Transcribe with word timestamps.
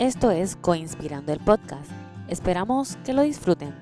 Esto 0.00 0.30
es 0.30 0.56
Coinspirando 0.56 1.30
el 1.30 1.40
Podcast. 1.40 1.90
Esperamos 2.26 2.96
que 3.04 3.12
lo 3.12 3.20
disfruten. 3.20 3.74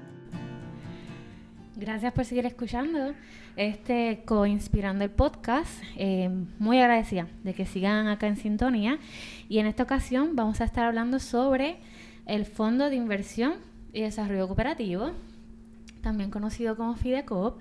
Gracias 1.76 2.12
por 2.12 2.24
seguir 2.24 2.44
escuchando 2.44 3.14
este 3.54 4.24
Coinspirando 4.26 5.04
el 5.04 5.12
Podcast. 5.12 5.70
Eh, 5.94 6.28
muy 6.58 6.80
agradecida 6.80 7.28
de 7.44 7.54
que 7.54 7.66
sigan 7.66 8.08
acá 8.08 8.26
en 8.26 8.36
sintonía. 8.36 8.98
Y 9.48 9.60
en 9.60 9.66
esta 9.66 9.84
ocasión 9.84 10.34
vamos 10.34 10.60
a 10.60 10.64
estar 10.64 10.86
hablando 10.86 11.20
sobre 11.20 11.76
el 12.26 12.46
Fondo 12.46 12.90
de 12.90 12.96
Inversión 12.96 13.54
y 13.92 14.00
Desarrollo 14.00 14.48
Cooperativo, 14.48 15.12
también 16.02 16.32
conocido 16.32 16.76
como 16.76 16.96
FIDECOP. 16.96 17.60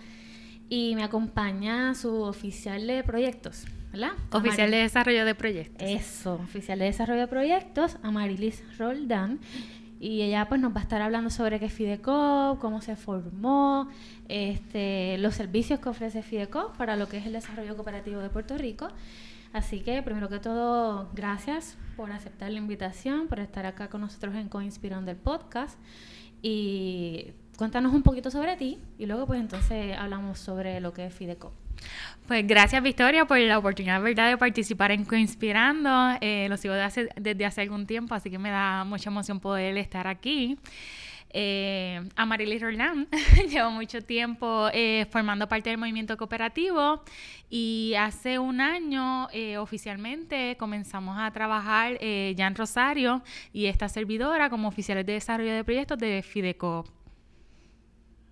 Y 0.67 0.95
me 0.95 1.03
acompaña 1.03 1.93
su 1.93 2.23
oficial 2.23 2.87
de 2.87 3.03
proyectos, 3.03 3.65
¿verdad? 3.91 4.11
Oficial 4.31 4.71
de 4.71 4.77
Desarrollo 4.77 5.25
de 5.25 5.35
Proyectos. 5.35 5.87
Eso, 5.87 6.35
oficial 6.35 6.79
de 6.79 6.85
Desarrollo 6.85 7.21
de 7.21 7.27
Proyectos, 7.27 7.97
Amarilis 8.03 8.63
Roldán. 8.77 9.39
Y 9.99 10.21
ella 10.21 10.47
pues 10.47 10.61
nos 10.61 10.75
va 10.75 10.79
a 10.79 10.83
estar 10.83 11.01
hablando 11.01 11.29
sobre 11.31 11.59
qué 11.59 11.65
es 11.65 11.73
Fidecop, 11.73 12.59
cómo 12.59 12.81
se 12.81 12.95
formó, 12.95 13.89
este, 14.27 15.17
los 15.17 15.33
servicios 15.33 15.79
que 15.79 15.89
ofrece 15.89 16.21
Fidecop 16.21 16.77
para 16.77 16.95
lo 16.95 17.09
que 17.09 17.17
es 17.17 17.25
el 17.25 17.33
desarrollo 17.33 17.75
cooperativo 17.75 18.19
de 18.21 18.29
Puerto 18.29 18.57
Rico. 18.57 18.89
Así 19.53 19.79
que 19.79 20.03
primero 20.03 20.29
que 20.29 20.39
todo, 20.39 21.09
gracias 21.15 21.77
por 21.95 22.11
aceptar 22.11 22.51
la 22.51 22.59
invitación, 22.59 23.27
por 23.27 23.39
estar 23.39 23.65
acá 23.65 23.89
con 23.89 24.01
nosotros 24.01 24.35
en 24.35 24.49
Coinspirando 24.49 25.07
del 25.07 25.17
podcast. 25.17 25.79
Y 26.43 27.31
cuéntanos 27.57 27.91
un 27.93 28.03
poquito 28.03 28.29
sobre 28.29 28.55
ti 28.55 28.79
y 28.99 29.07
luego 29.07 29.25
pues 29.25 29.39
entonces 29.39 29.97
hablamos 29.97 30.37
sobre 30.37 30.79
lo 30.79 30.93
que 30.93 31.07
es 31.07 31.13
Fidecop. 31.13 31.66
Pues 32.27 32.45
gracias 32.45 32.83
Victoria 32.83 33.25
por 33.25 33.39
la 33.39 33.57
oportunidad 33.57 34.01
¿verdad? 34.01 34.29
de 34.29 34.37
participar 34.37 34.91
en 34.91 35.05
Coinspirando. 35.05 36.17
Eh, 36.19 36.47
lo 36.49 36.57
sigo 36.57 36.73
desde 36.73 37.45
hace 37.45 37.61
algún 37.61 37.87
tiempo, 37.87 38.15
así 38.15 38.29
que 38.29 38.37
me 38.37 38.49
da 38.49 38.83
mucha 38.83 39.09
emoción 39.09 39.39
poder 39.39 39.77
estar 39.77 40.07
aquí. 40.07 40.57
Eh, 41.33 42.07
Amarilis 42.15 42.61
Roland 42.61 43.07
llevo 43.49 43.71
mucho 43.71 44.01
tiempo 44.01 44.69
eh, 44.73 45.05
formando 45.11 45.47
parte 45.47 45.69
del 45.69 45.77
movimiento 45.77 46.15
cooperativo 46.15 47.03
y 47.49 47.93
hace 47.99 48.39
un 48.39 48.61
año 48.61 49.27
eh, 49.33 49.57
oficialmente 49.57 50.55
comenzamos 50.57 51.17
a 51.19 51.29
trabajar 51.31 51.97
eh, 51.99 52.33
Jan 52.37 52.55
Rosario 52.55 53.21
y 53.51 53.65
esta 53.65 53.89
servidora 53.89 54.49
como 54.49 54.69
oficiales 54.69 55.05
de 55.05 55.13
desarrollo 55.13 55.53
de 55.53 55.63
proyectos 55.63 55.97
de 55.97 56.23
Fideco. 56.23 56.85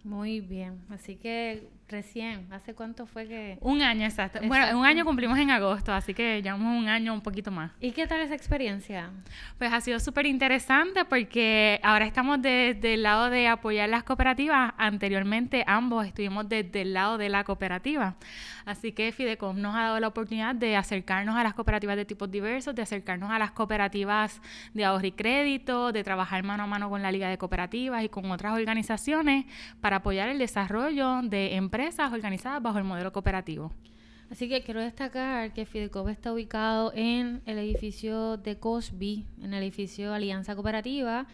Muy 0.04 0.40
bien, 0.40 0.80
así 0.90 1.16
que 1.16 1.68
recién, 1.88 2.52
¿hace 2.52 2.74
cuánto 2.74 3.06
fue 3.06 3.28
que...? 3.28 3.58
Un 3.62 3.82
año, 3.82 4.06
exacto. 4.06 4.40
Bueno, 4.44 4.78
un 4.80 4.86
año 4.86 5.06
cumplimos 5.06 5.38
en 5.38 5.52
agosto, 5.52 5.94
así 5.94 6.14
que 6.14 6.42
llevamos 6.42 6.78
un 6.78 6.88
año 6.88 7.14
un 7.14 7.22
poquito 7.22 7.52
más. 7.52 7.72
¿Y 7.80 7.92
qué 7.92 8.08
tal 8.08 8.22
esa 8.22 8.34
experiencia? 8.34 9.12
Pues 9.58 9.72
ha 9.72 9.82
sido 9.82 10.00
súper 10.00 10.26
interesante 10.26 11.06
porque 11.06 11.80
ahora 11.84 12.06
estamos 12.06 12.42
desde 12.42 12.96
el 12.96 13.04
lado 13.04 13.30
de 13.30 13.48
apoyar 13.48 13.88
las 13.90 14.04
cooperativas. 14.04 14.74
Anteriormente 14.78 15.64
ambos 15.68 16.08
estuvimos 16.08 16.50
desde 16.50 16.82
el 16.82 16.94
lado 16.94 17.18
de 17.18 17.30
la 17.30 17.44
cooperativa. 17.44 18.16
Así 18.66 18.92
que 18.92 19.12
Fidecom 19.12 19.62
nos 19.62 19.76
ha 19.76 19.84
dado 19.84 20.00
la 20.00 20.08
oportunidad 20.08 20.56
de 20.56 20.76
acercarnos 20.76 21.36
a 21.36 21.44
las 21.44 21.54
cooperativas 21.54 21.96
de 21.96 22.06
tipos 22.06 22.32
diversos, 22.32 22.74
de 22.74 22.82
acercarnos 22.82 23.30
a 23.30 23.38
las 23.38 23.52
cooperativas 23.52 24.42
de 24.74 24.86
ahorro 24.86 25.06
y 25.06 25.12
crédito, 25.12 25.92
de 25.92 26.04
trabajar 26.04 26.42
mano 26.44 26.64
a 26.64 26.68
mano 26.68 26.90
con 26.90 27.04
la 27.04 27.12
Liga 27.12 27.30
de 27.30 27.38
Cooperativas 27.38 28.04
y 28.04 28.10
con 28.10 28.32
otras 28.32 28.54
organizaciones 28.54 29.46
para 29.82 29.98
apoyar 29.98 30.30
el 30.30 30.40
desarrollo 30.40 31.22
de 31.22 31.56
empresas 31.56 31.75
organizadas 32.12 32.62
bajo 32.62 32.78
el 32.78 32.84
modelo 32.84 33.12
cooperativo. 33.12 33.72
Así 34.32 34.50
que 34.50 34.62
quiero 34.62 34.82
destacar 34.82 35.54
que 35.54 35.66
Fidecop 35.66 36.08
está 36.10 36.34
ubicado 36.34 36.92
en 36.96 37.42
el 37.46 37.60
edificio 37.60 38.38
de 38.38 38.58
Cosby, 38.58 39.26
en 39.42 39.54
el 39.54 39.64
edificio 39.64 40.14
Alianza 40.14 40.56
Cooperativa, 40.56 41.28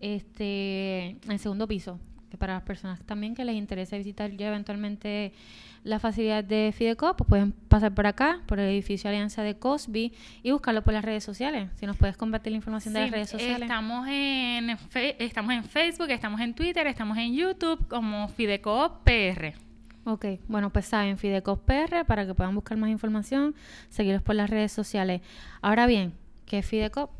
este, 0.00 1.16
en 1.24 1.30
el 1.30 1.38
segundo 1.38 1.66
piso. 1.66 1.98
Que 2.30 2.36
para 2.36 2.54
las 2.54 2.62
personas 2.62 3.00
también 3.04 3.34
que 3.34 3.44
les 3.44 3.56
interese 3.56 3.98
visitar 3.98 4.30
ya 4.32 4.48
eventualmente 4.48 5.32
la 5.84 6.00
facilidad 6.00 6.42
de 6.42 6.72
Fidecop, 6.76 7.16
pues 7.16 7.28
pueden 7.28 7.52
pasar 7.52 7.94
por 7.94 8.06
acá, 8.08 8.40
por 8.46 8.58
el 8.58 8.68
edificio 8.68 9.08
Alianza 9.08 9.42
de 9.42 9.56
Cosby 9.56 10.12
y 10.42 10.50
buscarlo 10.50 10.82
por 10.82 10.92
las 10.92 11.04
redes 11.04 11.22
sociales. 11.22 11.70
Si 11.76 11.86
nos 11.86 11.96
puedes 11.96 12.16
compartir 12.16 12.50
la 12.52 12.56
información 12.56 12.94
de 12.94 13.00
las 13.02 13.10
redes 13.10 13.30
sociales. 13.30 13.62
Estamos 13.62 14.08
en, 14.08 14.76
estamos 15.18 15.52
en 15.52 15.64
Facebook, 15.64 16.10
estamos 16.10 16.40
en 16.40 16.54
Twitter, 16.54 16.86
estamos 16.88 17.16
en 17.18 17.34
YouTube 17.34 17.86
como 17.88 18.28
Fidecoop 18.28 19.04
PR. 19.04 19.65
Ok, 20.08 20.24
bueno, 20.46 20.70
pues 20.70 20.86
saben, 20.86 21.18
Fidecop 21.18 21.64
PR 21.64 22.04
para 22.06 22.24
que 22.24 22.32
puedan 22.32 22.54
buscar 22.54 22.78
más 22.78 22.90
información, 22.90 23.56
seguirlos 23.88 24.22
por 24.22 24.36
las 24.36 24.48
redes 24.48 24.70
sociales. 24.70 25.20
Ahora 25.62 25.88
bien, 25.88 26.12
¿qué 26.46 26.58
es 26.58 26.66
Fidecop? 26.66 27.10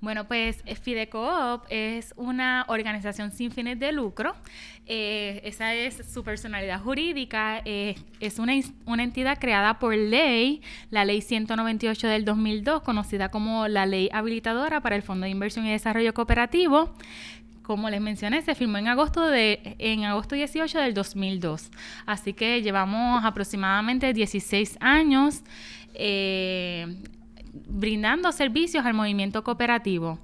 Bueno, 0.00 0.26
pues 0.26 0.64
eh, 0.66 0.74
Fidecoop 0.74 1.62
es 1.68 2.12
una 2.16 2.64
organización 2.66 3.30
sin 3.30 3.52
fines 3.52 3.78
de 3.78 3.92
lucro. 3.92 4.34
Eh, 4.86 5.40
esa 5.44 5.74
es 5.74 6.02
su 6.12 6.24
personalidad 6.24 6.80
jurídica. 6.80 7.62
eh, 7.64 7.94
es 8.18 8.40
una, 8.40 8.54
una 8.84 9.04
entidad 9.04 9.38
creada 9.38 9.78
por 9.78 9.94
ley, 9.94 10.60
la 10.90 11.04
ley 11.04 11.20
198 11.20 12.08
del 12.08 12.24
2002, 12.24 12.82
conocida 12.82 13.28
como 13.28 13.68
la 13.68 13.86
ley 13.86 14.08
habilitadora 14.12 14.80
para 14.80 14.96
el 14.96 15.02
Fondo 15.02 15.24
de 15.24 15.30
Inversión 15.30 15.66
y 15.66 15.70
Desarrollo 15.70 16.12
Cooperativo. 16.14 16.94
Como 17.62 17.88
les 17.90 18.00
mencioné, 18.00 18.42
se 18.42 18.54
firmó 18.54 18.78
en 18.78 18.88
agosto 18.88 19.26
de 19.26 19.76
en 19.78 20.04
agosto 20.04 20.34
18 20.34 20.78
del 20.80 20.94
2002. 20.94 21.70
Así 22.06 22.32
que 22.32 22.60
llevamos 22.60 23.24
aproximadamente 23.24 24.12
16 24.12 24.78
años 24.80 25.42
eh, 25.94 26.86
brindando 27.68 28.32
servicios 28.32 28.84
al 28.84 28.94
movimiento 28.94 29.44
cooperativo. 29.44 30.18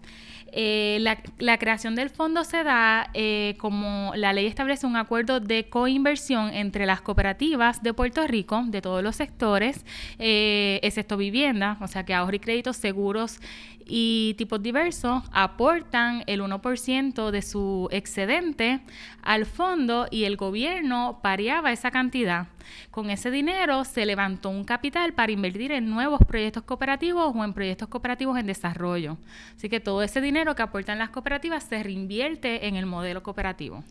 Eh, 0.51 0.99
la, 1.39 1.59
creación 1.59 1.95
del 1.95 2.09
fondo 2.09 2.43
se 2.43 2.65
da 2.65 3.11
eh, 3.13 3.55
como 3.59 4.13
la 4.17 4.33
ley 4.33 4.47
establece 4.47 4.87
un 4.87 4.97
acuerdo 4.97 5.41
de 5.41 5.69
coinversión 5.69 6.55
entre 6.55 6.87
las 6.87 7.03
cooperativas 7.03 7.83
de 7.83 7.93
Puerto 7.93 8.27
Rico, 8.27 8.65
de 8.67 8.81
todos 8.81 9.03
los 9.03 9.15
sectores, 9.15 9.85
excepto 10.19 11.19
vivienda, 11.19 11.77
o 11.83 11.87
sea 11.87 12.07
que 12.07 12.15
ahorro 12.15 12.37
y 12.37 12.39
créditos, 12.39 12.79
seguros 12.79 13.41
y 13.89 14.35
tipos 14.37 14.63
diversos 14.63 15.23
aportan 15.33 16.23
el 16.27 16.43
1% 16.43 17.31
de 17.31 17.43
su 17.43 17.89
excedente 17.91 18.81
al 19.23 19.47
fondo 19.47 20.07
y 20.11 20.25
el 20.25 20.37
gobierno 20.37 21.21
pareaba 21.23 21.73
esa 21.73 21.91
cantidad. 21.91 22.49
Con 22.91 23.11
ese 23.11 23.31
dinero 23.31 23.85
se 23.85 24.05
levantó 24.05 24.51
un 24.51 24.65
capital 24.65 25.15
para 25.15 25.33
invertir 25.33 25.73
en 25.73 25.89
nuevos 25.89 26.21
proyectos 26.27 26.63
cooperativos 26.65 27.35
o 27.35 27.45
en 27.45 27.55
proyectos 27.55 27.89
cooperativos 27.89 28.39
en 28.39 28.47
desarrollo. 28.47 29.17
Así 29.57 29.69
que 29.69 29.81
todo 29.81 30.03
ese 30.03 30.21
dinero 30.21 30.55
que 30.55 30.63
aportan 30.63 30.99
las 30.99 31.11
cooperativas 31.11 31.65
se 31.65 31.83
reinvierte 31.83 32.69
en 32.69 32.77
el 32.77 32.87
modelo 32.87 33.23
cooperativo. 33.23 33.83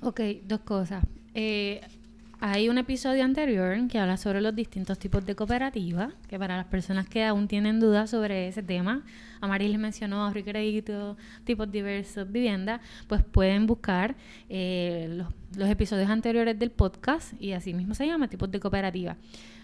Ok, 0.00 0.20
dos 0.44 0.60
cosas. 0.60 1.04
Eh, 1.34 1.80
hay 2.40 2.68
un 2.68 2.78
episodio 2.78 3.24
anterior 3.24 3.76
que 3.88 3.98
habla 3.98 4.16
sobre 4.16 4.40
los 4.40 4.54
distintos 4.54 4.98
tipos 4.98 5.26
de 5.26 5.34
cooperativas, 5.34 6.14
que 6.28 6.38
para 6.38 6.56
las 6.56 6.66
personas 6.66 7.08
que 7.08 7.24
aún 7.24 7.48
tienen 7.48 7.80
dudas 7.80 8.10
sobre 8.10 8.48
ese 8.48 8.62
tema, 8.62 9.04
Amaril 9.40 9.72
les 9.72 9.80
mencionó 9.80 10.24
ahorro 10.24 10.38
y 10.38 10.44
crédito, 10.44 11.16
tipos 11.44 11.70
diversos, 11.70 12.30
vivienda, 12.30 12.80
pues 13.08 13.24
pueden 13.24 13.66
buscar 13.66 14.14
eh, 14.48 15.08
los, 15.10 15.28
los 15.56 15.68
episodios 15.68 16.08
anteriores 16.10 16.58
del 16.58 16.70
podcast 16.70 17.32
y 17.40 17.52
así 17.52 17.74
mismo 17.74 17.94
se 17.94 18.06
llama, 18.06 18.28
tipos 18.28 18.50
de 18.50 18.60
cooperativa. 18.60 19.16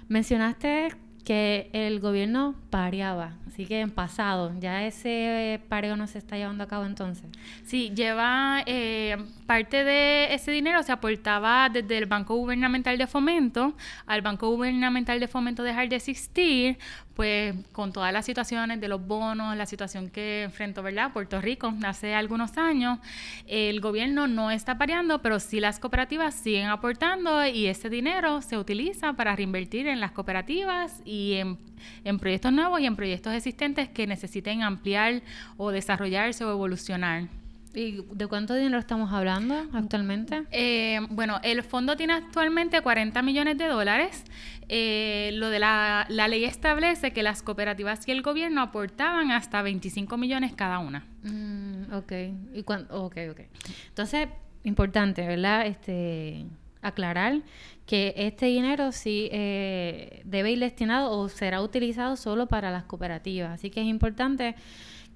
Mencionaste 0.08 0.88
que 1.24 1.70
el 1.72 2.00
gobierno 2.00 2.54
pareaba, 2.70 3.32
así 3.46 3.64
que 3.66 3.80
en 3.80 3.90
pasado, 3.90 4.52
ya 4.60 4.84
ese 4.84 5.60
pareo 5.68 5.96
no 5.96 6.06
se 6.06 6.18
está 6.18 6.36
llevando 6.36 6.64
a 6.64 6.68
cabo 6.68 6.84
entonces. 6.84 7.24
Sí, 7.64 7.92
lleva 7.94 8.62
eh, 8.66 9.16
parte 9.46 9.84
de 9.84 10.34
ese 10.34 10.50
dinero 10.50 10.82
se 10.82 10.92
aportaba 10.92 11.68
desde 11.68 11.98
el 11.98 12.06
Banco 12.06 12.34
Gubernamental 12.36 12.98
de 12.98 13.06
Fomento 13.06 13.74
al 14.06 14.22
Banco 14.22 14.50
Gubernamental 14.50 15.18
de 15.18 15.28
Fomento 15.28 15.62
dejar 15.62 15.88
de 15.88 15.96
existir, 15.96 16.78
pues 17.14 17.54
con 17.72 17.92
todas 17.92 18.12
las 18.12 18.26
situaciones 18.26 18.80
de 18.80 18.88
los 18.88 19.06
bonos, 19.06 19.56
la 19.56 19.66
situación 19.66 20.10
que 20.10 20.42
enfrentó, 20.42 20.82
¿verdad? 20.82 21.12
Puerto 21.12 21.40
Rico 21.40 21.72
hace 21.84 22.14
algunos 22.14 22.58
años, 22.58 22.98
el 23.46 23.80
gobierno 23.80 24.26
no 24.26 24.50
está 24.50 24.76
pareando, 24.76 25.22
pero 25.22 25.38
sí 25.38 25.60
las 25.60 25.78
cooperativas 25.78 26.34
siguen 26.34 26.66
aportando 26.66 27.46
y 27.46 27.66
ese 27.66 27.88
dinero 27.88 28.42
se 28.42 28.58
utiliza 28.58 29.12
para 29.12 29.36
reinvertir 29.36 29.86
en 29.86 30.00
las 30.00 30.10
cooperativas 30.10 31.00
y 31.04 31.13
en, 31.34 31.58
en 32.04 32.18
proyectos 32.18 32.52
nuevos 32.52 32.80
y 32.80 32.86
en 32.86 32.96
proyectos 32.96 33.32
existentes 33.34 33.88
que 33.88 34.06
necesiten 34.06 34.62
ampliar 34.62 35.22
o 35.56 35.70
desarrollarse 35.70 36.44
o 36.44 36.50
evolucionar. 36.50 37.28
¿Y 37.76 38.02
de 38.12 38.26
cuánto 38.28 38.54
dinero 38.54 38.78
estamos 38.78 39.12
hablando 39.12 39.66
actualmente? 39.72 40.44
Eh, 40.52 41.00
bueno, 41.10 41.40
el 41.42 41.64
fondo 41.64 41.96
tiene 41.96 42.12
actualmente 42.12 42.80
40 42.80 43.20
millones 43.22 43.58
de 43.58 43.66
dólares. 43.66 44.22
Eh, 44.68 45.30
lo 45.34 45.48
de 45.50 45.58
la, 45.58 46.06
la 46.08 46.28
ley 46.28 46.44
establece 46.44 47.10
que 47.12 47.24
las 47.24 47.42
cooperativas 47.42 48.06
y 48.06 48.12
el 48.12 48.22
gobierno 48.22 48.62
aportaban 48.62 49.32
hasta 49.32 49.60
25 49.62 50.16
millones 50.16 50.52
cada 50.54 50.78
una. 50.78 51.04
Mm, 51.24 51.92
ok, 51.92 52.12
y 52.54 52.62
cuan- 52.62 52.86
ok, 52.90 53.16
ok. 53.32 53.40
Entonces, 53.88 54.28
importante, 54.62 55.26
¿verdad? 55.26 55.66
Este, 55.66 56.46
aclarar 56.84 57.42
que 57.86 58.14
este 58.16 58.46
dinero 58.46 58.92
sí 58.92 59.28
eh, 59.32 60.22
debe 60.24 60.52
ir 60.52 60.60
destinado 60.60 61.10
o 61.10 61.28
será 61.28 61.62
utilizado 61.62 62.16
solo 62.16 62.46
para 62.46 62.70
las 62.70 62.84
cooperativas. 62.84 63.50
Así 63.50 63.70
que 63.70 63.80
es 63.80 63.86
importante 63.86 64.54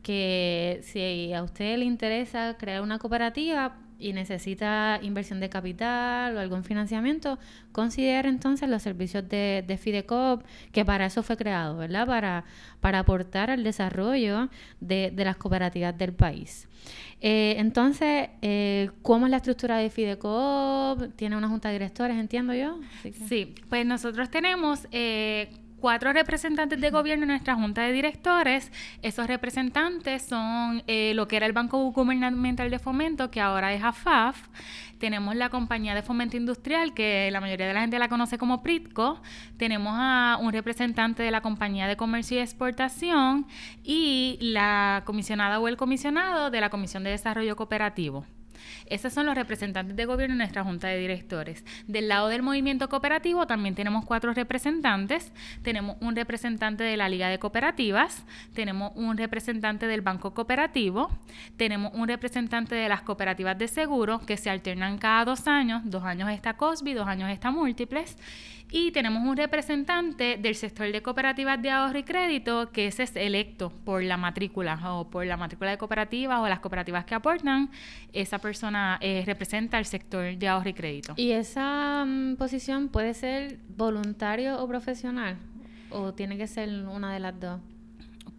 que 0.02 0.80
si 0.82 1.32
a 1.32 1.42
usted 1.42 1.78
le 1.78 1.84
interesa 1.84 2.56
crear 2.58 2.82
una 2.82 2.98
cooperativa, 2.98 3.76
y 3.98 4.12
necesita 4.12 5.00
inversión 5.02 5.40
de 5.40 5.48
capital 5.48 6.36
o 6.36 6.40
algún 6.40 6.64
financiamiento, 6.64 7.38
considere 7.72 8.28
entonces 8.28 8.68
los 8.68 8.82
servicios 8.82 9.28
de, 9.28 9.64
de 9.66 9.76
Fidecoop, 9.76 10.42
que 10.72 10.84
para 10.84 11.06
eso 11.06 11.22
fue 11.22 11.36
creado, 11.36 11.76
¿verdad? 11.76 12.06
Para, 12.06 12.44
para 12.80 13.00
aportar 13.00 13.50
al 13.50 13.64
desarrollo 13.64 14.48
de, 14.80 15.12
las 15.16 15.36
cooperativas 15.36 15.96
del 15.98 16.12
país. 16.12 16.68
Eh, 17.20 17.56
entonces, 17.58 18.30
eh, 18.42 18.90
¿cómo 19.02 19.26
es 19.26 19.30
la 19.30 19.38
estructura 19.38 19.78
de 19.78 19.90
Fidecoop? 19.90 21.14
¿Tiene 21.16 21.36
una 21.36 21.48
junta 21.48 21.68
de 21.68 21.74
directores, 21.74 22.16
entiendo 22.16 22.54
yo? 22.54 22.78
Sí, 23.28 23.54
pues 23.68 23.84
nosotros 23.84 24.30
tenemos... 24.30 24.86
Eh, 24.92 25.50
cuatro 25.80 26.12
representantes 26.12 26.80
de 26.80 26.90
gobierno 26.90 27.24
en 27.24 27.28
nuestra 27.28 27.54
junta 27.54 27.82
de 27.82 27.92
directores. 27.92 28.70
Esos 29.02 29.26
representantes 29.26 30.22
son 30.22 30.82
eh, 30.86 31.12
lo 31.14 31.28
que 31.28 31.36
era 31.36 31.46
el 31.46 31.52
Banco 31.52 31.78
Gubernamental 31.90 32.70
de 32.70 32.78
Fomento, 32.78 33.30
que 33.30 33.40
ahora 33.40 33.72
es 33.72 33.82
AFAF. 33.82 34.48
Tenemos 34.98 35.36
la 35.36 35.48
compañía 35.48 35.94
de 35.94 36.02
fomento 36.02 36.36
industrial, 36.36 36.92
que 36.92 37.30
la 37.30 37.40
mayoría 37.40 37.68
de 37.68 37.74
la 37.74 37.82
gente 37.82 37.98
la 37.98 38.08
conoce 38.08 38.36
como 38.36 38.62
PRITCO. 38.62 39.20
Tenemos 39.56 39.94
a 39.96 40.38
un 40.40 40.52
representante 40.52 41.22
de 41.22 41.30
la 41.30 41.40
compañía 41.40 41.86
de 41.86 41.96
comercio 41.96 42.38
y 42.38 42.40
exportación 42.40 43.46
y 43.84 44.38
la 44.40 45.02
comisionada 45.04 45.60
o 45.60 45.68
el 45.68 45.76
comisionado 45.76 46.50
de 46.50 46.60
la 46.60 46.70
Comisión 46.70 47.04
de 47.04 47.10
Desarrollo 47.10 47.54
Cooperativo. 47.54 48.26
Esos 48.86 49.12
son 49.12 49.26
los 49.26 49.34
representantes 49.34 49.96
de 49.96 50.04
gobierno 50.04 50.34
en 50.34 50.38
nuestra 50.38 50.64
junta 50.64 50.88
de 50.88 50.98
directores. 50.98 51.64
Del 51.86 52.08
lado 52.08 52.28
del 52.28 52.42
movimiento 52.42 52.88
cooperativo 52.88 53.46
también 53.46 53.74
tenemos 53.74 54.04
cuatro 54.04 54.32
representantes. 54.32 55.32
Tenemos 55.62 55.96
un 56.00 56.16
representante 56.16 56.84
de 56.84 56.96
la 56.96 57.08
Liga 57.08 57.28
de 57.28 57.38
Cooperativas, 57.38 58.24
tenemos 58.54 58.92
un 58.94 59.16
representante 59.16 59.86
del 59.86 60.00
Banco 60.00 60.34
Cooperativo, 60.34 61.10
tenemos 61.56 61.92
un 61.94 62.08
representante 62.08 62.74
de 62.74 62.88
las 62.88 63.02
cooperativas 63.02 63.58
de 63.58 63.68
seguro 63.68 64.20
que 64.20 64.36
se 64.36 64.50
alternan 64.50 64.98
cada 64.98 65.24
dos 65.24 65.46
años, 65.46 65.82
dos 65.84 66.04
años 66.04 66.30
está 66.30 66.54
COSBI, 66.54 66.94
dos 66.94 67.06
años 67.06 67.30
está 67.30 67.50
Múltiples 67.50 68.16
y 68.70 68.92
tenemos 68.92 69.22
un 69.22 69.36
representante 69.36 70.36
del 70.36 70.54
sector 70.54 70.90
de 70.92 71.02
cooperativas 71.02 71.60
de 71.60 71.70
ahorro 71.70 71.98
y 71.98 72.02
crédito 72.02 72.70
que 72.70 72.86
ese 72.86 73.04
es 73.04 73.16
electo 73.16 73.70
por 73.84 74.02
la 74.02 74.16
matrícula 74.16 74.78
o 74.92 75.08
por 75.08 75.24
la 75.24 75.36
matrícula 75.36 75.70
de 75.70 75.78
cooperativas 75.78 76.40
o 76.40 76.48
las 76.48 76.60
cooperativas 76.60 77.04
que 77.04 77.14
aportan. 77.14 77.70
Esa 78.12 78.38
persona 78.38 78.98
eh, 79.00 79.22
representa 79.26 79.78
el 79.78 79.84
sector 79.84 80.36
de 80.36 80.48
ahorro 80.48 80.68
y 80.68 80.74
crédito. 80.74 81.14
¿Y 81.16 81.32
esa 81.32 82.04
mm, 82.04 82.36
posición 82.36 82.88
puede 82.88 83.14
ser 83.14 83.58
voluntario 83.76 84.62
o 84.62 84.68
profesional? 84.68 85.36
¿O 85.90 86.12
tiene 86.12 86.36
que 86.36 86.46
ser 86.46 86.68
una 86.86 87.12
de 87.12 87.20
las 87.20 87.40
dos? 87.40 87.60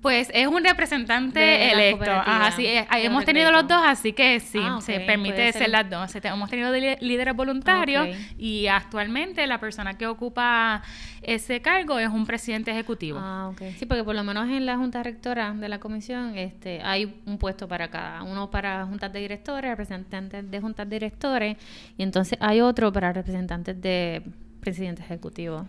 Pues 0.02 0.32
es 0.34 0.48
un 0.48 0.64
representante 0.64 1.72
electo. 1.72 2.10
así 2.10 2.66
hemos 2.94 3.26
tenido 3.26 3.52
los 3.52 3.68
dos, 3.68 3.82
así 3.86 4.14
que 4.14 4.40
sí, 4.40 4.60
ah, 4.62 4.80
se 4.82 5.02
permite 5.02 5.52
ser. 5.52 5.70
las 5.70 5.90
dos. 5.90 6.16
Hemos 6.24 6.50
tenido 6.50 6.72
líderes 6.72 7.36
voluntarios 7.36 8.08
y 8.38 8.68
actualmente 8.68 9.46
la 9.48 9.60
persona 9.60 9.98
que 9.98 10.08
ocupa 10.08 10.82
ese 11.22 11.62
cargo 11.62 12.00
es 12.00 12.08
un 12.08 12.26
presidente 12.26 12.72
ejecutivo. 12.72 13.20
Ah, 13.22 13.50
ok. 13.52 13.62
Sí, 13.78 13.86
porque 13.86 14.04
por 14.04 14.16
lo 14.16 14.24
menos 14.24 14.50
en 14.50 14.66
la 14.66 14.78
junta 14.78 15.04
rectora 15.04 15.54
de 15.54 15.68
la 15.68 15.80
comisión 15.80 16.38
este, 16.38 16.82
hay 16.82 17.22
un 17.26 17.38
puesto 17.38 17.68
para 17.68 17.90
cada. 17.90 18.24
Uno 18.24 18.50
para 18.50 18.86
juntas 18.86 19.12
de 19.12 19.20
directores, 19.20 19.70
representantes 19.70 20.50
de 20.50 20.62
juntas 20.62 20.90
de 20.90 20.96
directores, 20.96 21.58
y 21.98 22.04
entonces 22.04 22.38
hay 22.42 22.62
otro 22.62 22.92
para 22.94 23.12
representantes 23.12 23.82
de 23.82 24.24
presidente 24.60 25.02
ejecutivo. 25.02 25.66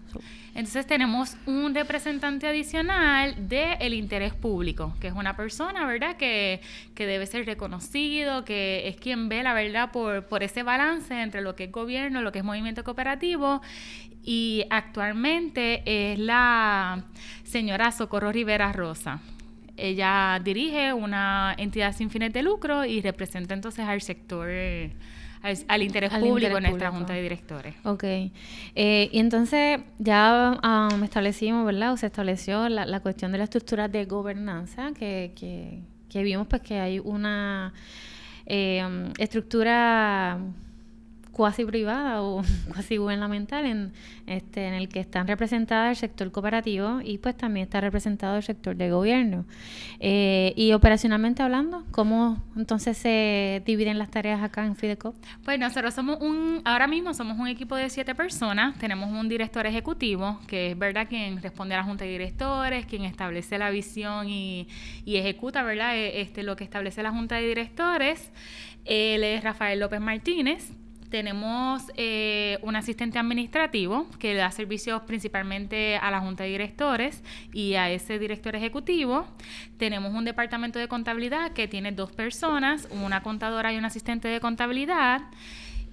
Entonces 0.54 0.87
tenemos 0.87 1.37
un 1.46 1.75
representante 1.75 2.46
adicional 2.46 3.48
del 3.48 3.94
interés 3.94 4.34
público, 4.34 4.94
que 5.00 5.08
es 5.08 5.14
una 5.14 5.37
persona, 5.37 5.87
¿verdad?, 5.87 6.16
que, 6.16 6.60
que, 6.94 7.06
debe 7.06 7.26
ser 7.26 7.46
reconocido, 7.46 8.44
que 8.44 8.88
es 8.88 8.96
quien 8.96 9.28
ve 9.28 9.42
la 9.42 9.54
verdad 9.54 9.92
por, 9.92 10.26
por 10.26 10.42
ese 10.42 10.62
balance 10.62 11.20
entre 11.20 11.40
lo 11.40 11.54
que 11.54 11.64
es 11.64 11.72
gobierno, 11.72 12.20
lo 12.22 12.32
que 12.32 12.40
es 12.40 12.44
movimiento 12.44 12.84
cooperativo, 12.84 13.62
y 14.22 14.64
actualmente 14.70 15.82
es 15.86 16.19
la 16.19 17.04
señora 17.44 17.90
Socorro 17.93 18.32
Rivera 18.32 18.72
Rosa. 18.72 19.20
Ella 19.76 20.38
dirige 20.44 20.93
una 20.93 21.54
entidad 21.56 21.96
sin 21.96 22.10
fines 22.10 22.32
de 22.34 22.43
lucro 22.43 22.84
y 22.84 23.00
representa 23.00 23.54
entonces 23.54 23.86
al 23.86 24.02
sector 24.02 24.48
al, 25.42 25.82
interés 25.82 26.10
público 26.10 26.56
en 26.58 26.64
nuestra 26.64 26.90
junta 26.90 27.14
de 27.14 27.22
directores. 27.22 27.75
Ok. 27.84 28.04
Eh, 28.04 29.08
y 29.12 29.19
entonces 29.19 29.81
ya 29.98 30.58
um, 30.62 31.02
establecimos, 31.02 31.64
¿verdad? 31.64 31.92
O 31.92 31.96
se 31.96 32.06
estableció 32.06 32.69
la, 32.69 33.00
cuestión 33.00 33.32
de 33.32 33.38
la 33.38 33.44
estructura 33.44 33.88
de 33.88 34.04
gobernanza, 34.04 34.92
que, 34.98 35.32
que, 35.34 35.81
que 36.08 36.22
vimos 36.22 36.46
pues 36.46 36.62
que 36.62 36.78
hay 36.78 36.98
una 36.98 37.72
eh, 38.46 38.82
estructura 39.19 40.38
cuasi 41.40 41.64
privada 41.64 42.20
o 42.20 42.42
cuasi 42.70 42.98
gubernamental 42.98 43.64
en, 43.64 43.94
este, 44.26 44.66
en 44.69 44.75
el 44.75 44.90
que 44.90 45.00
están 45.00 45.26
representadas 45.26 45.88
el 45.88 45.96
sector 45.96 46.31
cooperativo 46.31 47.00
y 47.02 47.16
pues 47.16 47.34
también 47.34 47.64
está 47.64 47.81
representado 47.81 48.37
el 48.37 48.42
sector 48.42 48.76
de 48.76 48.90
gobierno. 48.90 49.46
Eh, 50.00 50.52
y 50.54 50.75
operacionalmente 50.75 51.42
hablando, 51.42 51.87
¿cómo 51.92 52.44
entonces 52.58 52.98
se 52.98 53.62
dividen 53.64 53.96
las 53.96 54.10
tareas 54.10 54.42
acá 54.42 54.66
en 54.66 54.76
Fideco? 54.76 55.14
Pues 55.42 55.58
nosotros 55.58 55.94
somos 55.94 56.20
un, 56.20 56.60
ahora 56.66 56.87
mismo 56.87 57.14
somos 57.14 57.38
un 57.38 57.48
equipo 57.48 57.75
de 57.75 57.88
siete 57.88 58.14
personas, 58.14 58.76
tenemos 58.78 59.08
un 59.10 59.26
director 59.31 59.64
ejecutivo, 59.64 60.40
que 60.46 60.72
es 60.72 60.78
verdad 60.78 61.08
quien 61.08 61.40
responde 61.40 61.75
a 61.75 61.78
la 61.78 61.84
junta 61.84 62.04
de 62.04 62.10
directores, 62.10 62.84
quien 62.84 63.04
establece 63.04 63.56
la 63.56 63.70
visión 63.70 64.28
y, 64.28 64.69
y 65.06 65.16
ejecuta, 65.16 65.62
¿verdad? 65.62 65.96
E, 65.96 66.20
este, 66.20 66.43
lo 66.43 66.54
que 66.56 66.64
establece 66.64 67.02
la 67.02 67.12
junta 67.12 67.36
de 67.36 67.48
directores. 67.48 68.31
Él 68.84 69.25
es 69.25 69.43
Rafael 69.43 69.78
López 69.78 70.00
Martínez, 70.00 70.72
tenemos 71.10 71.82
eh, 71.96 72.58
un 72.62 72.76
asistente 72.76 73.18
administrativo 73.18 74.06
que 74.18 74.34
da 74.34 74.50
servicios 74.50 75.02
principalmente 75.02 75.96
a 75.96 76.10
la 76.10 76.20
junta 76.20 76.44
de 76.44 76.50
directores 76.50 77.22
y 77.52 77.74
a 77.74 77.90
ese 77.90 78.18
director 78.18 78.54
ejecutivo. 78.54 79.26
Tenemos 79.76 80.14
un 80.14 80.24
departamento 80.24 80.78
de 80.78 80.88
contabilidad 80.88 81.52
que 81.52 81.68
tiene 81.68 81.92
dos 81.92 82.12
personas, 82.12 82.88
una 82.90 83.22
contadora 83.22 83.72
y 83.72 83.76
un 83.76 83.84
asistente 83.84 84.28
de 84.28 84.40
contabilidad. 84.40 85.22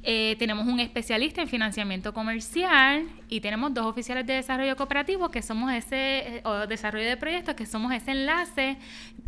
Eh, 0.03 0.35
tenemos 0.37 0.67
un 0.67 0.79
especialista 0.79 1.41
en 1.41 1.49
financiamiento 1.49 2.13
comercial 2.13 3.07
y 3.27 3.41
tenemos 3.41 3.73
dos 3.73 3.87
oficiales 3.87 4.25
de 4.25 4.33
desarrollo 4.33 4.75
cooperativo 4.75 5.29
que 5.29 5.41
somos 5.41 5.73
ese, 5.73 6.41
o 6.45 6.67
desarrollo 6.67 7.07
de 7.07 7.17
proyectos, 7.17 7.55
que 7.55 7.65
somos 7.65 7.91
ese 7.91 8.11
enlace 8.11 8.77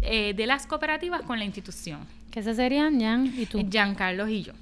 eh, 0.01 0.33
de 0.35 0.45
las 0.45 0.67
cooperativas 0.67 1.23
con 1.23 1.39
la 1.39 1.45
institución. 1.45 1.99
¿Qué 2.29 2.43
se 2.43 2.53
serían 2.53 3.01
Jan 3.01 3.33
y 3.35 3.47
tú? 3.47 3.67
Jan 3.69 3.95
Carlos 3.95 4.29
y 4.29 4.43
yo. 4.43 4.53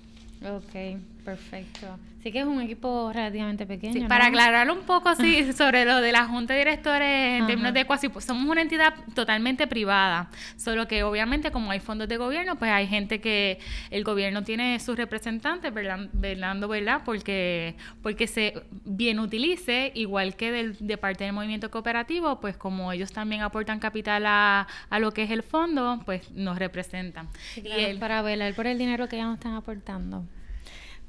Ok, 0.44 1.00
perfecto. 1.28 2.00
Sí 2.24 2.32
que 2.32 2.40
es 2.40 2.46
un 2.46 2.62
equipo 2.62 3.12
relativamente 3.14 3.66
pequeño. 3.66 4.08
Para 4.08 4.28
aclarar 4.28 4.72
un 4.72 4.84
poco 4.84 5.14
sí, 5.16 5.52
sobre 5.62 5.84
lo 5.84 6.00
de 6.00 6.14
la 6.14 6.26
Junta 6.26 6.54
de 6.54 6.60
Directores 6.60 7.42
en 7.42 7.48
términos 7.48 7.74
de 7.74 7.84
cuasi, 7.84 8.08
pues 8.08 8.24
somos 8.24 8.50
una 8.50 8.62
entidad 8.62 8.94
totalmente 9.14 9.68
privada, 9.68 10.30
solo 10.56 10.88
que 10.88 11.04
obviamente 11.04 11.52
como 11.52 11.70
hay 11.72 11.82
fondos 11.82 12.08
de 12.08 12.16
gobierno, 12.16 12.56
pues 12.56 12.72
hay 12.72 12.88
gente 12.88 13.20
que 13.20 13.60
el 13.92 14.06
gobierno 14.06 14.46
tiene 14.46 14.80
sus 14.80 14.96
representantes 14.96 15.74
velando, 15.74 16.70
¿verdad? 16.70 17.02
Porque, 17.04 17.76
porque 18.02 18.26
se 18.28 18.54
bien 18.86 19.20
utilice, 19.20 19.92
igual 19.96 20.38
que 20.38 20.50
del, 20.54 20.78
de 20.80 20.98
parte 20.98 21.26
del 21.26 21.34
movimiento 21.34 21.70
cooperativo, 21.70 22.40
pues 22.40 22.56
como 22.56 22.94
ellos 22.94 23.12
también 23.12 23.42
aportan 23.42 23.80
capital 23.80 24.26
a, 24.28 24.66
a 24.90 25.00
lo 25.00 25.12
que 25.12 25.24
es 25.24 25.32
el 25.32 25.44
fondo, 25.44 26.02
pues 26.06 26.32
nos 26.32 26.58
representan. 26.58 27.28
y 27.58 27.94
para 27.96 28.22
velar 28.22 28.54
por 28.54 28.66
el 28.66 28.78
dinero 28.78 29.10
que 29.10 29.18
ya 29.18 29.26
nos 29.26 29.36
están 29.36 29.56
aportando. 29.56 30.24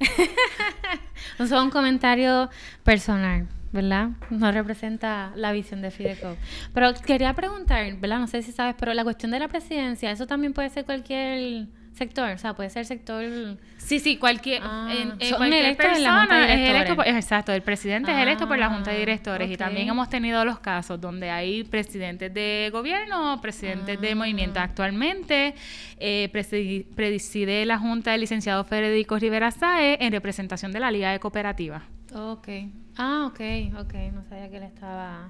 no 1.39 1.45
es 1.45 1.53
un 1.53 1.71
comentario 1.71 2.49
personal, 2.85 3.47
¿verdad? 3.73 4.11
No 4.31 4.51
representa 4.53 5.33
la 5.35 5.53
visión 5.53 5.83
de 5.83 5.91
Fideco. 5.91 6.37
Pero 6.73 6.95
quería 6.95 7.35
preguntar, 7.35 7.97
¿verdad? 7.97 8.21
No 8.21 8.27
sé 8.27 8.43
si 8.43 8.53
sabes, 8.53 8.77
pero 8.79 8.95
la 8.95 9.05
cuestión 9.05 9.31
de 9.33 9.41
la 9.41 9.49
presidencia, 9.49 10.11
¿eso 10.11 10.27
también 10.27 10.53
puede 10.53 10.71
ser 10.71 10.85
cualquier 10.85 11.67
sector? 11.99 12.31
O 12.31 12.39
sea, 12.39 12.55
puede 12.55 12.71
ser 12.71 12.87
sector 12.87 13.25
Sí, 13.77 14.01
sí, 14.01 14.17
cualquier, 14.17 14.63
ah, 14.65 14.93
en, 14.93 15.35
cualquier 15.37 15.77
persona 15.77 16.53
es 16.53 16.71
electo 16.71 16.97
por, 16.97 17.07
exacto, 17.07 17.53
el 17.53 17.63
presidente 17.63 18.11
es 18.11 18.19
electo 18.19 18.47
por 18.49 18.59
la 18.59 18.69
Junta 18.69 18.91
de 18.91 18.97
ah, 18.97 19.01
Directores 19.01 19.51
y 19.51 19.57
también 19.57 19.89
hemos 19.89 20.09
tenido 20.09 20.45
los 20.45 20.59
casos 20.59 21.01
donde 21.01 21.31
hay 21.31 21.65
presidentes 21.65 22.33
de 22.33 22.71
gobierno, 22.73 23.41
presidentes 23.41 24.01
de 24.01 24.15
movimiento. 24.15 24.61
Ah. 24.61 24.65
Actualmente 24.65 25.55
eh, 25.99 26.29
preside 26.95 27.67
la 27.67 27.79
Junta 27.79 28.15
el 28.15 28.21
licenciado 28.21 28.65
Federico 28.65 29.19
Rivera 29.19 29.51
Sae 29.51 29.99
en 30.01 30.13
representación 30.13 30.73
de 30.73 30.81
la 30.81 30.91
Liga 30.91 31.13
de 31.13 31.21
Cooperativas. 31.21 31.83
Ok. 32.15 32.49
Ah, 32.97 33.27
ok, 33.27 33.41
ok, 33.79 33.95
no 34.13 34.25
sabía 34.29 34.51
que 34.51 34.57
él 34.57 34.65
estaba 34.65 35.29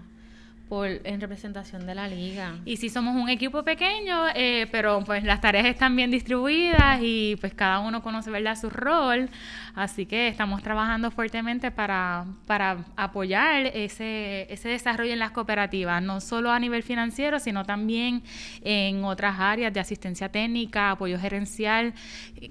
por 0.68 0.88
en 0.88 1.20
representación 1.20 1.86
de 1.86 1.94
la 1.94 2.08
liga. 2.08 2.56
Y 2.64 2.76
sí 2.76 2.88
somos 2.88 3.16
un 3.16 3.28
equipo 3.28 3.62
pequeño, 3.62 4.26
eh, 4.34 4.66
pero 4.70 5.02
pues 5.04 5.24
las 5.24 5.40
tareas 5.40 5.66
están 5.66 5.96
bien 5.96 6.10
distribuidas 6.10 7.00
y 7.02 7.36
pues 7.40 7.54
cada 7.54 7.80
uno 7.80 8.02
conoce 8.02 8.30
verdad 8.30 8.56
su 8.56 8.68
rol, 8.70 9.30
así 9.74 10.06
que 10.06 10.28
estamos 10.28 10.62
trabajando 10.62 11.10
fuertemente 11.10 11.70
para, 11.70 12.26
para 12.46 12.84
apoyar 12.96 13.66
ese, 13.66 14.46
ese 14.52 14.68
desarrollo 14.68 15.12
en 15.12 15.18
las 15.18 15.30
cooperativas, 15.30 16.02
no 16.02 16.20
solo 16.20 16.50
a 16.50 16.58
nivel 16.58 16.82
financiero, 16.82 17.38
sino 17.38 17.64
también 17.64 18.22
en 18.62 19.04
otras 19.04 19.38
áreas 19.38 19.72
de 19.72 19.80
asistencia 19.80 20.28
técnica, 20.28 20.90
apoyo 20.90 21.18
gerencial, 21.18 21.94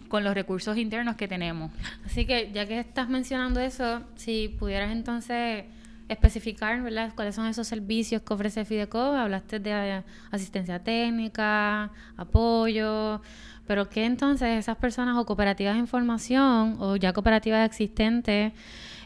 con 0.07 0.23
los 0.23 0.33
recursos 0.33 0.77
internos 0.77 1.15
que 1.15 1.27
tenemos. 1.27 1.71
Así 2.05 2.25
que 2.25 2.51
ya 2.51 2.65
que 2.65 2.79
estás 2.79 3.09
mencionando 3.09 3.59
eso, 3.59 4.01
si 4.15 4.49
pudieras 4.49 4.91
entonces 4.91 5.65
especificar 6.09 6.81
cuáles 7.15 7.35
son 7.35 7.47
esos 7.47 7.67
servicios 7.67 8.21
que 8.21 8.33
ofrece 8.33 8.65
Fideco. 8.65 8.99
Hablaste 8.99 9.59
de 9.59 9.71
eh, 9.71 10.03
asistencia 10.31 10.79
técnica, 10.83 11.91
apoyo, 12.15 13.21
pero 13.65 13.89
¿qué 13.89 14.05
entonces 14.05 14.57
esas 14.57 14.77
personas 14.77 15.17
o 15.17 15.25
cooperativas 15.25 15.73
de 15.73 15.79
información 15.79 16.77
o 16.79 16.95
ya 16.95 17.13
cooperativas 17.13 17.65
existentes 17.65 18.53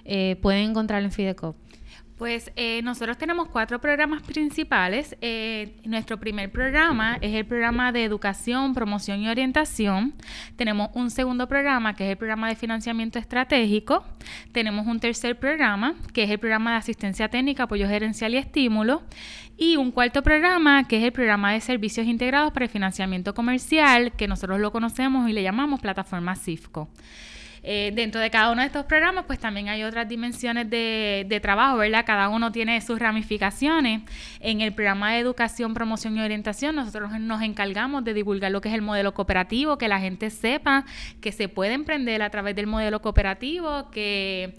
eh, 0.05 0.37
pueden 0.41 0.71
encontrar 0.71 1.03
en 1.03 1.11
Fideco? 1.11 1.55
Pues 2.21 2.51
eh, 2.55 2.83
nosotros 2.83 3.17
tenemos 3.17 3.47
cuatro 3.47 3.81
programas 3.81 4.21
principales. 4.21 5.17
Eh, 5.21 5.81
nuestro 5.85 6.19
primer 6.19 6.51
programa 6.51 7.17
es 7.19 7.33
el 7.33 7.47
programa 7.47 7.91
de 7.91 8.03
educación, 8.03 8.75
promoción 8.75 9.21
y 9.21 9.27
orientación. 9.27 10.13
Tenemos 10.55 10.91
un 10.93 11.09
segundo 11.09 11.47
programa 11.47 11.95
que 11.95 12.03
es 12.03 12.11
el 12.11 12.17
programa 12.17 12.49
de 12.49 12.55
financiamiento 12.55 13.17
estratégico. 13.17 14.03
Tenemos 14.51 14.85
un 14.85 14.99
tercer 14.99 15.39
programa 15.39 15.95
que 16.13 16.25
es 16.25 16.29
el 16.29 16.37
programa 16.37 16.73
de 16.73 16.77
asistencia 16.77 17.27
técnica, 17.27 17.63
apoyo 17.63 17.87
gerencial 17.87 18.35
y 18.35 18.37
estímulo. 18.37 19.01
Y 19.57 19.77
un 19.77 19.89
cuarto 19.89 20.21
programa 20.21 20.87
que 20.87 20.99
es 20.99 21.03
el 21.03 21.13
programa 21.13 21.53
de 21.53 21.59
servicios 21.59 22.05
integrados 22.05 22.53
para 22.53 22.65
el 22.65 22.71
financiamiento 22.71 23.33
comercial, 23.33 24.11
que 24.11 24.27
nosotros 24.27 24.59
lo 24.59 24.71
conocemos 24.71 25.27
y 25.27 25.33
le 25.33 25.41
llamamos 25.41 25.81
plataforma 25.81 26.35
CIFCO. 26.35 26.87
Eh, 27.63 27.91
dentro 27.93 28.19
de 28.19 28.31
cada 28.31 28.51
uno 28.51 28.61
de 28.61 28.67
estos 28.67 28.85
programas, 28.85 29.25
pues 29.27 29.37
también 29.37 29.69
hay 29.69 29.83
otras 29.83 30.07
dimensiones 30.09 30.69
de, 30.69 31.25
de, 31.29 31.39
trabajo, 31.39 31.77
¿verdad? 31.77 32.03
Cada 32.05 32.29
uno 32.29 32.51
tiene 32.51 32.81
sus 32.81 32.97
ramificaciones. 32.97 34.01
En 34.39 34.61
el 34.61 34.73
programa 34.73 35.13
de 35.13 35.19
educación, 35.19 35.75
promoción 35.75 36.17
y 36.17 36.21
orientación, 36.21 36.75
nosotros 36.75 37.11
nos 37.19 37.41
encargamos 37.43 38.03
de 38.03 38.15
divulgar 38.15 38.51
lo 38.51 38.61
que 38.61 38.69
es 38.69 38.75
el 38.75 38.81
modelo 38.81 39.13
cooperativo, 39.13 39.77
que 39.77 39.87
la 39.87 39.99
gente 39.99 40.31
sepa 40.31 40.85
que 41.21 41.31
se 41.31 41.49
puede 41.49 41.73
emprender 41.73 42.23
a 42.23 42.29
través 42.31 42.55
del 42.55 42.65
modelo 42.65 43.01
cooperativo, 43.01 43.91
que 43.91 44.55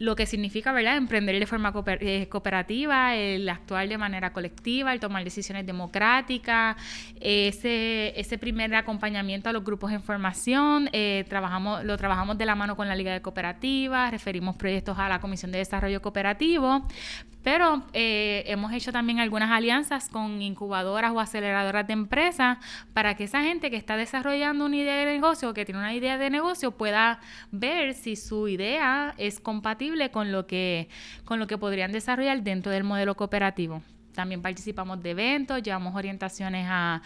lo 0.00 0.16
que 0.16 0.24
significa, 0.24 0.72
¿verdad?, 0.72 0.96
emprender 0.96 1.38
de 1.38 1.46
forma 1.46 1.74
eh, 2.00 2.26
cooperativa, 2.30 3.14
el 3.14 3.46
actuar 3.46 3.86
de 3.86 3.98
manera 3.98 4.32
colectiva, 4.32 4.94
el 4.94 4.98
tomar 4.98 5.22
decisiones 5.24 5.66
democráticas, 5.66 6.76
ese, 7.20 8.18
ese 8.18 8.38
primer 8.38 8.74
acompañamiento 8.74 9.50
a 9.50 9.52
los 9.52 9.62
grupos 9.62 9.90
de 9.90 9.98
formación, 9.98 10.88
eh, 10.94 11.26
trabajamos, 11.28 11.84
lo 11.84 11.98
trabajamos 11.98 12.38
de 12.38 12.46
la 12.46 12.54
mano 12.54 12.76
con 12.76 12.88
la 12.88 12.96
Liga 12.96 13.12
de 13.12 13.20
Cooperativas, 13.20 14.10
referimos 14.10 14.56
proyectos 14.56 14.98
a 14.98 15.06
la 15.06 15.20
Comisión 15.20 15.52
de 15.52 15.58
Desarrollo 15.58 16.00
Cooperativo, 16.00 16.88
pero 17.42 17.82
eh, 17.92 18.44
hemos 18.46 18.72
hecho 18.72 18.92
también 18.92 19.20
algunas 19.20 19.50
alianzas 19.50 20.08
con 20.08 20.42
incubadoras 20.42 21.12
o 21.12 21.20
aceleradoras 21.20 21.86
de 21.86 21.92
empresas 21.92 22.58
para 22.92 23.16
que 23.16 23.24
esa 23.24 23.42
gente 23.42 23.70
que 23.70 23.76
está 23.76 23.96
desarrollando 23.96 24.66
una 24.66 24.76
idea 24.76 24.96
de 24.96 25.06
negocio 25.06 25.50
o 25.50 25.54
que 25.54 25.64
tiene 25.64 25.80
una 25.80 25.94
idea 25.94 26.18
de 26.18 26.30
negocio 26.30 26.72
pueda 26.72 27.20
ver 27.50 27.94
si 27.94 28.16
su 28.16 28.48
idea 28.48 29.14
es 29.16 29.40
compatible 29.40 30.10
con 30.10 30.32
lo 30.32 30.46
que, 30.46 30.88
con 31.24 31.38
lo 31.38 31.46
que 31.46 31.58
podrían 31.58 31.92
desarrollar 31.92 32.42
dentro 32.42 32.72
del 32.72 32.84
modelo 32.84 33.14
cooperativo. 33.16 33.82
También 34.20 34.42
participamos 34.42 35.02
de 35.02 35.12
eventos, 35.12 35.62
llevamos 35.62 35.94
orientaciones 35.94 36.66
a, 36.68 37.00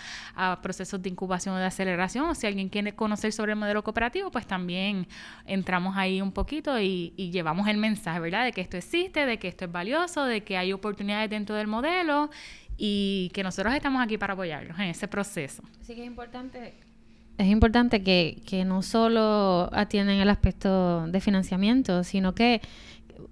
procesos 0.60 1.00
de 1.00 1.10
incubación 1.10 1.54
o 1.54 1.58
de 1.58 1.64
aceleración. 1.64 2.28
O 2.28 2.34
si 2.34 2.48
alguien 2.48 2.68
quiere 2.68 2.92
conocer 2.92 3.32
sobre 3.32 3.52
el 3.52 3.58
modelo 3.58 3.84
cooperativo, 3.84 4.32
pues 4.32 4.48
también 4.48 5.06
entramos 5.46 5.96
ahí 5.96 6.20
un 6.20 6.32
poquito 6.32 6.80
y, 6.80 7.12
llevamos 7.16 7.68
el 7.68 7.76
mensaje, 7.76 8.18
¿verdad? 8.18 8.46
De 8.46 8.52
que 8.52 8.62
esto 8.62 8.76
existe, 8.76 9.26
de 9.26 9.38
que 9.38 9.46
esto 9.46 9.64
es 9.66 9.70
valioso, 9.70 10.24
de 10.24 10.42
que 10.42 10.56
hay 10.56 10.72
oportunidades 10.72 11.30
dentro 11.30 11.54
del 11.54 11.68
modelo 11.68 12.30
y 12.76 13.30
que 13.32 13.44
nosotros 13.44 13.72
estamos 13.74 14.02
aquí 14.02 14.18
para 14.18 14.32
apoyarlos 14.32 14.76
en 14.80 14.86
ese 14.86 15.06
proceso. 15.06 15.62
Así 15.80 15.94
que 15.94 16.00
es 16.00 16.06
importante 16.08 16.74
es 17.36 17.48
importante 17.48 18.02
que, 18.02 18.42
que, 18.46 18.64
no 18.64 18.82
solo 18.82 19.68
atienden 19.72 20.20
el 20.20 20.30
aspecto 20.30 21.06
de 21.08 21.20
financiamiento, 21.20 22.04
sino 22.04 22.32
que 22.32 22.60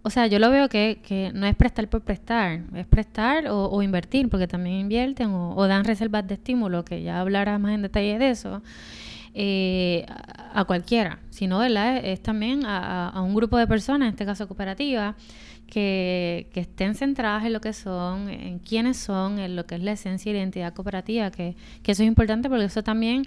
o 0.03 0.11
sea, 0.11 0.27
yo 0.27 0.39
lo 0.39 0.51
veo 0.51 0.69
que, 0.69 1.01
que, 1.03 1.31
no 1.35 1.47
es 1.47 1.55
prestar 1.55 1.89
por 1.89 2.03
prestar, 2.03 2.63
es 2.75 2.87
prestar 2.87 3.47
o, 3.49 3.83
invertir, 3.83 4.29
porque 4.29 4.47
también 4.47 4.77
invierten 4.77 5.31
o, 5.31 5.67
dan 5.67 5.85
reservas 5.85 6.27
de 6.27 6.35
estímulo, 6.35 6.85
que 6.85 7.03
ya 7.03 7.21
hablará 7.21 7.59
más 7.59 7.75
en 7.75 7.83
detalle 7.83 8.19
de 8.19 8.31
eso, 8.31 8.63
eh, 9.35 10.05
a, 10.53 10.65
cualquiera, 10.65 11.21
sino 11.31 11.63
es 11.63 12.21
también 12.23 12.65
a, 12.67 13.21
un 13.23 13.35
grupo 13.35 13.57
de 13.59 13.67
personas, 13.67 14.07
en 14.07 14.11
este 14.11 14.27
caso 14.27 14.49
cooperativas, 14.49 15.15
que, 15.67 16.49
que, 16.53 16.61
estén 16.61 16.95
centradas 16.95 17.45
en 17.45 17.53
lo 17.53 17.61
que 17.61 17.73
son, 17.73 18.29
en 18.29 18.59
quiénes 18.59 18.99
son, 18.99 19.39
en 19.39 19.57
lo 19.57 19.67
que 19.67 19.77
es 19.77 19.83
la 19.83 19.93
esencia 19.93 20.31
y 20.31 20.35
identidad 20.35 20.75
cooperativa, 20.75 21.31
que, 21.31 21.57
que 21.83 21.93
eso 21.93 22.03
es 22.03 22.09
importante 22.09 22.49
porque 22.49 22.65
eso 22.65 22.83
también 22.83 23.27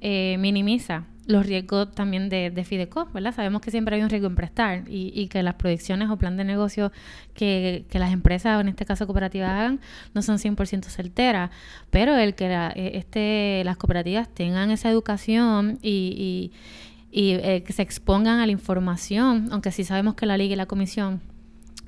eh, 0.00 0.36
minimiza 0.38 1.04
los 1.30 1.46
riesgos 1.46 1.92
también 1.92 2.28
de, 2.28 2.50
de 2.50 2.64
Fideco, 2.64 3.06
¿verdad? 3.14 3.34
Sabemos 3.34 3.62
que 3.62 3.70
siempre 3.70 3.96
hay 3.96 4.02
un 4.02 4.10
riesgo 4.10 4.26
en 4.26 4.34
prestar 4.34 4.84
y, 4.88 5.12
y 5.14 5.28
que 5.28 5.42
las 5.42 5.54
proyecciones 5.54 6.10
o 6.10 6.16
plan 6.16 6.36
de 6.36 6.44
negocio 6.44 6.92
que, 7.34 7.86
que, 7.88 7.98
las 7.98 8.12
empresas, 8.12 8.58
o 8.58 8.60
en 8.60 8.68
este 8.68 8.84
caso 8.84 9.06
cooperativas, 9.06 9.50
hagan 9.50 9.80
no 10.12 10.22
son 10.22 10.38
100% 10.38 10.84
certeras, 10.84 11.50
pero 11.90 12.16
el 12.16 12.34
que 12.34 12.46
eh, 12.46 12.92
este, 12.94 13.62
las 13.64 13.76
cooperativas 13.76 14.28
tengan 14.28 14.70
esa 14.70 14.90
educación 14.90 15.78
y, 15.82 16.50
y, 17.12 17.32
eh, 17.32 17.62
que 17.64 17.72
se 17.72 17.82
expongan 17.82 18.40
a 18.40 18.46
la 18.46 18.52
información, 18.52 19.48
aunque 19.52 19.70
sí 19.70 19.84
sabemos 19.84 20.14
que 20.14 20.26
la 20.26 20.36
Liga 20.36 20.54
y 20.54 20.56
la 20.56 20.66
Comisión 20.66 21.20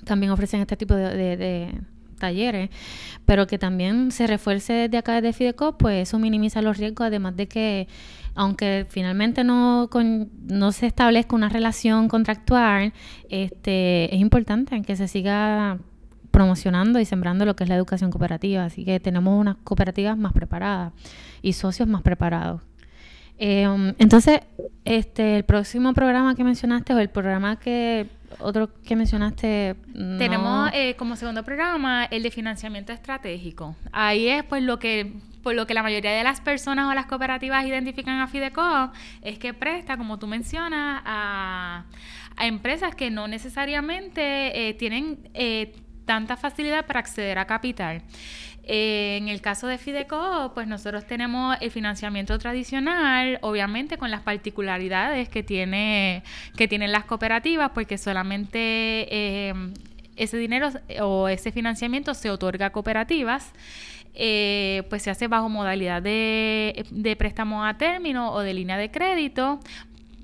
también 0.05 0.33
ofrecen 0.33 0.61
este 0.61 0.77
tipo 0.77 0.95
de, 0.95 1.71
talleres, 2.23 2.71
pero 3.27 3.47
que 3.47 3.59
también 3.59 4.13
se 4.13 4.27
refuerce 4.27 4.73
desde 4.73 4.97
acá 4.99 5.21
desde 5.21 5.33
Fideco, 5.33 5.77
pues 5.77 6.09
eso 6.09 6.19
minimiza 6.19 6.63
los 6.63 6.79
riesgos, 6.79 7.09
además 7.09 7.37
de 7.37 7.49
que 7.49 7.89
aunque 8.35 8.87
finalmente 8.89 9.45
no, 9.45 9.91
no 10.49 10.73
se 10.73 10.87
establezca 10.87 11.37
una 11.37 11.51
relación 11.51 12.09
contractual, 12.09 12.93
este, 13.29 14.15
es 14.15 14.21
importante 14.21 14.81
que 14.83 14.97
se 14.97 15.07
siga 15.07 15.79
promocionando 16.31 16.99
y 16.99 17.05
sembrando 17.05 17.45
lo 17.45 17.55
que 17.55 17.65
es 17.65 17.69
la 17.69 17.77
educación 17.77 18.11
cooperativa. 18.11 18.65
Así 18.65 18.85
que 18.85 19.01
tenemos 19.01 19.39
unas 19.39 19.57
cooperativas 19.65 20.17
más 20.17 20.33
preparadas 20.33 20.93
y 21.43 21.53
socios 21.53 21.87
más 21.89 22.03
preparados. 22.03 22.63
Em, 23.39 23.95
entonces, 23.99 24.41
este, 24.85 25.37
el 25.37 25.45
próximo 25.45 25.93
programa 25.93 26.35
que 26.35 26.45
mencionaste 26.45 26.95
o 26.95 26.99
el 26.99 27.11
programa 27.11 27.59
que 27.59 28.07
otro 28.39 28.71
que 28.85 28.97
mencionaste. 28.97 29.77
Tenemos 30.19 30.71
eh, 30.73 30.95
como 30.97 31.17
segundo 31.17 31.43
programa 31.43 32.05
el 32.07 32.23
de 32.23 32.31
financiamiento 32.31 32.93
estratégico. 32.93 33.77
Ahí 33.93 34.29
es 34.29 34.45
pues 34.45 34.63
lo 34.63 34.79
que 34.79 35.13
por 35.43 35.55
lo 35.55 35.67
que 35.67 35.75
la 35.75 35.83
mayoría 35.83 36.13
de 36.13 36.23
las 36.23 36.41
personas 36.41 36.89
o 36.89 36.95
las 36.95 37.07
cooperativas 37.07 37.67
identifican 37.67 38.21
a 38.21 38.29
Fideco 38.29 38.93
es 39.23 39.39
que 39.39 39.53
presta, 39.53 39.97
como 39.97 40.19
tú 40.19 40.27
mencionas, 40.27 41.03
a, 41.05 41.85
empresas 42.41 42.95
que 42.95 43.11
no 43.11 43.29
necesariamente 43.29 44.69
eh, 44.69 44.75
tienen 44.75 45.19
eh, 45.35 45.75
tanta 46.05 46.37
facilidad 46.37 46.87
para 46.87 47.01
acceder 47.01 47.39
a 47.39 47.47
capital. 47.47 48.03
Eh, 48.65 49.17
en 49.21 49.29
el 49.29 49.41
caso 49.41 49.67
de 49.67 49.79
Fideco, 49.79 50.53
pues 50.55 50.69
nosotros 50.69 51.07
tenemos 51.07 51.57
el 51.61 51.71
financiamiento 51.71 52.39
tradicional, 52.39 53.39
obviamente 53.43 53.99
con 53.99 54.11
las 54.11 54.23
particularidades 54.23 55.29
que 55.29 55.43
tiene 55.43 56.23
que 56.57 56.69
tienen 56.69 56.93
las 56.93 57.05
cooperativas, 57.05 57.71
porque 57.71 57.99
solamente 57.99 59.53
ese 60.17 60.37
dinero 60.37 60.71
o 61.01 61.29
ese 61.29 61.51
financiamiento 61.53 62.15
se 62.15 62.31
otorga 62.31 62.67
a 62.67 62.71
cooperativas. 62.71 63.53
Eh, 64.15 64.83
pues 64.91 65.03
se 65.03 65.11
hace 65.11 65.27
bajo 65.27 65.49
modalidad 65.49 66.03
de, 66.03 67.17
préstamo 67.19 67.65
a 67.65 67.79
término 67.79 68.33
o 68.33 68.41
de 68.41 68.53
línea 68.53 68.77
de 68.77 68.91
crédito, 68.91 69.59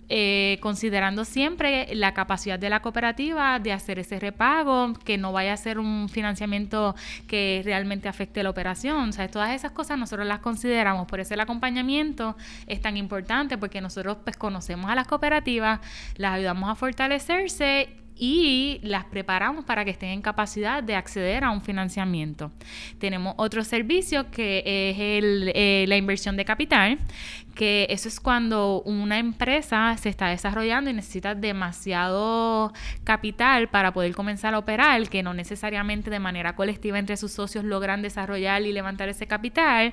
eh, 0.08 0.58
considerando 0.60 1.24
siempre 1.24 1.94
la 1.94 2.14
capacidad 2.14 2.58
de 2.58 2.70
la 2.70 2.80
cooperativa 2.80 3.58
de 3.58 3.72
hacer 3.72 3.98
ese 3.98 4.18
repago, 4.18 4.94
que 5.04 5.18
no 5.18 5.32
vaya 5.32 5.52
a 5.52 5.56
ser 5.56 5.78
un 5.78 6.08
financiamiento 6.08 6.94
que 7.26 7.62
realmente 7.64 8.08
afecte 8.08 8.42
la 8.42 8.50
operación. 8.50 9.10
O 9.10 9.12
sea, 9.12 9.28
todas 9.28 9.52
esas 9.52 9.72
cosas 9.72 9.98
nosotros 9.98 10.26
las 10.26 10.40
consideramos. 10.40 11.06
Por 11.06 11.20
eso 11.20 11.34
el 11.34 11.40
acompañamiento 11.40 12.36
es 12.66 12.80
tan 12.80 12.96
importante, 12.96 13.58
porque 13.58 13.80
nosotros 13.80 14.18
pues 14.24 14.36
conocemos 14.36 14.90
a 14.90 14.94
las 14.94 15.06
cooperativas, 15.06 15.80
las 16.16 16.34
ayudamos 16.34 16.70
a 16.70 16.74
fortalecerse 16.74 17.88
y 18.18 18.80
las 18.82 19.04
preparamos 19.04 19.64
para 19.64 19.84
que 19.84 19.92
estén 19.92 20.10
en 20.10 20.22
capacidad 20.22 20.82
de 20.82 20.96
acceder 20.96 21.44
a 21.44 21.50
un 21.50 21.62
financiamiento. 21.62 22.50
Tenemos 22.98 23.34
otro 23.36 23.62
servicio 23.62 24.30
que 24.30 24.62
es 24.64 24.98
el, 24.98 25.52
eh, 25.54 25.84
la 25.86 25.96
inversión 25.96 26.36
de 26.36 26.44
capital, 26.44 26.98
que 27.58 27.88
eso 27.90 28.06
es 28.06 28.20
cuando 28.20 28.82
una 28.82 29.18
empresa 29.18 29.96
se 30.00 30.08
está 30.10 30.28
desarrollando 30.28 30.90
y 30.90 30.92
necesita 30.92 31.34
demasiado 31.34 32.72
capital 33.02 33.66
para 33.66 33.92
poder 33.92 34.14
comenzar 34.14 34.54
a 34.54 34.58
operar, 34.58 35.08
que 35.08 35.24
no 35.24 35.34
necesariamente 35.34 36.08
de 36.08 36.20
manera 36.20 36.54
colectiva 36.54 37.00
entre 37.00 37.16
sus 37.16 37.32
socios 37.32 37.64
logran 37.64 38.00
desarrollar 38.00 38.62
y 38.62 38.72
levantar 38.72 39.08
ese 39.08 39.26
capital, 39.26 39.92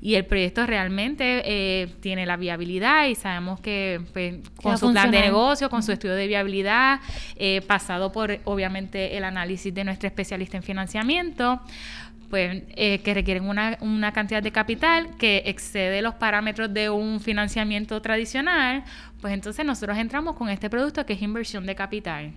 y 0.00 0.16
el 0.16 0.26
proyecto 0.26 0.66
realmente 0.66 1.42
eh, 1.44 1.94
tiene 2.00 2.26
la 2.26 2.36
viabilidad 2.36 3.06
y 3.06 3.14
sabemos 3.14 3.60
que 3.60 4.00
pues, 4.12 4.34
con 4.60 4.76
su 4.76 4.90
plan 4.90 5.12
de 5.12 5.20
negocio, 5.20 5.70
con 5.70 5.84
su 5.84 5.92
estudio 5.92 6.16
de 6.16 6.26
viabilidad, 6.26 6.98
eh, 7.36 7.60
pasado 7.60 8.10
por 8.10 8.40
obviamente 8.42 9.16
el 9.16 9.22
análisis 9.22 9.72
de 9.72 9.84
nuestro 9.84 10.08
especialista 10.08 10.56
en 10.56 10.64
financiamiento, 10.64 11.60
pues, 12.30 12.62
eh, 12.76 13.00
que 13.00 13.14
requieren 13.14 13.44
una, 13.44 13.78
una, 13.80 14.12
cantidad 14.12 14.42
de 14.42 14.52
capital 14.52 15.16
que 15.18 15.42
excede 15.46 16.02
los 16.02 16.14
parámetros 16.14 16.72
de 16.72 16.90
un 16.90 17.20
financiamiento 17.20 18.00
tradicional, 18.02 18.84
pues 19.20 19.34
entonces 19.34 19.64
nosotros 19.64 19.98
entramos 19.98 20.36
con 20.36 20.48
este 20.48 20.68
producto 20.68 21.06
que 21.06 21.14
es 21.14 21.22
inversión 21.22 21.66
de 21.66 21.74
capital. 21.74 22.32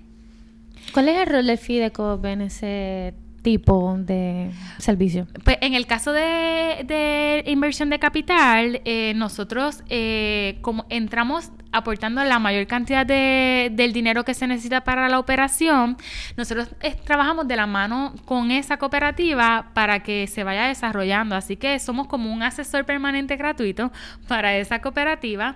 ¿Cuál 0.94 1.10
es 1.10 1.18
el 1.18 1.28
rol 1.28 1.48
del 1.48 1.58
FIDECO 1.58 2.22
en 2.24 2.42
ese 2.42 3.14
tipo 3.48 3.96
de 3.98 4.52
servicio? 4.78 5.26
Pues 5.46 5.58
en 5.62 5.74
el 5.74 5.88
caso 5.88 6.12
de, 6.12 7.44
inversión 7.46 7.90
de 7.90 7.98
capital, 7.98 8.82
eh, 8.84 9.14
nosotros 9.16 9.84
eh, 9.88 10.58
como 10.60 10.86
entramos 10.90 11.52
aportando 11.72 12.22
la 12.26 12.40
mayor 12.40 12.68
cantidad 12.68 13.06
de, 13.06 13.72
del 13.72 13.94
dinero 13.94 14.26
que 14.26 14.34
se 14.34 14.48
necesita 14.48 14.84
para 14.84 15.08
la 15.08 15.18
operación, 15.18 15.96
nosotros 16.36 16.68
eh, 16.82 16.94
trabajamos 17.06 17.48
de 17.48 17.56
la 17.56 17.68
mano 17.68 18.16
con 18.26 18.52
esa 18.52 18.76
cooperativa 18.76 19.72
para 19.74 20.04
que 20.04 20.28
se 20.28 20.44
vaya 20.44 20.66
desarrollando. 20.68 21.34
Así 21.34 21.56
que 21.56 21.80
somos 21.80 22.08
como 22.08 22.34
un 22.34 22.44
asesor 22.44 22.84
permanente 22.84 23.38
gratuito 23.38 23.94
para 24.28 24.58
esa 24.58 24.82
cooperativa. 24.82 25.56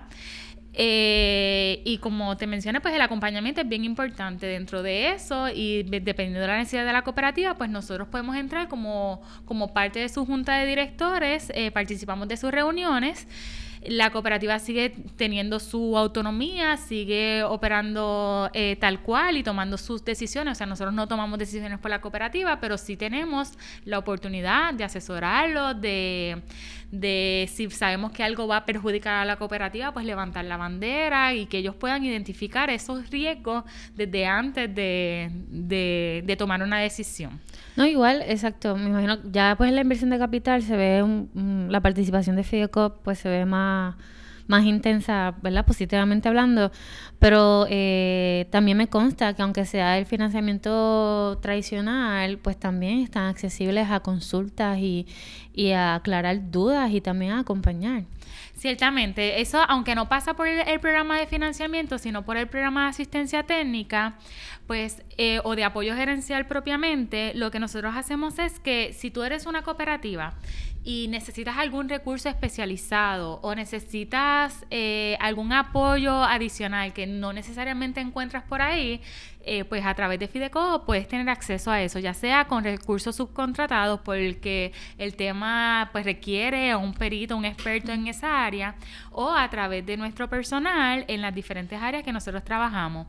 Eh, 0.74 1.82
y 1.84 1.98
como 1.98 2.36
te 2.36 2.46
mencioné, 2.46 2.80
pues 2.80 2.94
el 2.94 3.00
acompañamiento 3.02 3.60
es 3.60 3.68
bien 3.68 3.84
importante 3.84 4.46
dentro 4.46 4.82
de 4.82 5.10
eso 5.10 5.48
y 5.48 5.82
dependiendo 5.82 6.40
de 6.40 6.46
la 6.46 6.56
necesidad 6.56 6.86
de 6.86 6.92
la 6.92 7.02
cooperativa, 7.02 7.54
pues 7.54 7.68
nosotros 7.68 8.08
podemos 8.08 8.36
entrar 8.36 8.68
como, 8.68 9.22
como 9.44 9.74
parte 9.74 10.00
de 10.00 10.08
su 10.08 10.24
junta 10.24 10.56
de 10.56 10.66
directores, 10.66 11.52
eh, 11.54 11.70
participamos 11.70 12.28
de 12.28 12.36
sus 12.36 12.50
reuniones 12.50 13.26
la 13.86 14.10
cooperativa 14.10 14.58
sigue 14.58 14.94
teniendo 15.16 15.58
su 15.58 15.96
autonomía, 15.96 16.76
sigue 16.76 17.42
operando 17.42 18.50
eh, 18.54 18.76
tal 18.80 19.00
cual 19.00 19.36
y 19.36 19.42
tomando 19.42 19.76
sus 19.76 20.04
decisiones. 20.04 20.52
O 20.52 20.54
sea, 20.56 20.66
nosotros 20.66 20.94
no 20.94 21.08
tomamos 21.08 21.38
decisiones 21.38 21.78
por 21.78 21.90
la 21.90 22.00
cooperativa, 22.00 22.60
pero 22.60 22.78
sí 22.78 22.96
tenemos 22.96 23.52
la 23.84 23.98
oportunidad 23.98 24.74
de 24.74 24.84
asesorarlo, 24.84 25.74
de, 25.74 26.42
de 26.90 27.48
si 27.52 27.70
sabemos 27.70 28.12
que 28.12 28.22
algo 28.22 28.46
va 28.46 28.58
a 28.58 28.66
perjudicar 28.66 29.14
a 29.14 29.24
la 29.24 29.36
cooperativa, 29.36 29.92
pues 29.92 30.06
levantar 30.06 30.44
la 30.44 30.56
bandera 30.56 31.34
y 31.34 31.46
que 31.46 31.58
ellos 31.58 31.74
puedan 31.74 32.04
identificar 32.04 32.70
esos 32.70 33.10
riesgos 33.10 33.64
desde 33.94 34.26
antes 34.26 34.74
de, 34.74 35.30
de, 35.48 36.22
de 36.24 36.36
tomar 36.36 36.62
una 36.62 36.78
decisión. 36.78 37.40
No, 37.74 37.86
igual, 37.86 38.22
exacto. 38.26 38.76
Me 38.76 38.90
imagino, 38.90 39.18
ya 39.24 39.54
pues 39.56 39.72
la 39.72 39.80
inversión 39.80 40.10
de 40.10 40.18
capital 40.18 40.62
se 40.62 40.76
ve 40.76 41.02
la 41.68 41.80
participación 41.80 42.36
de 42.36 42.44
Fidecop, 42.44 43.02
pues 43.02 43.18
se 43.18 43.30
ve 43.30 43.46
más, 43.46 43.71
más 44.46 44.64
intensa, 44.64 45.34
¿verdad? 45.42 45.64
Positivamente 45.64 46.28
hablando. 46.28 46.72
Pero 47.18 47.66
eh, 47.70 48.46
también 48.50 48.76
me 48.76 48.88
consta 48.88 49.34
que 49.34 49.42
aunque 49.42 49.64
sea 49.64 49.98
el 49.98 50.06
financiamiento 50.06 51.38
tradicional, 51.40 52.38
pues 52.38 52.58
también 52.58 53.00
están 53.00 53.24
accesibles 53.24 53.90
a 53.90 54.00
consultas 54.00 54.78
y, 54.78 55.06
y 55.54 55.70
a 55.72 55.94
aclarar 55.96 56.50
dudas 56.50 56.90
y 56.92 57.00
también 57.00 57.32
a 57.32 57.40
acompañar. 57.40 58.04
Ciertamente, 58.62 59.40
eso 59.40 59.58
aunque 59.68 59.96
no 59.96 60.08
pasa 60.08 60.34
por 60.34 60.46
el, 60.46 60.78
programa 60.78 61.18
de 61.18 61.26
financiamiento, 61.26 61.98
sino 61.98 62.24
por 62.24 62.36
el 62.36 62.46
programa 62.46 62.84
de 62.84 62.90
asistencia 62.90 63.42
técnica, 63.42 64.14
pues, 64.72 65.02
eh, 65.18 65.38
o 65.44 65.54
de 65.54 65.64
apoyo 65.64 65.94
gerencial 65.94 66.46
propiamente, 66.46 67.34
lo 67.34 67.50
que 67.50 67.60
nosotros 67.60 67.94
hacemos 67.94 68.38
es 68.38 68.58
que 68.58 68.94
si 68.94 69.10
tú 69.10 69.22
eres 69.22 69.44
una 69.44 69.60
cooperativa 69.60 70.32
y 70.82 71.08
necesitas 71.08 71.58
algún 71.58 71.90
recurso 71.90 72.30
especializado 72.30 73.38
o 73.42 73.54
necesitas 73.54 74.64
eh, 74.70 75.16
algún 75.20 75.52
apoyo 75.52 76.24
adicional 76.24 76.94
que 76.94 77.06
no 77.06 77.34
necesariamente 77.34 78.00
encuentras 78.00 78.44
por 78.44 78.62
ahí, 78.62 79.02
eh, 79.44 79.64
pues 79.64 79.84
a 79.84 79.94
través 79.94 80.18
de 80.18 80.28
Fideco 80.28 80.84
puedes 80.86 81.06
tener 81.06 81.28
acceso 81.28 81.70
a 81.70 81.82
eso, 81.82 81.98
ya 81.98 82.14
sea 82.14 82.46
con 82.46 82.64
recursos 82.64 83.14
subcontratados 83.16 84.00
porque 84.00 84.72
el 84.98 85.14
tema 85.14 85.90
pues 85.92 86.04
requiere 86.04 86.70
a 86.70 86.78
un 86.78 86.94
perito, 86.94 87.36
un 87.36 87.44
experto 87.44 87.92
en 87.92 88.06
esa 88.06 88.44
área, 88.44 88.74
o 89.10 89.30
a 89.30 89.48
través 89.50 89.84
de 89.84 89.96
nuestro 89.96 90.28
personal 90.28 91.04
en 91.08 91.20
las 91.20 91.34
diferentes 91.34 91.80
áreas 91.80 92.02
que 92.02 92.12
nosotros 92.12 92.42
trabajamos. 92.44 93.06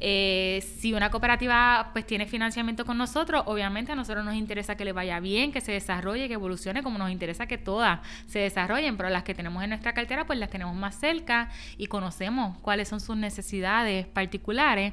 Si 0.00 0.92
una 0.98 1.10
cooperativa 1.10 1.90
pues 1.92 2.06
tiene 2.06 2.26
financiamiento 2.26 2.84
con 2.84 2.98
nosotros, 2.98 3.44
obviamente 3.46 3.92
a 3.92 3.94
nosotros 3.94 4.24
nos 4.24 4.34
interesa 4.34 4.76
que 4.76 4.84
le 4.84 4.92
vaya 4.92 5.20
bien, 5.20 5.52
que 5.52 5.60
se 5.60 5.72
desarrolle, 5.72 6.28
que 6.28 6.34
evolucione, 6.34 6.82
como 6.82 6.98
nos 6.98 7.10
interesa 7.10 7.46
que 7.46 7.56
todas 7.56 8.00
se 8.26 8.40
desarrollen, 8.40 8.96
pero 8.96 9.08
las 9.08 9.22
que 9.22 9.34
tenemos 9.34 9.62
en 9.62 9.70
nuestra 9.70 9.94
cartera 9.94 10.26
pues 10.26 10.38
las 10.38 10.50
tenemos 10.50 10.74
más 10.74 10.96
cerca 10.96 11.50
y 11.76 11.86
conocemos 11.86 12.58
cuáles 12.58 12.88
son 12.88 13.00
sus 13.00 13.16
necesidades 13.16 14.06
particulares, 14.06 14.92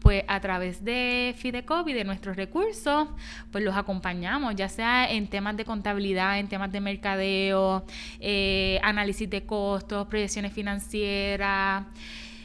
pues 0.00 0.24
a 0.26 0.40
través 0.40 0.84
de 0.84 1.34
Fidecop 1.38 1.88
y 1.88 1.92
de 1.92 2.04
nuestros 2.04 2.36
recursos, 2.36 3.08
pues 3.52 3.64
los 3.64 3.76
acompañamos, 3.76 4.56
ya 4.56 4.68
sea 4.68 5.10
en 5.10 5.28
temas 5.28 5.56
de 5.56 5.64
contabilidad, 5.64 6.38
en 6.38 6.48
temas 6.48 6.72
de 6.72 6.80
mercadeo, 6.80 7.86
eh, 8.18 8.80
análisis 8.82 9.30
de 9.30 9.46
costos, 9.46 10.08
proyecciones 10.08 10.52
financieras, 10.52 11.84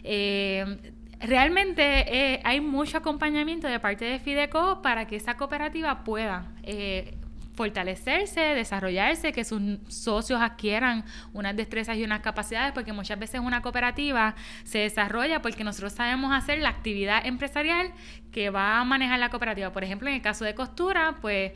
eh, 0.03 0.93
realmente 1.19 1.83
eh, 2.33 2.41
hay 2.43 2.61
mucho 2.61 2.97
acompañamiento 2.97 3.67
de 3.67 3.79
parte 3.79 4.05
de 4.05 4.19
Fideco 4.19 4.81
para 4.81 5.05
que 5.05 5.15
esa 5.15 5.35
cooperativa 5.37 6.03
pueda 6.03 6.45
eh, 6.63 7.17
fortalecerse, 7.59 8.39
desarrollarse, 8.39 9.33
que 9.33 9.43
sus 9.43 9.61
socios 9.89 10.39
adquieran 10.41 11.03
unas 11.33 11.57
destrezas 11.57 11.97
y 11.97 12.05
unas 12.05 12.21
capacidades, 12.21 12.71
porque 12.71 12.93
muchas 12.93 13.19
veces 13.19 13.41
una 13.41 13.61
cooperativa 13.61 14.33
se 14.63 14.79
desarrolla 14.79 15.41
porque 15.41 15.65
nosotros 15.65 15.91
sabemos 15.91 16.31
hacer 16.31 16.59
la 16.59 16.69
actividad 16.69 17.25
empresarial 17.25 17.91
que 18.31 18.49
va 18.49 18.79
a 18.79 18.85
manejar 18.85 19.19
la 19.19 19.29
cooperativa. 19.29 19.73
Por 19.73 19.83
ejemplo, 19.83 20.07
en 20.07 20.15
el 20.15 20.21
caso 20.21 20.45
de 20.45 20.55
costura, 20.55 21.17
pues 21.19 21.51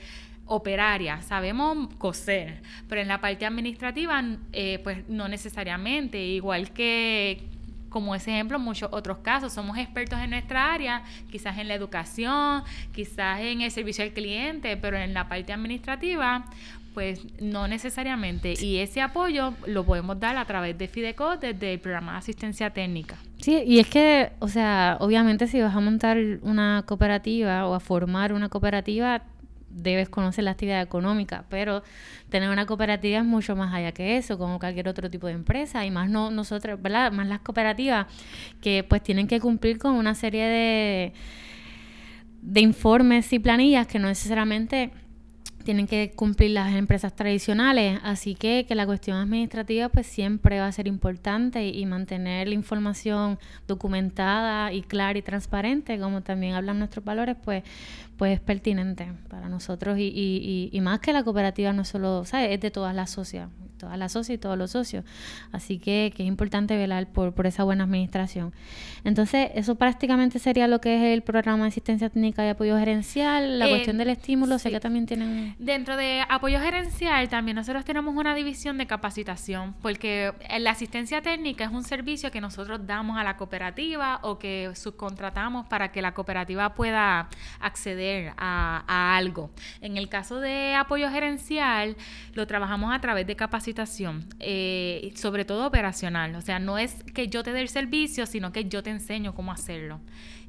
operaria, 0.45 1.21
sabemos 1.21 1.87
coser, 1.97 2.61
pero 2.89 2.99
en 2.99 3.07
la 3.07 3.21
parte 3.21 3.45
administrativa, 3.45 4.21
eh, 4.51 4.79
pues 4.83 5.07
no 5.07 5.29
necesariamente, 5.29 6.21
igual 6.21 6.71
que, 6.71 7.47
como 7.93 8.15
ese 8.15 8.31
ejemplo, 8.31 8.59
muchos 8.59 8.89
otros 8.91 9.19
casos. 9.19 9.53
Somos 9.53 9.77
expertos 9.77 10.19
en 10.19 10.31
nuestra 10.31 10.73
área, 10.73 11.03
quizás 11.31 11.57
en 11.59 11.69
la 11.69 11.75
educación, 11.75 12.63
quizás 12.93 13.39
en 13.39 13.61
el 13.61 13.71
servicio 13.71 14.03
al 14.03 14.11
cliente, 14.11 14.75
pero 14.75 14.97
en 14.97 15.13
la 15.13 15.29
parte 15.29 15.53
administrativa, 15.53 16.45
pues 16.93 17.21
no 17.39 17.67
necesariamente. 17.67 18.55
Y 18.59 18.77
ese 18.77 19.01
apoyo 19.01 19.53
lo 19.65 19.85
podemos 19.85 20.19
dar 20.19 20.37
a 20.37 20.45
través 20.45 20.77
de 20.77 20.87
Fideco 20.87 21.37
desde 21.37 21.73
el 21.73 21.79
programa 21.79 22.13
de 22.13 22.17
asistencia 22.17 22.71
técnica. 22.71 23.17
Sí, 23.39 23.61
y 23.65 23.79
es 23.79 23.87
que, 23.87 24.31
o 24.39 24.47
sea, 24.47 24.97
obviamente 24.99 25.47
si 25.47 25.61
vas 25.61 25.75
a 25.75 25.79
montar 25.79 26.17
una 26.41 26.83
cooperativa 26.85 27.67
o 27.67 27.73
a 27.75 27.79
formar 27.79 28.33
una 28.33 28.49
cooperativa, 28.49 29.23
debes 29.73 30.09
conocer 30.09 30.43
la 30.43 30.51
actividad 30.51 30.81
económica, 30.81 31.45
pero 31.49 31.83
tener 32.29 32.49
una 32.49 32.65
cooperativa 32.65 33.19
es 33.19 33.25
mucho 33.25 33.55
más 33.55 33.73
allá 33.73 33.91
que 33.91 34.17
eso, 34.17 34.37
como 34.37 34.59
cualquier 34.59 34.87
otro 34.87 35.09
tipo 35.09 35.27
de 35.27 35.33
empresa, 35.33 35.85
y 35.85 35.91
más 35.91 36.09
no 36.09 36.31
nosotros, 36.31 36.81
¿verdad? 36.81 37.11
Más 37.11 37.27
las 37.27 37.39
cooperativas 37.39 38.07
que 38.61 38.83
pues 38.83 39.03
tienen 39.03 39.27
que 39.27 39.39
cumplir 39.39 39.77
con 39.77 39.95
una 39.95 40.15
serie 40.15 40.45
de, 40.45 41.13
de 42.41 42.61
informes 42.61 43.31
y 43.33 43.39
planillas 43.39 43.87
que 43.87 43.99
no 43.99 44.07
necesariamente 44.07 44.91
tienen 45.63 45.87
que 45.87 46.11
cumplir 46.15 46.51
las 46.51 46.73
empresas 46.75 47.15
tradicionales, 47.15 47.99
así 48.03 48.35
que 48.35 48.65
que 48.67 48.75
la 48.75 48.85
cuestión 48.85 49.17
administrativa 49.17 49.89
pues 49.89 50.05
siempre 50.07 50.59
va 50.59 50.67
a 50.67 50.71
ser 50.71 50.87
importante 50.87 51.65
y, 51.67 51.85
mantener 51.85 52.47
la 52.47 52.53
información 52.53 53.39
documentada 53.67 54.73
y 54.73 54.81
clara 54.81 55.17
y 55.17 55.21
transparente, 55.21 55.99
como 55.99 56.21
también 56.21 56.55
hablan 56.55 56.79
nuestros 56.79 57.03
valores, 57.03 57.35
pues 57.43 57.63
pues 58.17 58.33
es 58.33 58.39
pertinente 58.39 59.11
para 59.29 59.49
nosotros 59.49 59.97
y, 59.97 60.03
y, 60.03 60.69
y, 60.71 60.81
más 60.81 60.99
que 60.99 61.13
la 61.13 61.23
cooperativa 61.23 61.73
no 61.73 61.83
solo, 61.83 62.25
¿sabes? 62.25 62.51
Es 62.51 62.61
de 62.61 62.71
todas 62.71 62.95
las 62.95 63.09
socias, 63.09 63.49
todas 63.77 63.97
las 63.97 64.11
socias 64.11 64.35
y 64.35 64.37
todos 64.37 64.57
los 64.57 64.71
socios. 64.71 65.03
Así 65.51 65.79
que, 65.79 66.13
que 66.15 66.23
es 66.23 66.27
importante 66.27 66.77
velar 66.77 67.07
por, 67.07 67.33
por, 67.33 67.47
esa 67.47 67.63
buena 67.63 67.83
administración. 67.83 68.53
Entonces, 69.03 69.49
eso 69.55 69.75
prácticamente 69.75 70.39
sería 70.39 70.67
lo 70.67 70.79
que 70.79 70.95
es 70.95 71.13
el 71.13 71.21
programa 71.23 71.63
de 71.63 71.69
asistencia 71.69 72.09
técnica 72.09 72.45
y 72.45 72.49
apoyo 72.49 72.77
gerencial, 72.77 73.59
la 73.59 73.67
eh, 73.67 73.69
cuestión 73.69 73.97
del 73.97 74.09
estímulo, 74.09 74.59
sé 74.59 74.69
que 74.69 74.79
también 74.79 75.05
tienen... 75.05 75.55
Dentro 75.59 75.97
de 75.97 76.23
apoyo 76.29 76.59
gerencial 76.59 77.29
también 77.29 77.55
nosotros 77.55 77.83
tenemos 77.83 78.15
una 78.15 78.35
división 78.35 78.77
de 78.77 78.85
capacitación 78.85 79.75
porque 79.81 80.33
la 80.59 80.71
asistencia 80.71 81.21
técnica 81.21 81.65
es 81.65 81.71
un 81.71 81.83
servicio 81.83 82.31
que 82.31 82.41
nosotros 82.41 82.85
damos 82.85 83.17
a 83.17 83.23
la 83.23 83.37
cooperativa 83.37 84.19
o 84.21 84.39
que 84.39 84.71
subcontratamos 84.75 85.67
para 85.67 85.91
que 85.91 86.01
la 86.01 86.13
cooperativa 86.13 86.73
pueda 86.73 87.29
acceder 87.59 88.02
a, 88.37 89.15
algo. 89.17 89.51
En 89.81 89.97
el 89.97 90.09
caso 90.09 90.39
de 90.39 90.75
apoyo 90.75 91.09
gerencial 91.09 91.95
lo 92.33 92.47
trabajamos 92.47 92.93
a 92.93 92.99
través 92.99 93.27
de 93.27 93.35
capacitación, 93.35 94.25
eh, 94.39 95.11
sobre 95.15 95.45
todo 95.45 95.67
operacional. 95.67 96.35
O 96.35 96.41
sea, 96.41 96.59
no 96.59 96.77
es 96.77 97.03
que 97.13 97.27
yo 97.27 97.43
te 97.43 97.53
dé 97.53 97.61
el 97.61 97.69
servicio, 97.69 98.25
sino 98.25 98.51
que 98.51 98.65
yo 98.65 98.83
te 98.83 98.89
enseño 98.89 99.33
cómo 99.33 99.51
hacerlo. 99.51 99.99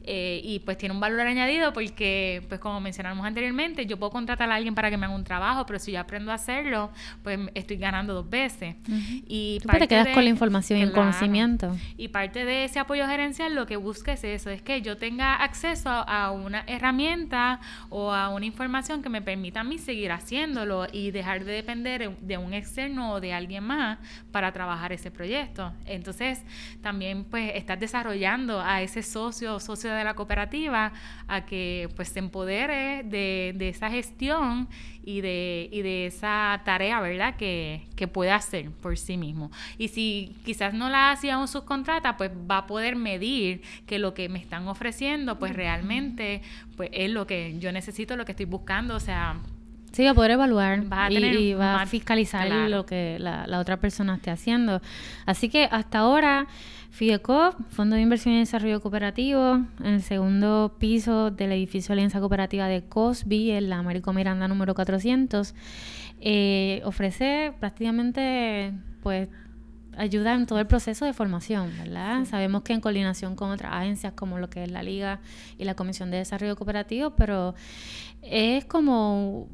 Eh, 0.06 0.40
y 0.44 0.58
pues 0.60 0.76
tiene 0.76 0.94
un 0.94 1.00
valor 1.00 1.20
añadido 1.20 1.72
porque, 1.72 2.44
pues 2.48 2.60
como 2.60 2.80
mencionamos 2.80 3.24
anteriormente, 3.26 3.86
yo 3.86 3.98
puedo 3.98 4.10
contratar 4.10 4.50
a 4.50 4.54
alguien 4.54 4.74
para 4.74 4.90
que 4.90 4.96
me 4.96 5.06
haga 5.06 5.14
un 5.14 5.24
trabajo, 5.24 5.64
pero 5.66 5.78
si 5.78 5.92
yo 5.92 6.00
aprendo 6.00 6.30
a 6.30 6.34
hacerlo, 6.34 6.90
pues 7.22 7.38
estoy 7.54 7.78
ganando 7.78 8.12
dos 8.12 8.28
veces. 8.28 8.76
y 9.26 9.60
Tú 9.62 9.68
te 9.68 9.88
quedas 9.88 10.08
con 10.08 10.24
la 10.24 10.30
información 10.30 10.78
y 10.78 10.82
el 10.82 10.92
conocimiento. 10.92 11.76
Y 11.96 12.08
parte 12.08 12.44
de 12.44 12.64
ese 12.64 12.78
apoyo 12.78 13.06
gerencial 13.06 13.54
lo 13.54 13.66
que 13.66 13.76
busca 13.76 14.12
es 14.12 14.24
eso, 14.24 14.50
es 14.50 14.62
que 14.62 14.82
yo 14.82 14.96
tenga 14.96 15.36
acceso 15.36 15.88
a 15.88 16.30
una 16.30 16.64
herramienta 16.66 17.60
o 17.88 18.12
a 18.12 18.28
una 18.28 18.44
información 18.44 19.02
que 19.02 19.08
me 19.08 19.22
permita 19.22 19.60
a 19.60 19.64
mí 19.64 19.78
seguir 19.78 20.12
haciéndolo 20.12 20.86
y 20.92 21.10
dejar 21.10 21.44
de 21.44 21.52
depender 21.52 22.16
de 22.18 22.38
un 22.38 22.52
externo 22.52 23.12
o 23.12 23.20
de 23.20 23.32
alguien 23.32 23.64
más 23.64 23.98
para 24.30 24.52
trabajar 24.52 24.92
ese 24.92 25.10
proyecto. 25.10 25.72
Entonces, 25.86 26.42
también 26.82 27.24
pues 27.24 27.52
estás 27.54 27.80
desarrollando 27.80 28.60
a 28.60 28.82
ese 28.82 29.02
socio 29.02 29.54
o 29.54 29.60
socio 29.60 29.93
de 29.94 30.04
la 30.04 30.14
cooperativa 30.14 30.92
a 31.28 31.44
que 31.44 31.88
pues 31.96 32.08
se 32.08 32.18
empodere 32.18 33.02
de, 33.04 33.54
de 33.56 33.68
esa 33.68 33.90
gestión 33.90 34.68
y 35.04 35.20
de, 35.20 35.68
y 35.70 35.82
de 35.82 36.06
esa 36.06 36.62
tarea, 36.64 37.00
¿verdad? 37.00 37.36
Que, 37.36 37.86
que 37.96 38.08
puede 38.08 38.30
hacer 38.30 38.70
por 38.70 38.96
sí 38.96 39.16
mismo. 39.16 39.50
Y 39.78 39.88
si 39.88 40.36
quizás 40.44 40.72
no 40.74 40.88
la 40.88 41.10
hacía 41.10 41.38
un 41.38 41.48
subcontrata, 41.48 42.16
pues 42.16 42.30
va 42.30 42.58
a 42.58 42.66
poder 42.66 42.96
medir 42.96 43.62
que 43.86 43.98
lo 43.98 44.14
que 44.14 44.28
me 44.28 44.38
están 44.38 44.66
ofreciendo, 44.68 45.38
pues 45.38 45.52
realmente 45.54 46.42
pues 46.76 46.90
es 46.92 47.10
lo 47.10 47.26
que 47.26 47.56
yo 47.58 47.70
necesito, 47.72 48.16
lo 48.16 48.24
que 48.24 48.32
estoy 48.32 48.46
buscando, 48.46 48.96
o 48.96 49.00
sea... 49.00 49.36
Sí, 49.92 50.02
va 50.04 50.10
a 50.10 50.14
poder 50.14 50.32
evaluar 50.32 50.82
y, 51.08 51.54
va 51.54 51.82
a 51.82 51.86
fiscalizar 51.86 52.48
lo 52.68 52.84
que 52.84 53.16
la, 53.20 53.46
la 53.46 53.60
otra 53.60 53.76
persona 53.76 54.16
esté 54.16 54.32
haciendo. 54.32 54.82
Así 55.24 55.48
que 55.48 55.68
hasta 55.70 55.98
ahora 55.98 56.48
FIDECOP, 56.94 57.56
Fondo 57.70 57.96
de 57.96 58.02
Inversión 58.02 58.34
y 58.34 58.38
Desarrollo 58.38 58.80
Cooperativo, 58.80 59.54
en 59.80 59.94
el 59.94 60.02
segundo 60.02 60.76
piso 60.78 61.32
del 61.32 61.50
edificio 61.50 61.92
Alianza 61.92 62.20
Cooperativa 62.20 62.68
de 62.68 62.84
Cosby, 62.84 63.50
en 63.50 63.68
la 63.68 63.78
Américo 63.78 64.12
Miranda 64.12 64.46
número 64.46 64.76
400, 64.76 65.56
eh, 66.20 66.80
ofrece 66.84 67.52
prácticamente 67.58 68.72
pues 69.02 69.28
ayuda 69.96 70.34
en 70.34 70.46
todo 70.46 70.60
el 70.60 70.68
proceso 70.68 71.04
de 71.04 71.12
formación, 71.12 71.72
¿verdad? 71.80 72.26
Sabemos 72.26 72.62
que 72.62 72.74
en 72.74 72.80
coordinación 72.80 73.34
con 73.34 73.50
otras 73.50 73.72
agencias 73.72 74.12
como 74.12 74.38
lo 74.38 74.48
que 74.48 74.62
es 74.62 74.70
la 74.70 74.84
Liga 74.84 75.18
y 75.58 75.64
la 75.64 75.74
Comisión 75.74 76.12
de 76.12 76.18
Desarrollo 76.18 76.54
Cooperativo, 76.54 77.16
pero 77.16 77.56
es 78.22 78.66
como 78.66 79.48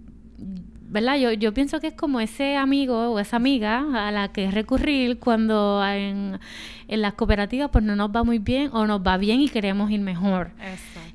¿verdad? 0.90 1.16
Yo, 1.16 1.32
yo 1.32 1.54
pienso 1.54 1.80
que 1.80 1.86
es 1.88 1.94
como 1.94 2.20
ese 2.20 2.56
amigo 2.56 3.12
o 3.12 3.18
esa 3.20 3.36
amiga 3.36 4.06
a 4.06 4.10
la 4.10 4.32
que 4.32 4.50
recurrir 4.50 5.18
cuando 5.20 5.82
en, 5.86 6.38
las 6.88 7.14
cooperativas 7.14 7.70
pues 7.70 7.84
no 7.84 7.94
nos 7.94 8.10
va 8.10 8.24
muy 8.24 8.40
bien 8.40 8.70
o 8.72 8.86
nos 8.86 9.00
va 9.00 9.16
bien 9.16 9.40
y 9.40 9.48
queremos 9.48 9.90
ir 9.92 10.00
mejor. 10.00 10.50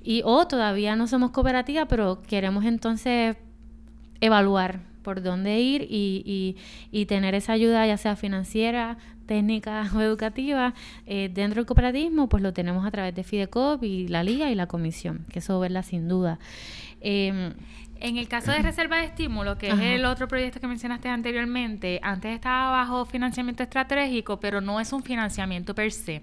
Y 0.02 0.22
o 0.24 0.48
todavía 0.48 0.96
no 0.96 1.08
somos 1.08 1.32
cooperativa, 1.32 1.88
pero 1.88 2.22
queremos 2.22 2.64
entonces 2.64 3.36
evaluar 4.22 4.80
por 5.04 5.22
dónde 5.22 5.60
ir 5.60 5.84
y, 5.84 6.24
y, 6.26 6.56
y 6.92 7.06
tener 7.06 7.36
esa 7.36 7.52
ayuda 7.54 7.86
ya 7.86 7.98
sea 7.98 8.16
financiera, 8.16 8.98
técnica 9.26 9.92
o 9.94 10.00
educativa 10.00 10.74
eh, 11.06 11.30
dentro 11.34 11.60
del 11.60 11.66
cooperativismo, 11.66 12.30
pues 12.30 12.42
lo 12.42 12.54
tenemos 12.54 12.86
a 12.86 12.92
través 12.92 13.14
de 13.14 13.24
Fidecop 13.24 13.84
y 13.84 14.08
la 14.08 14.24
Liga 14.24 14.50
y 14.50 14.56
la 14.56 14.68
Comisión, 14.68 15.26
que 15.32 15.40
eso 15.40 15.60
verla 15.60 15.84
sin 15.84 16.08
duda. 16.08 16.40
Eh, 17.02 17.54
en 17.99 18.17
el 18.17 18.27
caso 18.27 18.51
de 18.51 18.60
reserva 18.60 18.97
de 18.97 19.05
estímulo, 19.05 19.58
que 19.58 19.69
es 19.69 19.79
el 19.79 20.05
otro 20.05 20.27
proyecto 20.27 20.60
que 20.60 20.67
mencionaste 20.67 21.10
anteriormente, 21.10 21.99
antes 22.03 22.34
estaba 22.34 22.71
bajo 22.71 23.05
financiamiento 23.05 23.63
estratégico, 23.63 24.39
pero 24.39 24.62
no 24.62 24.79
es 24.79 24.91
un 24.93 25.03
financiamiento 25.03 25.73
per 25.73 25.91
se. 25.91 26.21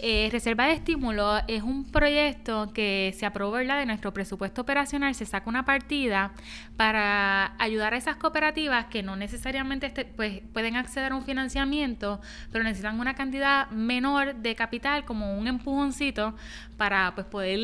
Eh, 0.00 0.28
reserva 0.30 0.66
de 0.66 0.74
estímulo 0.74 1.38
es 1.48 1.62
un 1.62 1.84
proyecto 1.90 2.72
que 2.72 3.12
se 3.18 3.26
aprobó 3.26 3.56
de 3.56 3.86
nuestro 3.86 4.12
presupuesto 4.14 4.62
operacional, 4.62 5.14
se 5.14 5.26
saca 5.26 5.50
una 5.50 5.64
partida 5.64 6.32
para 6.76 7.54
ayudar 7.58 7.94
a 7.94 7.96
esas 7.96 8.16
cooperativas 8.16 8.86
que 8.86 9.02
no 9.02 9.16
necesariamente 9.16 9.86
este, 9.86 10.04
pues, 10.04 10.40
pueden 10.52 10.76
acceder 10.76 11.12
a 11.12 11.16
un 11.16 11.24
financiamiento, 11.24 12.20
pero 12.52 12.62
necesitan 12.62 13.00
una 13.00 13.14
cantidad 13.14 13.68
menor 13.70 14.36
de 14.36 14.54
capital, 14.54 15.04
como 15.04 15.36
un 15.36 15.48
empujoncito, 15.48 16.34
para 16.76 17.12
pues, 17.14 17.26
poder 17.26 17.58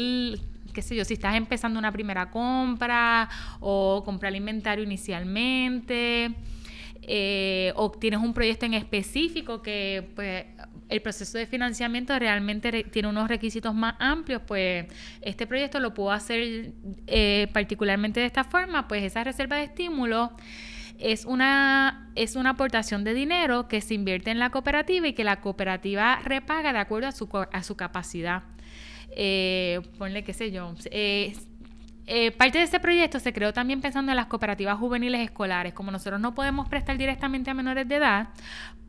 qué 0.75 0.83
sé 0.83 0.95
yo, 0.95 1.05
si 1.07 1.15
estás 1.15 1.37
empezando 1.37 1.79
una 1.79 1.91
primera 1.93 2.31
compra 2.31 3.31
o 3.61 4.03
comprar 4.05 4.35
inventario 4.35 4.85
inicialmente. 4.85 6.35
Eh, 7.07 7.73
o 7.77 7.91
tienes 7.91 8.21
un 8.21 8.33
proyecto 8.33 8.65
en 8.65 8.73
específico 8.73 9.61
que 9.61 10.11
pues 10.15 10.47
el 10.89 11.03
proceso 11.03 11.37
de 11.37 11.47
financiamiento 11.47 12.19
realmente 12.19 12.85
tiene 12.85 13.09
unos 13.09 13.29
requisitos 13.29 13.75
más 13.75 13.95
amplios, 13.99 14.41
pues 14.47 14.87
este 15.21 15.47
proyecto 15.47 15.81
lo 15.81 15.93
puedo 15.93 16.13
hacer 16.13 16.73
eh, 17.07 17.49
particularmente 17.53 18.21
de 18.21 18.27
esta 18.27 18.45
forma, 18.45 18.89
pues 18.89 19.03
esa 19.03 19.23
reserva 19.23 19.57
de 19.57 19.65
estímulo 19.65 20.33
es 20.99 21.25
una, 21.25 22.11
es 22.15 22.37
una 22.37 22.51
aportación 22.51 23.05
de 23.05 23.13
dinero 23.13 23.69
que 23.69 23.81
se 23.81 23.95
invierte 23.95 24.31
en 24.31 24.39
la 24.39 24.51
cooperativa 24.51 25.07
y 25.09 25.13
que 25.13 25.25
la 25.25 25.41
cooperativa 25.41 26.21
repaga 26.25 26.73
de 26.73 26.79
acuerdo 26.79 27.09
a 27.09 27.13
su, 27.13 27.29
a 27.33 27.63
su 27.63 27.77
capacidad 27.77 28.45
eh, 29.17 29.81
ponle 29.99 30.25
qué 30.25 30.33
sé 30.33 30.51
yo. 30.51 30.75
Eh, 30.91 31.35
eh, 32.07 32.33
parte 32.33 32.59
de 32.59 32.65
este 32.65 32.81
proyecto 32.81 33.19
se 33.19 33.33
creó 33.33 33.53
también 33.53 33.81
pensando 33.81 34.13
en 34.13 34.17
las 34.17 34.27
cooperativas 34.27 34.79
juveniles 34.79 35.23
escolares. 35.23 35.73
Como 35.73 35.91
nosotros 35.91 36.21
no 36.21 36.35
podemos 36.35 36.69
prestar 36.69 36.99
directamente 36.99 37.51
a 37.51 37.55
menores 37.55 37.89
de 37.89 37.97
edad, 37.97 38.29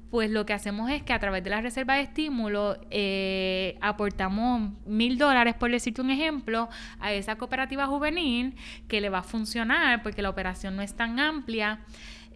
pues 0.10 0.30
lo 0.30 0.46
que 0.46 0.54
hacemos 0.54 0.90
es 0.92 1.04
que 1.04 1.14
a 1.14 1.20
través 1.20 1.44
de 1.44 1.50
la 1.50 1.62
reserva 1.62 1.96
de 1.96 2.02
estímulo 2.04 2.78
eh, 2.90 3.78
aportamos 3.82 4.72
mil 4.86 5.18
dólares, 5.18 5.56
por 5.56 5.72
decirte 5.72 6.02
un 6.02 6.10
ejemplo, 6.10 6.70
a 7.00 7.14
esa 7.14 7.36
cooperativa 7.38 7.88
juvenil 7.88 8.56
que 8.88 9.02
le 9.02 9.10
va 9.10 9.20
a 9.20 9.24
funcionar 9.24 10.04
porque 10.04 10.22
la 10.22 10.30
operación 10.30 10.76
no 10.76 10.82
es 10.82 10.94
tan 10.96 11.20
amplia. 11.20 11.80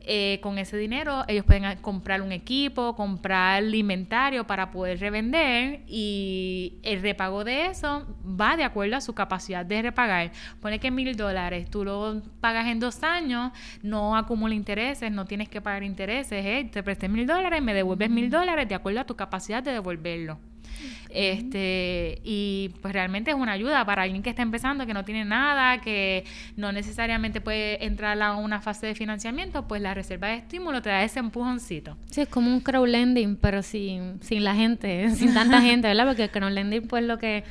Eh, 0.01 0.39
con 0.41 0.57
ese 0.57 0.77
dinero 0.77 1.23
ellos 1.27 1.45
pueden 1.45 1.77
comprar 1.77 2.21
un 2.21 2.31
equipo, 2.31 2.95
comprar 2.95 3.63
inventario 3.63 4.47
para 4.47 4.71
poder 4.71 4.99
revender 4.99 5.81
y 5.87 6.79
el 6.83 7.01
repago 7.01 7.43
de 7.43 7.67
eso 7.67 8.07
va 8.25 8.55
de 8.57 8.63
acuerdo 8.63 8.95
a 8.95 9.01
su 9.01 9.13
capacidad 9.13 9.65
de 9.65 9.81
repagar. 9.81 10.31
Pone 10.61 10.79
que 10.79 10.89
mil 10.89 11.15
dólares, 11.15 11.69
tú 11.69 11.83
lo 11.83 12.21
pagas 12.39 12.67
en 12.67 12.79
dos 12.79 13.03
años, 13.03 13.51
no 13.83 14.15
acumula 14.15 14.55
intereses, 14.55 15.11
no 15.11 15.25
tienes 15.25 15.49
que 15.49 15.61
pagar 15.61 15.83
intereses, 15.83 16.45
¿eh? 16.45 16.69
te 16.71 16.81
presté 16.81 17.09
mil 17.09 17.27
dólares, 17.27 17.61
me 17.61 17.73
devuelves 17.73 18.09
mil 18.09 18.29
dólares 18.29 18.67
de 18.69 18.75
acuerdo 18.75 19.01
a 19.01 19.05
tu 19.05 19.15
capacidad 19.15 19.61
de 19.61 19.73
devolverlo. 19.73 20.39
Este, 21.09 22.21
y 22.23 22.71
pues 22.81 22.93
realmente 22.93 23.31
es 23.31 23.37
una 23.37 23.53
ayuda 23.53 23.83
para 23.85 24.03
alguien 24.03 24.21
que 24.21 24.29
está 24.29 24.43
empezando, 24.43 24.85
que 24.85 24.93
no 24.93 25.03
tiene 25.05 25.25
nada, 25.25 25.81
que 25.81 26.23
no 26.55 26.71
necesariamente 26.71 27.41
puede 27.41 27.83
entrar 27.85 28.21
a 28.21 28.35
una 28.35 28.61
fase 28.61 28.87
de 28.87 28.95
financiamiento, 28.95 29.67
pues 29.67 29.81
la 29.81 29.93
reserva 29.93 30.27
de 30.27 30.35
estímulo 30.35 30.81
te 30.81 30.89
da 30.89 31.03
ese 31.03 31.19
empujoncito. 31.19 31.97
Sí, 32.11 32.21
es 32.21 32.29
como 32.29 32.51
un 32.51 32.61
crowdlending, 32.61 33.35
pero 33.37 33.63
sin, 33.63 34.21
sin 34.21 34.43
la 34.43 34.55
gente, 34.55 35.09
sin 35.15 35.33
tanta 35.33 35.61
gente, 35.63 35.87
¿verdad? 35.87 36.05
Porque 36.05 36.23
el 36.23 36.29
crowdlending 36.31 36.87
pues 36.87 37.03
lo 37.03 37.17
que 37.17 37.43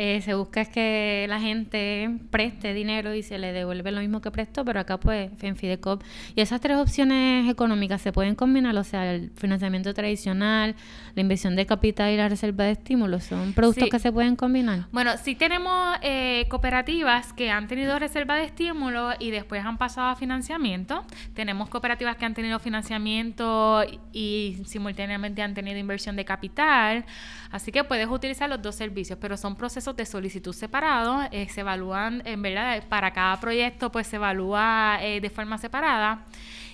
eh, 0.00 0.22
se 0.22 0.34
busca 0.34 0.60
es 0.60 0.68
que 0.68 1.26
la 1.28 1.40
gente 1.40 2.08
preste 2.30 2.72
dinero 2.72 3.14
y 3.14 3.24
se 3.24 3.36
le 3.36 3.52
devuelve 3.52 3.90
lo 3.90 4.00
mismo 4.00 4.20
que 4.20 4.30
prestó, 4.30 4.64
pero 4.64 4.78
acá 4.78 5.00
pues 5.00 5.32
en 5.42 5.56
Fidecop. 5.56 6.04
Y 6.36 6.40
esas 6.40 6.60
tres 6.60 6.76
opciones 6.76 7.50
económicas 7.50 8.00
se 8.00 8.12
pueden 8.12 8.36
combinar, 8.36 8.76
o 8.76 8.84
sea, 8.84 9.12
el 9.12 9.32
financiamiento 9.34 9.92
tradicional, 9.94 10.76
la 11.16 11.20
inversión 11.20 11.56
de 11.56 11.66
capital 11.66 12.12
y 12.12 12.16
la 12.16 12.28
reserva 12.28 12.62
de 12.62 12.72
estímulos, 12.72 13.24
son 13.24 13.52
productos 13.54 13.88
que 13.88 13.98
se 13.98 14.12
pueden 14.12 14.36
combinar. 14.36 14.86
Bueno, 14.92 15.16
sí 15.16 15.34
tenemos 15.34 15.96
eh, 16.02 16.46
cooperativas 16.48 17.32
que 17.32 17.50
han 17.50 17.66
tenido 17.66 17.98
reserva 17.98 18.36
de 18.36 18.44
estímulo 18.44 19.10
y 19.18 19.32
después 19.32 19.64
han 19.64 19.78
pasado 19.78 20.10
a 20.10 20.14
financiamiento. 20.14 21.04
Tenemos 21.34 21.68
cooperativas 21.70 22.14
que 22.14 22.24
han 22.24 22.34
tenido 22.34 22.60
financiamiento 22.60 23.82
y 24.12 24.62
simultáneamente 24.64 25.42
han 25.42 25.54
tenido 25.54 25.76
inversión 25.76 26.14
de 26.14 26.24
capital. 26.24 27.04
Así 27.50 27.72
que 27.72 27.82
puedes 27.82 28.06
utilizar 28.08 28.48
los 28.48 28.62
dos 28.62 28.76
servicios, 28.76 29.18
pero 29.20 29.36
son 29.36 29.56
procesos 29.56 29.87
de 29.96 30.06
solicitud 30.06 30.52
separados. 30.52 31.26
Eh, 31.32 31.48
se 31.48 31.60
evalúan, 31.60 32.22
en 32.24 32.42
verdad, 32.42 32.82
para 32.88 33.12
cada 33.12 33.38
proyecto, 33.40 33.90
pues 33.90 34.06
se 34.06 34.16
evalúa 34.16 34.98
eh, 35.00 35.20
de 35.20 35.30
forma 35.30 35.58
separada. 35.58 36.24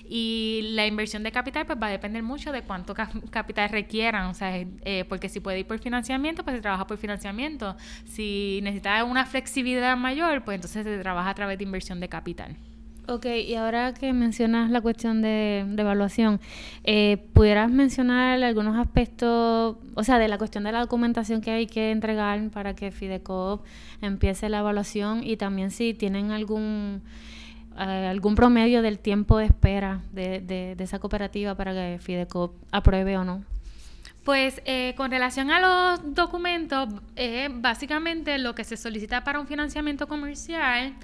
Y 0.07 0.69
la 0.73 0.85
inversión 0.85 1.23
de 1.23 1.31
capital 1.31 1.65
pues 1.65 1.79
va 1.81 1.87
a 1.87 1.89
depender 1.89 2.21
mucho 2.21 2.51
de 2.51 2.61
cuánto 2.61 2.93
capital 3.31 3.69
requieran, 3.69 4.27
o 4.27 4.33
sea, 4.33 4.55
eh, 4.55 5.05
porque 5.09 5.29
si 5.29 5.39
puede 5.39 5.59
ir 5.59 5.67
por 5.67 5.79
financiamiento, 5.79 6.43
pues 6.43 6.57
se 6.57 6.61
trabaja 6.61 6.85
por 6.85 6.97
financiamiento. 6.97 7.75
Si 8.05 8.59
necesita 8.61 9.03
una 9.03 9.25
flexibilidad 9.25 9.97
mayor, 9.97 10.43
pues 10.43 10.55
entonces 10.55 10.83
se 10.83 10.99
trabaja 10.99 11.31
a 11.31 11.33
través 11.33 11.57
de 11.57 11.63
inversión 11.63 11.99
de 11.99 12.09
capital. 12.09 12.55
Ok, 13.07 13.27
y 13.27 13.53
ahora 13.53 13.93
que 13.93 14.13
mencionas 14.13 14.71
la 14.71 14.81
cuestión 14.81 15.21
de, 15.21 15.59
evaluación, 15.77 16.39
eh, 16.83 17.17
¿pudieras 17.33 17.69
mencionar 17.69 18.41
algunos 18.43 18.77
aspectos, 18.77 19.77
o 19.93 20.03
sea, 20.03 20.17
de 20.17 20.27
la 20.27 20.39
cuestión 20.39 20.63
de 20.63 20.71
la 20.71 20.79
documentación 20.79 21.41
que 21.41 21.51
hay 21.51 21.67
que 21.67 21.91
entregar 21.91 22.49
para 22.49 22.73
que 22.73 22.89
Fidecoop 22.89 23.63
empiece 24.01 24.49
la 24.49 24.59
evaluación 24.59 25.23
y 25.23 25.37
también 25.37 25.69
si 25.69 25.93
tienen 25.93 26.31
algún 26.31 27.03
eh, 27.77 28.07
algún 28.09 28.33
promedio 28.33 28.81
del 28.81 28.97
tiempo 28.97 29.37
de 29.37 29.45
espera 29.45 30.01
de, 30.11 30.39
de, 30.41 30.75
esa 30.79 30.97
cooperativa 30.97 31.53
para 31.53 31.73
que 31.73 31.99
Fidecoop 32.01 32.53
apruebe 32.71 33.17
o 33.17 33.23
no? 33.23 33.43
Pues 34.23 34.63
eh, 34.65 34.95
con 34.97 35.11
relación 35.11 35.51
a 35.51 35.59
los 35.59 36.15
documentos, 36.15 36.89
básicamente 37.51 38.39
lo 38.39 38.55
que 38.55 38.63
se 38.63 38.77
solicita 38.77 39.23
para 39.23 39.39
un 39.39 39.45
financiamiento 39.45 40.07
comercial 40.07 40.95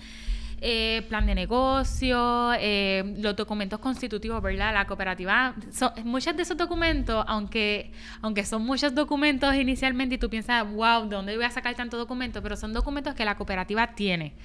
eh, 0.63 1.03
plan 1.09 1.25
de 1.25 1.33
negocio, 1.33 2.53
eh, 2.53 3.15
los 3.17 3.35
documentos 3.35 3.79
constitutivos, 3.79 4.41
¿verdad? 4.43 4.71
La 4.73 4.85
cooperativa, 4.85 5.55
muchos 6.03 6.37
de 6.37 6.43
esos 6.43 6.55
documentos, 6.55 7.25
aunque, 7.27 7.91
aunque 8.21 8.45
son 8.45 8.63
muchos 8.63 8.93
documentos 8.93 9.55
inicialmente 9.55 10.15
y 10.15 10.17
tú 10.19 10.29
piensas, 10.29 10.71
wow, 10.71 11.09
¿de 11.09 11.15
dónde 11.15 11.35
voy 11.35 11.45
a 11.45 11.49
sacar 11.49 11.73
tanto 11.73 11.97
documento? 11.97 12.43
Pero 12.43 12.55
son 12.55 12.73
documentos 12.73 13.15
que 13.15 13.25
la 13.25 13.35
cooperativa 13.35 13.95
tiene. 13.95 14.35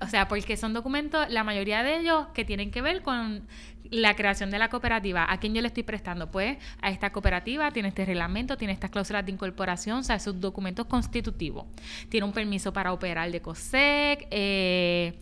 O 0.00 0.08
sea, 0.08 0.26
porque 0.26 0.56
son 0.56 0.74
documentos, 0.74 1.30
la 1.30 1.44
mayoría 1.44 1.84
de 1.84 2.00
ellos 2.00 2.26
que 2.34 2.44
tienen 2.44 2.72
que 2.72 2.82
ver 2.82 3.02
con 3.02 3.46
la 3.90 4.14
creación 4.14 4.50
de 4.50 4.58
la 4.58 4.68
cooperativa, 4.68 5.26
¿a 5.30 5.38
quién 5.38 5.54
yo 5.54 5.60
le 5.60 5.68
estoy 5.68 5.82
prestando? 5.82 6.30
Pues 6.30 6.58
a 6.80 6.90
esta 6.90 7.10
cooperativa, 7.10 7.70
tiene 7.72 7.88
este 7.88 8.04
reglamento, 8.04 8.56
tiene 8.56 8.72
estas 8.72 8.90
cláusulas 8.90 9.24
de 9.24 9.32
incorporación, 9.32 9.98
o 9.98 10.02
sea, 10.02 10.16
esos 10.16 10.40
documentos 10.40 10.86
constitutivos. 10.86 11.66
Tiene 12.08 12.24
un 12.26 12.32
permiso 12.32 12.72
para 12.72 12.92
operar 12.92 13.30
de 13.30 13.40
COSEC, 13.40 14.28
eh, 14.30 15.18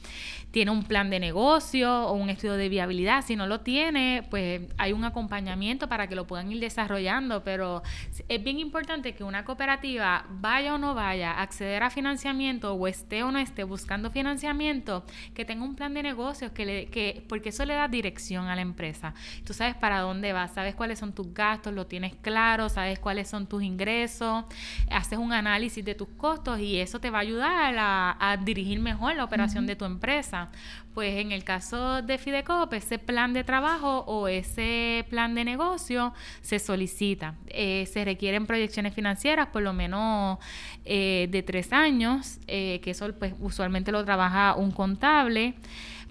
tiene 0.51 0.71
un 0.71 0.83
plan 0.85 1.11
de 1.11 1.21
negocio 1.21 2.09
o 2.09 2.15
un 2.15 2.31
estudio 2.31 2.55
de 2.55 2.69
viabilidad. 2.69 3.25
Si 3.25 3.37
no 3.37 3.47
lo 3.47 3.61
tiene, 3.61 4.27
pues 4.31 4.63
hay 4.79 4.93
un 4.93 5.05
acompañamiento 5.05 5.89
para 5.89 6.07
que 6.07 6.15
lo 6.15 6.27
puedan 6.27 6.51
ir 6.51 6.61
desarrollando, 6.61 7.45
pero 7.45 7.83
es 8.29 8.43
bien 8.43 8.59
importante 8.59 9.15
que 9.15 9.25
una 9.25 9.45
cooperativa 9.45 10.27
vaya 10.31 10.75
o 10.75 10.79
no 10.79 10.95
vaya 10.95 11.41
acceder 11.41 11.83
a 11.83 11.91
financiamiento 11.91 12.75
o 12.75 12.87
esté 12.87 13.23
o 13.23 13.31
no 13.31 13.39
esté 13.39 13.65
buscando 13.65 14.11
financiamiento, 14.11 15.05
que 15.35 15.45
tenga 15.45 15.65
un 15.65 15.75
plan 15.75 15.95
de 15.95 16.03
negocios, 16.03 16.51
que 16.53 16.65
le, 16.65 16.87
que, 16.87 17.25
porque 17.29 17.51
eso 17.51 17.65
le 17.65 17.75
da 17.75 17.89
dirección 17.89 18.47
a 18.47 18.57
la 18.59 18.63
empresa. 18.63 19.15
Tú 19.45 19.55
sabes 19.55 19.75
para 19.75 20.01
dónde 20.01 20.33
vas, 20.33 20.53
sabes 20.53 20.75
cuáles 20.75 20.99
son 20.99 21.13
tus 21.13 21.33
gastos, 21.33 21.73
lo 21.73 21.87
tienes 21.87 22.15
claro, 22.21 22.69
sabes 22.69 22.99
cuáles 22.99 23.29
son 23.29 23.47
tus 23.47 23.63
ingresos, 23.63 24.45
haces 24.91 25.19
un 25.19 25.33
análisis 25.33 25.85
de 25.85 25.95
tus 25.95 26.09
costos 26.09 26.61
y 26.61 26.81
eso 26.81 27.01
te 27.01 27.11
va 27.11 27.19
a 27.19 27.23
ayudar 27.23 27.75
a, 27.79 28.37
dirigir 28.45 28.81
mejor 28.81 29.15
la 29.17 29.25
operación 29.25 29.67
de 29.67 29.77
tu 29.77 29.85
empresa. 29.85 30.51
Pues 30.95 31.17
en 31.21 31.31
el 31.31 31.45
caso 31.45 32.03
de 32.03 32.19
Fidecoop, 32.19 32.73
ese 32.73 32.99
plan 32.99 33.33
de 33.33 33.45
trabajo 33.45 34.01
o 34.01 34.27
ese 34.27 35.07
plan 35.09 35.33
de 35.35 35.45
negocio 35.45 36.13
se 36.41 36.59
solicita. 36.59 37.37
Eh, 37.47 37.87
se 37.87 38.05
requieren 38.05 38.47
proyecciones 38.47 38.95
financieras 38.95 39.47
por 39.49 39.63
lo 39.63 39.73
menos 39.73 40.39
eh, 40.85 41.29
de 41.31 41.43
tres 41.45 41.73
años, 41.73 42.41
eh, 42.49 42.81
que 42.83 42.91
eso 42.91 43.13
pues 43.17 43.35
usualmente 43.39 43.93
lo 43.93 44.05
trabaja 44.05 44.57
un 44.57 44.73
contable 44.73 45.55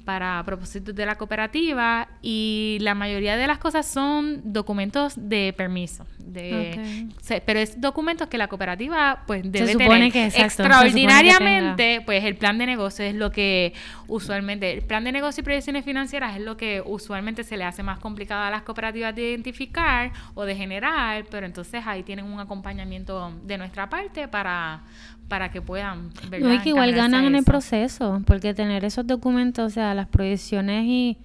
para 0.07 0.41
propósitos 0.45 0.95
de 0.95 1.05
la 1.05 1.17
cooperativa 1.17 2.07
y 2.21 2.77
la 2.79 2.95
mayoría 2.95 3.35
de 3.35 3.45
las 3.45 3.57
cosas 3.57 3.85
son 3.85 4.39
documentos 4.53 5.15
de 5.17 5.53
permiso. 5.57 6.05
De, 6.17 7.09
pero 7.45 7.59
es 7.59 7.81
documentos 7.81 8.29
que 8.29 8.37
la 8.37 8.47
cooperativa 8.47 9.23
pues 9.27 9.43
debe 9.43 9.75
tener 9.75 10.11
que, 10.13 10.27
extraordinariamente 10.27 12.01
pues 12.05 12.23
el 12.23 12.37
plan 12.37 12.57
de 12.57 12.65
negocio 12.67 13.03
es 13.03 13.15
lo 13.15 13.31
que 13.31 13.73
usualmente 14.07 14.71
el 14.71 14.81
plan 14.81 15.03
de 15.03 15.11
negocio 15.11 15.41
y 15.41 15.43
proyecciones 15.43 15.83
financieras 15.83 16.37
es 16.37 16.41
lo 16.41 16.55
que 16.55 16.81
usualmente 16.85 17.43
se 17.43 17.57
le 17.57 17.65
hace 17.65 17.83
más 17.83 17.99
complicado 17.99 18.43
a 18.43 18.49
las 18.49 18.61
cooperativas 18.61 19.13
de 19.13 19.31
identificar 19.31 20.13
o 20.35 20.45
de 20.45 20.55
generar 20.55 21.25
pero 21.29 21.45
entonces 21.45 21.83
ahí 21.85 22.03
tienen 22.03 22.25
un 22.25 22.39
acompañamiento 22.39 23.33
de 23.43 23.57
nuestra 23.57 23.89
parte 23.89 24.29
para 24.29 24.83
para 25.27 25.51
que 25.51 25.61
puedan 25.61 26.11
ver 26.29 26.41
No, 26.41 26.51
es 26.51 26.61
que 26.61 26.69
igual 26.69 26.93
ganan 26.93 27.25
en 27.25 27.35
el 27.35 27.43
proceso, 27.43 28.21
porque 28.25 28.53
tener 28.53 28.85
esos 28.85 29.05
documentos, 29.05 29.65
o 29.65 29.69
sea, 29.69 29.93
las 29.93 30.07
proyecciones 30.07 30.85
y, 30.85 31.17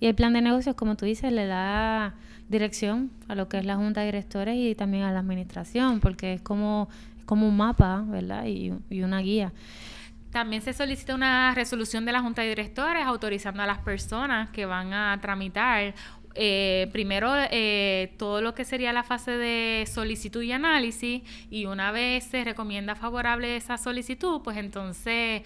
y 0.00 0.06
el 0.06 0.14
plan 0.14 0.32
de 0.32 0.42
negocios, 0.42 0.74
como 0.76 0.96
tú 0.96 1.04
dices, 1.04 1.32
le 1.32 1.46
da 1.46 2.14
dirección 2.48 3.10
a 3.28 3.34
lo 3.34 3.48
que 3.48 3.58
es 3.58 3.64
la 3.64 3.76
junta 3.76 4.00
de 4.00 4.06
directores 4.06 4.56
y 4.56 4.74
también 4.74 5.04
a 5.04 5.12
la 5.12 5.20
administración, 5.20 6.00
porque 6.00 6.34
es 6.34 6.42
como, 6.42 6.88
es 7.18 7.24
como 7.24 7.48
un 7.48 7.56
mapa, 7.56 8.04
¿verdad? 8.06 8.46
Y, 8.46 8.72
y 8.90 9.02
una 9.02 9.20
guía. 9.20 9.52
También 10.30 10.60
se 10.60 10.74
solicita 10.74 11.14
una 11.14 11.54
resolución 11.54 12.04
de 12.04 12.12
la 12.12 12.20
Junta 12.20 12.42
de 12.42 12.48
Directores 12.48 13.06
autorizando 13.06 13.62
a 13.62 13.66
las 13.66 13.78
personas 13.78 14.50
que 14.50 14.66
van 14.66 14.92
a 14.92 15.18
tramitar 15.22 15.94
eh, 16.36 16.88
primero 16.92 17.32
eh, 17.50 18.12
todo 18.18 18.40
lo 18.40 18.54
que 18.54 18.64
sería 18.64 18.92
la 18.92 19.02
fase 19.02 19.32
de 19.32 19.86
solicitud 19.86 20.42
y 20.42 20.52
análisis 20.52 21.22
y 21.50 21.66
una 21.66 21.92
vez 21.92 22.24
se 22.24 22.44
recomienda 22.44 22.94
favorable 22.94 23.56
esa 23.56 23.78
solicitud, 23.78 24.42
pues 24.42 24.56
entonces 24.56 25.42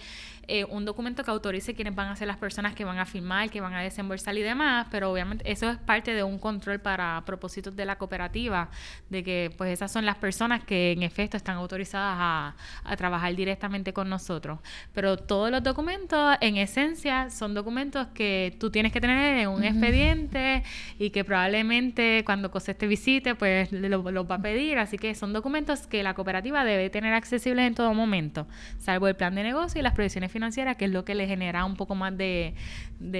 eh, 0.47 0.65
un 0.65 0.85
documento 0.85 1.23
que 1.23 1.31
autorice 1.31 1.73
quiénes 1.73 1.95
van 1.95 2.09
a 2.09 2.15
ser 2.15 2.27
las 2.27 2.37
personas 2.37 2.73
que 2.73 2.83
van 2.83 2.97
a 2.97 3.05
firmar, 3.05 3.49
que 3.49 3.61
van 3.61 3.73
a 3.73 3.81
desembolsar 3.81 4.35
y 4.37 4.41
demás, 4.41 4.87
pero 4.89 5.11
obviamente 5.11 5.49
eso 5.49 5.69
es 5.69 5.77
parte 5.77 6.13
de 6.13 6.23
un 6.23 6.39
control 6.39 6.79
para 6.79 7.23
propósitos 7.25 7.75
de 7.75 7.85
la 7.85 7.97
cooperativa, 7.97 8.69
de 9.09 9.23
que 9.23 9.53
pues 9.57 9.71
esas 9.71 9.91
son 9.91 10.05
las 10.05 10.17
personas 10.17 10.63
que 10.63 10.91
en 10.91 11.03
efecto 11.03 11.37
están 11.37 11.57
autorizadas 11.57 12.17
a, 12.19 12.55
trabajar 12.97 13.35
directamente 13.35 13.93
con 13.93 14.09
nosotros. 14.09 14.59
Pero 14.93 15.17
todos 15.17 15.49
los 15.49 15.63
documentos, 15.63 16.35
en 16.41 16.57
esencia, 16.57 17.29
son 17.29 17.53
documentos 17.53 18.07
que 18.13 18.55
tú 18.59 18.69
tienes 18.69 18.91
que 18.91 18.99
tener 18.99 19.39
en 19.39 19.49
un 19.49 19.63
expediente 19.63 20.63
y 20.99 21.09
que 21.11 21.23
probablemente 21.23 22.23
cuando 22.25 22.51
COSES 22.51 22.77
te 22.77 22.87
visite, 22.87 23.35
pues 23.35 23.71
los 23.71 24.03
lo 24.11 24.27
va 24.27 24.35
a 24.35 24.41
pedir. 24.41 24.77
Así 24.77 24.97
que 24.97 25.15
son 25.15 25.33
documentos 25.33 25.87
que 25.87 26.03
la 26.03 26.13
cooperativa 26.13 26.63
debe 26.65 26.89
tener 26.89 27.13
accesibles 27.13 27.65
en 27.65 27.75
todo 27.75 27.93
momento, 27.93 28.47
salvo 28.79 29.07
el 29.07 29.15
plan 29.15 29.33
de 29.35 29.43
negocio 29.43 29.79
y 29.79 29.83
las 29.83 29.93
provisiones 29.93 30.30
financieras 30.31 30.41
financiera, 30.41 30.75
que 30.75 30.85
es 30.85 30.91
lo 30.91 31.05
que 31.05 31.13
le 31.13 31.27
genera 31.27 31.65
un 31.65 31.75
poco 31.75 31.93
más 31.93 32.17
de, 32.17 32.55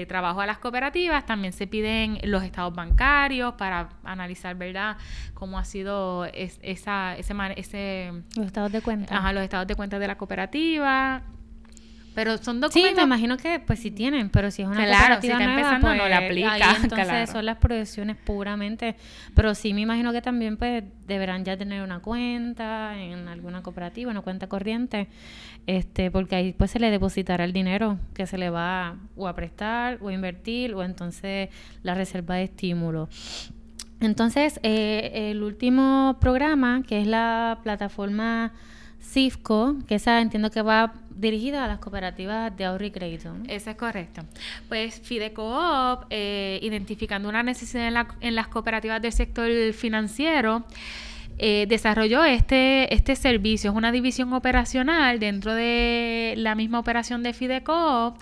trabajo 0.07 0.41
a 0.41 0.45
las 0.45 0.57
cooperativas. 0.57 1.25
También 1.25 1.53
se 1.53 1.67
piden 1.67 2.17
los 2.23 2.43
estados 2.43 2.73
bancarios 2.73 3.53
para 3.53 3.89
analizar, 4.03 4.55
¿verdad?, 4.55 4.97
cómo 5.33 5.59
ha 5.59 5.65
sido 5.65 6.25
esa, 6.25 7.15
ese, 7.17 7.33
ese... 7.55 8.11
Los 8.35 8.47
estados 8.47 8.71
de 8.71 8.81
cuenta. 8.81 9.17
Ajá, 9.17 9.33
los 9.33 9.43
estados 9.43 9.67
de 9.67 9.75
cuenta 9.75 9.99
de 9.99 10.07
la 10.07 10.17
cooperativa 10.17 11.21
pero 12.13 12.37
son 12.37 12.59
documentos. 12.59 12.91
Sí, 12.91 12.95
me 12.95 13.03
imagino 13.03 13.37
que 13.37 13.59
pues 13.59 13.79
sí 13.79 13.91
tienen, 13.91 14.29
pero 14.29 14.51
si 14.51 14.61
es 14.61 14.67
una 14.67 14.83
claro, 14.83 15.21
si 15.21 15.29
está 15.29 15.43
empezando 15.43 15.95
no 15.95 16.07
la 16.07 16.17
pues, 16.17 16.29
aplica. 16.29 16.77
entonces 16.83 17.29
son 17.29 17.45
las 17.45 17.57
proyecciones 17.57 18.17
puramente, 18.17 18.95
pero 19.35 19.55
sí 19.55 19.73
me 19.73 19.81
imagino 19.81 20.11
que 20.11 20.21
también 20.21 20.57
pues 20.57 20.83
deberán 21.07 21.45
ya 21.45 21.57
tener 21.57 21.81
una 21.83 21.99
cuenta 21.99 22.97
en 22.97 23.27
alguna 23.27 23.63
cooperativa, 23.63 24.11
una 24.11 24.21
cuenta 24.21 24.47
corriente, 24.47 25.07
este, 25.67 26.11
porque 26.11 26.35
ahí 26.35 26.53
pues 26.53 26.71
se 26.71 26.79
le 26.79 26.91
depositará 26.91 27.43
el 27.45 27.53
dinero 27.53 27.97
que 28.13 28.27
se 28.27 28.37
le 28.37 28.49
va 28.49 28.97
o 29.15 29.27
a 29.27 29.35
prestar 29.35 29.97
o 30.01 30.09
a 30.09 30.13
invertir 30.13 30.73
o 30.73 30.83
entonces 30.83 31.49
la 31.83 31.95
reserva 31.95 32.35
de 32.35 32.43
estímulo. 32.43 33.09
Entonces, 34.01 34.59
eh, 34.63 35.29
el 35.31 35.43
último 35.43 36.17
programa, 36.19 36.83
que 36.87 37.01
es 37.01 37.07
la 37.07 37.59
plataforma 37.63 38.51
CIFCO, 39.01 39.77
que 39.87 39.95
esa 39.95 40.21
entiendo 40.21 40.51
que 40.51 40.61
va 40.61 40.93
dirigida 41.15 41.63
a 41.63 41.67
las 41.67 41.79
cooperativas 41.79 42.55
de 42.55 42.65
ahorro 42.65 42.85
y 42.85 42.91
crédito. 42.91 43.33
Eso 43.47 43.69
es 43.69 43.75
correcto. 43.75 44.23
Pues 44.69 44.99
Fidecoop, 45.01 46.05
eh, 46.09 46.59
identificando 46.61 47.29
una 47.29 47.43
necesidad 47.43 48.07
en, 48.21 48.35
las 48.35 48.47
cooperativas 48.47 49.01
del 49.01 49.11
sector 49.11 49.49
financiero, 49.73 50.63
eh, 51.37 51.65
desarrolló 51.67 52.23
este, 52.23 52.93
este 52.93 53.15
servicio. 53.15 53.71
Es 53.71 53.77
una 53.77 53.91
división 53.91 54.33
operacional 54.33 55.19
dentro 55.19 55.53
de 55.53 56.33
la 56.37 56.55
misma 56.55 56.79
operación 56.79 57.23
de 57.23 57.33
Fidecoop 57.33 58.17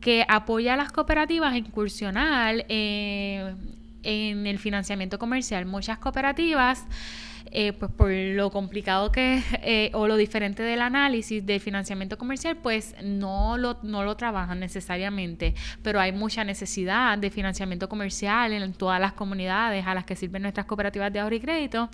que 0.00 0.24
apoya 0.28 0.74
a 0.74 0.76
las 0.76 0.90
cooperativas 0.90 1.52
a 1.52 1.56
incursionar 1.56 2.64
eh, 2.68 3.54
en 4.02 4.46
el 4.46 4.58
financiamiento 4.58 5.18
comercial. 5.18 5.66
Muchas 5.66 5.98
cooperativas 5.98 6.86
eh, 7.54 7.74
pues 7.74 7.90
por 7.92 8.10
lo 8.10 8.50
complicado 8.50 9.12
que 9.12 9.34
es 9.34 9.44
eh, 9.62 9.90
o 9.92 10.06
lo 10.06 10.16
diferente 10.16 10.62
del 10.62 10.80
análisis 10.80 11.44
del 11.44 11.60
financiamiento 11.60 12.16
comercial, 12.16 12.56
pues 12.56 12.94
no 13.02 13.58
lo, 13.58 13.78
no 13.82 14.04
lo 14.04 14.16
trabajan 14.16 14.58
necesariamente, 14.60 15.54
pero 15.82 16.00
hay 16.00 16.12
mucha 16.12 16.44
necesidad 16.44 17.18
de 17.18 17.30
financiamiento 17.30 17.90
comercial 17.90 18.54
en 18.54 18.72
todas 18.72 18.98
las 19.00 19.12
comunidades 19.12 19.86
a 19.86 19.94
las 19.94 20.06
que 20.06 20.16
sirven 20.16 20.42
nuestras 20.42 20.64
cooperativas 20.64 21.12
de 21.12 21.20
ahorro 21.20 21.34
y 21.34 21.40
crédito. 21.40 21.90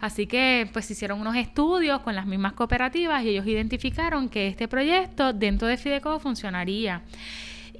Así 0.00 0.26
que 0.26 0.68
pues 0.74 0.90
hicieron 0.90 1.20
unos 1.20 1.36
estudios 1.36 2.00
con 2.00 2.14
las 2.14 2.26
mismas 2.26 2.52
cooperativas 2.52 3.24
y 3.24 3.30
ellos 3.30 3.46
identificaron 3.46 4.28
que 4.28 4.48
este 4.48 4.68
proyecto 4.68 5.32
dentro 5.32 5.68
de 5.68 5.78
Fideco 5.78 6.18
funcionaría 6.18 7.02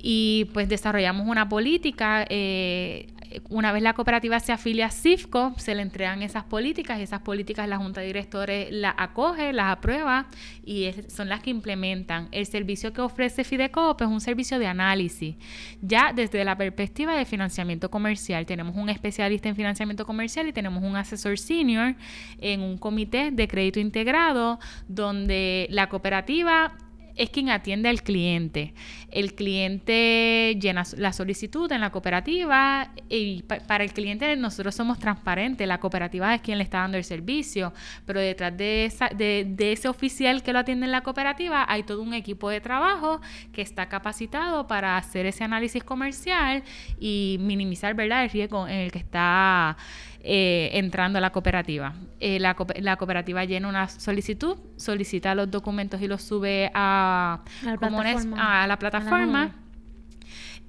y 0.00 0.46
pues 0.54 0.68
desarrollamos 0.68 1.26
una 1.26 1.48
política 1.48 2.24
eh, 2.28 3.08
una 3.48 3.72
vez 3.72 3.82
la 3.82 3.94
cooperativa 3.94 4.40
se 4.40 4.52
afilia 4.52 4.86
a 4.86 4.90
CIFCO, 4.90 5.54
se 5.56 5.74
le 5.74 5.82
entregan 5.82 6.22
esas 6.22 6.44
políticas 6.44 6.98
y 6.98 7.02
esas 7.02 7.20
políticas 7.20 7.68
la 7.68 7.78
Junta 7.78 8.00
de 8.00 8.06
Directores 8.06 8.68
las 8.70 8.94
acoge, 8.96 9.52
las 9.52 9.72
aprueba 9.72 10.26
y 10.64 10.90
son 11.08 11.28
las 11.28 11.40
que 11.40 11.50
implementan. 11.50 12.28
El 12.32 12.46
servicio 12.46 12.92
que 12.92 13.00
ofrece 13.00 13.44
Fidecoop 13.44 14.00
es 14.00 14.08
un 14.08 14.20
servicio 14.20 14.58
de 14.58 14.66
análisis. 14.66 15.36
Ya 15.80 16.12
desde 16.12 16.44
la 16.44 16.56
perspectiva 16.56 17.16
de 17.16 17.24
financiamiento 17.24 17.90
comercial, 17.90 18.46
tenemos 18.46 18.76
un 18.76 18.88
especialista 18.88 19.48
en 19.48 19.56
financiamiento 19.56 20.06
comercial 20.06 20.48
y 20.48 20.52
tenemos 20.52 20.82
un 20.82 20.96
asesor 20.96 21.38
senior 21.38 21.94
en 22.38 22.60
un 22.60 22.78
comité 22.78 23.30
de 23.30 23.48
crédito 23.48 23.80
integrado 23.80 24.58
donde 24.88 25.66
la 25.70 25.88
cooperativa 25.88 26.76
es 27.18 27.31
quien 27.31 27.50
atiende 27.50 27.88
al 27.88 28.02
cliente. 28.02 28.72
El 29.11 29.35
cliente 29.35 30.57
llena 30.61 30.85
la 30.96 31.12
solicitud 31.12 31.70
en 31.72 31.81
la 31.81 31.90
cooperativa 31.90 32.92
y 33.09 33.42
para 33.42 33.85
el 33.85 33.92
cliente 33.92 34.35
nosotros 34.37 34.74
somos 34.74 34.98
transparentes, 34.98 35.66
la 35.66 35.81
cooperativa 35.81 36.35
es 36.35 36.40
quien 36.40 36.59
le 36.59 36.64
está 36.64 36.78
dando 36.78 36.96
el 36.96 37.04
servicio, 37.04 37.72
pero 38.07 38.20
detrás 38.20 38.57
de, 38.57 38.85
esa, 38.85 39.09
de, 39.09 39.54
ese 39.59 39.88
oficial 39.88 40.42
que 40.42 40.52
lo 40.52 40.61
atiende 40.61 40.87
en 40.87 40.92
la 40.92 41.02
cooperativa 41.02 41.66
hay 41.68 41.83
todo 41.83 42.02
un 42.02 42.14
equipo 42.14 42.48
de 42.50 42.61
trabajo 42.61 43.20
que 43.52 43.62
está 43.62 43.88
capacitado 43.88 44.68
para 44.68 44.96
hacer 44.96 45.26
ese 45.26 45.42
análisis 45.42 45.83
comercial 45.83 46.62
y 47.00 47.38
minimizar 47.40 47.94
¿verdad? 47.94 48.24
el 48.24 48.31
riesgo 48.31 48.68
en 48.68 48.76
el 48.76 48.92
que 48.92 48.98
está 48.98 49.76
eh, 50.20 50.70
entrando 50.74 51.18
a 51.18 51.20
la 51.20 51.31
cooperativa. 51.31 51.94
Eh, 52.20 52.40
la, 52.40 52.54
cooperativa 52.96 53.44
llena 53.44 53.68
una 53.68 53.88
solicitud, 53.88 54.57
solicita 54.76 55.35
los 55.35 55.50
documentos 55.50 56.00
y 56.02 56.09
los 56.09 56.22
sube 56.22 56.70
a, 56.74 57.40
la 57.64 58.78
plataforma. 58.78 59.54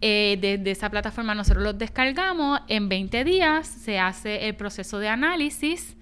Eh, 0.01 0.37
desde 0.39 0.71
esa 0.71 0.89
plataforma 0.89 1.35
nosotros 1.35 1.63
los 1.63 1.77
descargamos. 1.77 2.61
En 2.67 2.89
20 2.89 3.23
días 3.23 3.67
se 3.67 3.99
hace 3.99 4.47
el 4.47 4.55
proceso 4.55 4.99
de 4.99 5.09
análisis 5.09 5.97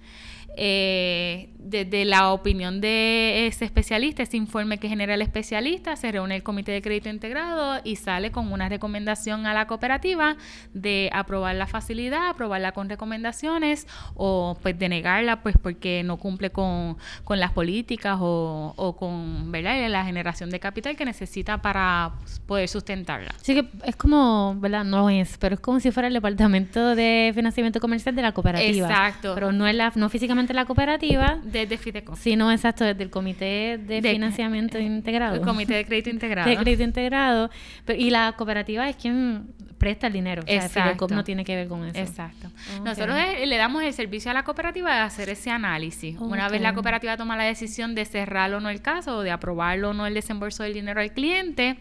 eh, 0.60 1.50
desde 1.58 2.04
la 2.04 2.32
opinión 2.32 2.80
de 2.80 3.46
ese 3.46 3.64
especialista, 3.64 4.22
ese 4.22 4.36
informe 4.36 4.78
que 4.78 4.88
genera 4.88 5.14
el 5.14 5.22
especialista, 5.22 5.96
se 5.96 6.10
reúne 6.12 6.36
el 6.36 6.42
comité 6.42 6.72
de 6.72 6.82
crédito 6.82 7.08
integrado 7.08 7.80
y 7.84 7.96
sale 7.96 8.30
con 8.30 8.52
una 8.52 8.68
recomendación 8.68 9.46
a 9.46 9.54
la 9.54 9.66
cooperativa 9.66 10.36
de 10.72 11.10
aprobar 11.12 11.56
la 11.56 11.66
facilidad, 11.66 12.28
aprobarla 12.28 12.72
con 12.72 12.88
recomendaciones 12.88 13.86
o 14.14 14.56
pues 14.62 14.78
denegarla 14.78 15.42
pues 15.42 15.56
porque 15.60 16.02
no 16.04 16.16
cumple 16.16 16.50
con, 16.50 16.96
las 17.28 17.52
políticas 17.52 18.18
o, 18.20 18.72
o 18.76 18.96
con 18.96 19.52
¿verdad? 19.52 19.88
la 19.88 20.04
generación 20.04 20.50
de 20.50 20.60
capital 20.60 20.96
que 20.96 21.04
necesita 21.04 21.58
para 21.58 22.12
poder 22.46 22.68
sustentarla. 22.68 23.34
Sí 23.42 23.54
que 23.54 23.68
es 23.84 23.96
como, 23.96 24.56
¿verdad? 24.58 24.84
No 24.84 25.10
es, 25.10 25.36
pero 25.38 25.54
es 25.54 25.60
como 25.60 25.80
si 25.80 25.90
fuera 25.90 26.08
el 26.08 26.14
departamento 26.14 26.94
de 26.94 27.32
financiamiento 27.34 27.80
comercial 27.80 28.14
de 28.14 28.22
la 28.22 28.32
cooperativa. 28.32 28.88
Exacto. 28.88 29.34
Pero 29.34 29.52
no 29.52 29.66
es 29.66 29.74
la, 29.74 29.92
no 29.94 30.08
físicamente 30.08 30.54
la 30.54 30.64
cooperativa. 30.64 31.38
Desde 31.50 31.78
Fideco. 31.78 32.16
Sino, 32.16 32.50
exacto, 32.52 32.84
desde 32.84 33.02
el 33.02 33.10
Comité 33.10 33.78
de, 33.78 34.02
Financiamiento 34.02 34.78
Integrado. 34.78 35.36
El 35.36 35.42
Comité 35.42 35.74
de 35.74 35.84
Crédito 35.84 36.10
Integrado. 36.10 36.48
de 36.48 36.56
Crédito 36.56 36.82
Integrado. 36.82 37.50
y 37.96 38.10
la 38.10 38.32
cooperativa 38.32 38.88
es 38.88 38.96
quien 38.96 39.54
presta 39.78 40.08
el 40.08 40.12
dinero. 40.12 40.42
Exacto. 40.46 41.04
O 41.04 41.08
sea, 41.08 41.16
no 41.16 41.24
tiene 41.24 41.44
que 41.44 41.54
ver 41.54 41.68
con 41.68 41.84
eso. 41.84 41.98
Exacto. 41.98 42.50
Nosotros 42.84 43.16
le 43.44 43.56
damos 43.56 43.82
el 43.82 43.92
servicio 43.92 44.30
a 44.30 44.34
la 44.34 44.42
cooperativa 44.42 44.94
de 44.94 45.00
hacer 45.00 45.28
ese 45.30 45.50
análisis. 45.50 46.18
Una 46.18 46.48
vez 46.48 46.60
la 46.60 46.74
cooperativa 46.74 47.16
toma 47.16 47.36
la 47.36 47.44
decisión 47.44 47.94
de 47.94 48.04
cerrar 48.04 48.52
o 48.52 48.60
no 48.60 48.68
el 48.68 48.82
caso 48.82 49.18
o 49.18 49.22
de 49.22 49.30
aprobarlo 49.30 49.90
o 49.90 49.94
no 49.94 50.06
el 50.06 50.14
desembolso 50.14 50.64
del 50.64 50.74
dinero 50.74 51.00
al 51.00 51.12
cliente, 51.12 51.78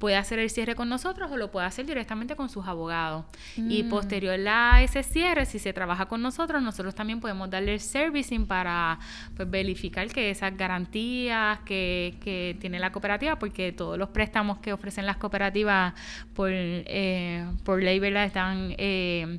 puede 0.00 0.16
hacer 0.16 0.40
el 0.40 0.50
cierre 0.50 0.74
con 0.74 0.88
nosotros 0.88 1.30
o 1.30 1.36
lo 1.36 1.52
puede 1.52 1.66
hacer 1.66 1.86
directamente 1.86 2.34
con 2.34 2.48
sus 2.48 2.66
abogados. 2.66 3.24
Y 3.56 3.84
mm. 3.84 3.88
posterior 3.88 4.40
a 4.48 4.82
ese 4.82 5.04
cierre, 5.04 5.46
si 5.46 5.60
se 5.60 5.72
trabaja 5.72 6.06
con 6.06 6.22
nosotros, 6.22 6.60
nosotros 6.60 6.94
también 6.96 7.20
podemos 7.20 7.48
darle 7.48 7.74
el 7.74 7.80
servicing 7.80 8.46
para 8.46 8.98
pues, 9.36 9.48
verificar 9.48 10.08
que 10.08 10.30
esas 10.30 10.56
garantías 10.56 11.60
que, 11.60 12.16
que 12.20 12.56
tiene 12.58 12.80
la 12.80 12.90
cooperativa, 12.90 13.38
porque 13.38 13.70
todos 13.70 13.96
los 13.96 14.08
préstamos 14.08 14.58
que 14.58 14.72
ofrecen 14.72 15.06
las 15.06 15.18
cooperativas 15.18 15.94
por... 16.34 16.50
Eh, 16.50 17.46
por 17.64 17.82
ley, 17.82 17.98
¿verdad? 17.98 18.24
Están 18.24 18.74
eh, 18.78 19.38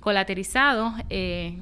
colaterizados. 0.00 0.94
Eh, 1.10 1.60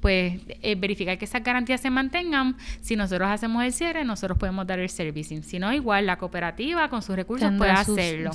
pues 0.00 0.40
eh, 0.48 0.74
verificar 0.74 1.18
que 1.18 1.24
esas 1.24 1.42
garantías 1.42 1.80
se 1.80 1.90
mantengan. 1.90 2.56
Si 2.80 2.96
nosotros 2.96 3.28
hacemos 3.28 3.64
el 3.64 3.72
cierre, 3.72 4.04
nosotros 4.04 4.38
podemos 4.38 4.66
dar 4.66 4.78
el 4.78 4.88
servicing. 4.88 5.42
Si 5.42 5.58
no, 5.58 5.72
igual 5.72 6.06
la 6.06 6.16
cooperativa 6.16 6.88
con 6.88 7.02
sus 7.02 7.16
recursos 7.16 7.52
puede 7.56 7.72
hacerlo. 7.72 8.30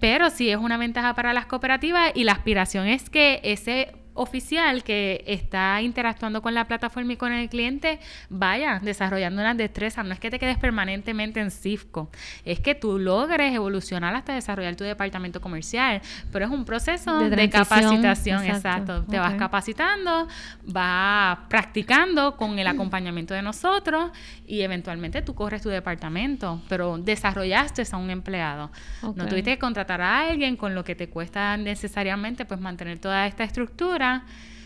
pero 0.00 0.30
sí 0.30 0.50
es 0.50 0.56
una 0.56 0.76
ventaja 0.76 1.14
para 1.14 1.32
las 1.32 1.46
cooperativas 1.46 2.12
y 2.14 2.24
la 2.24 2.32
aspiración 2.32 2.86
es 2.86 3.10
que 3.10 3.40
ese 3.42 3.92
oficial 4.18 4.82
que 4.82 5.24
está 5.26 5.80
interactuando 5.80 6.42
con 6.42 6.52
la 6.52 6.66
plataforma 6.66 7.12
y 7.12 7.16
con 7.16 7.32
el 7.32 7.48
cliente 7.48 8.00
vaya 8.28 8.80
desarrollando 8.82 9.40
unas 9.40 9.56
destrezas. 9.56 10.04
No 10.04 10.12
es 10.12 10.18
que 10.18 10.30
te 10.30 10.38
quedes 10.38 10.58
permanentemente 10.58 11.40
en 11.40 11.50
CIFCO, 11.50 12.10
es 12.44 12.58
que 12.58 12.74
tú 12.74 12.98
logres 12.98 13.54
evolucionar 13.54 14.14
hasta 14.14 14.34
desarrollar 14.34 14.74
tu 14.74 14.84
departamento 14.84 15.40
comercial. 15.40 16.02
Pero 16.32 16.44
es 16.44 16.50
un 16.50 16.64
proceso 16.64 17.18
de, 17.30 17.48
capacitación, 17.48 18.44
exacto. 18.44 19.04
Te 19.04 19.18
vas 19.18 19.34
capacitando, 19.34 20.26
vas 20.64 21.38
practicando 21.48 22.36
con 22.36 22.58
el 22.58 22.66
acompañamiento 22.66 23.34
de 23.34 23.42
nosotros 23.42 24.10
y 24.46 24.62
eventualmente 24.62 25.22
tú 25.22 25.34
corres 25.34 25.62
tu 25.62 25.68
departamento, 25.68 26.60
pero 26.68 26.98
desarrollaste 26.98 27.84
a 27.92 27.96
un 27.96 28.10
empleado. 28.10 28.70
No 29.02 29.26
tuviste 29.26 29.52
que 29.52 29.58
contratar 29.58 30.00
a 30.00 30.28
alguien 30.28 30.56
con 30.56 30.74
lo 30.74 30.82
que 30.82 30.96
te 30.96 31.08
cuesta 31.08 31.56
necesariamente 31.56 32.44
pues 32.44 32.60
mantener 32.60 32.98
toda 32.98 33.26
esta 33.26 33.44
estructura 33.44 34.07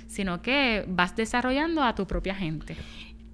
sino 0.07 0.43
que 0.43 0.85
vas 0.89 1.17
desarrollando 1.17 1.83
a 1.83 1.95
tu 1.95 2.07
propia 2.07 2.35
gente. 2.35 2.77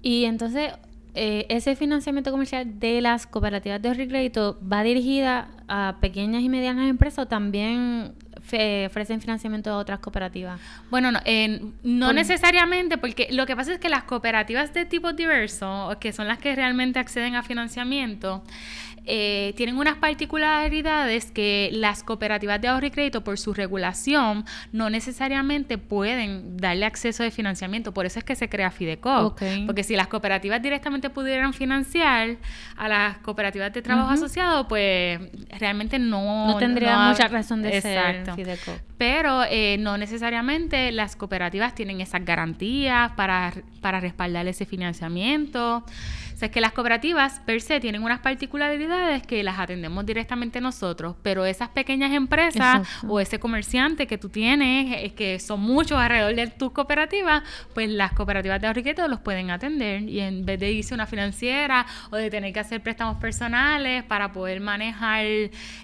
Y 0.01 0.25
entonces, 0.25 0.71
eh, 1.13 1.45
ese 1.49 1.75
financiamiento 1.75 2.31
comercial 2.31 2.79
de 2.79 3.01
las 3.01 3.27
cooperativas 3.27 3.81
de 3.81 4.07
crédito 4.07 4.59
va 4.61 4.83
dirigida 4.83 5.49
a 5.67 5.97
pequeñas 5.99 6.43
y 6.43 6.49
medianas 6.49 6.89
empresas 6.89 7.25
o 7.25 7.27
también 7.27 8.13
ofrecen 8.87 9.21
financiamiento 9.21 9.71
a 9.71 9.77
otras 9.77 9.99
cooperativas? 9.99 10.59
Bueno, 10.89 11.11
no, 11.11 11.19
no 11.83 12.13
necesariamente, 12.13 12.97
porque 12.97 13.27
lo 13.31 13.45
que 13.45 13.55
pasa 13.55 13.73
es 13.73 13.79
que 13.79 13.89
las 13.89 14.03
cooperativas 14.03 14.73
de 14.73 14.85
tipo 14.85 15.13
diverso, 15.13 15.95
que 15.99 16.11
son 16.11 16.27
las 16.27 16.39
que 16.39 16.55
realmente 16.55 16.99
acceden 16.99 17.35
a 17.35 17.43
financiamiento, 17.43 18.43
eh, 19.11 19.53
tienen 19.55 19.77
unas 19.77 19.95
particularidades 19.95 21.31
que 21.31 21.69
las 21.73 22.03
cooperativas 22.03 22.61
de 22.61 22.67
ahorro 22.67 22.85
y 22.85 22.91
crédito, 22.91 23.23
por 23.23 23.39
su 23.39 23.55
regulación, 23.55 24.45
no 24.71 24.91
necesariamente 24.91 25.79
pueden 25.79 26.57
darle 26.57 26.85
acceso 26.85 27.23
de 27.23 27.31
financiamiento. 27.31 27.91
Por 27.91 28.05
eso 28.05 28.19
es 28.19 28.25
que 28.25 28.35
se 28.35 28.49
crea 28.49 28.69
Fideco. 28.69 29.35
Porque 29.65 29.83
si 29.83 29.95
las 29.95 30.07
cooperativas 30.07 30.61
directamente 30.61 31.09
pudieran 31.09 31.53
financiar 31.53 32.37
a 32.77 32.87
las 32.87 33.17
cooperativas 33.17 33.73
de 33.73 33.81
trabajo 33.81 34.11
asociado, 34.11 34.67
pues 34.67 35.19
realmente 35.57 35.97
no... 35.97 36.47
No 36.47 36.57
tendría 36.57 37.09
mucha 37.09 37.27
razón 37.27 37.63
de 37.63 37.81
ser 37.81 38.23
Pero 38.97 39.43
eh, 39.49 39.77
no 39.79 39.97
necesariamente 39.97 40.91
las 40.91 41.15
cooperativas 41.15 41.75
tienen 41.75 42.01
esas 42.01 42.25
garantías 42.25 43.11
para, 43.11 43.53
para 43.81 43.99
respaldar 43.99 44.47
ese 44.47 44.65
financiamiento. 44.65 45.83
O 46.39 46.41
sea, 46.41 46.45
es 46.45 46.53
que 46.53 46.61
las 46.61 46.71
cooperativas 46.71 47.41
per 47.41 47.59
se 47.59 47.81
tienen 47.81 48.01
unas 48.01 48.21
particularidades 48.21 49.27
que 49.27 49.43
las 49.43 49.59
atendemos 49.59 50.05
directamente 50.05 50.61
nosotros, 50.61 51.17
pero 51.21 51.43
esas 51.43 51.67
pequeñas 51.67 52.13
empresas 52.13 52.87
o 53.05 53.19
ese 53.19 53.41
comerciante 53.41 54.07
que 54.07 54.17
tú 54.17 54.29
tienes, 54.29 55.03
eh, 55.03 55.13
que 55.13 55.37
son 55.39 55.59
muchos 55.59 55.99
alrededor 55.99 56.33
de 56.35 56.47
tu 56.47 56.71
cooperativa, 56.71 57.43
pues 57.73 57.89
las 57.89 58.13
cooperativas 58.13 58.61
de 58.61 58.67
ahorro 58.67 58.81
los 59.09 59.19
pueden 59.19 59.51
atender. 59.51 60.03
Y 60.03 60.21
en 60.21 60.45
vez 60.45 60.61
de 60.61 60.71
irse 60.71 60.93
a 60.93 60.95
una 60.95 61.07
financiera 61.07 61.85
o 62.09 62.15
de 62.15 62.29
tener 62.29 62.53
que 62.53 62.61
hacer 62.61 62.81
préstamos 62.81 63.17
personales 63.17 64.05
para 64.05 64.31
poder 64.31 64.61
manejar 64.61 65.25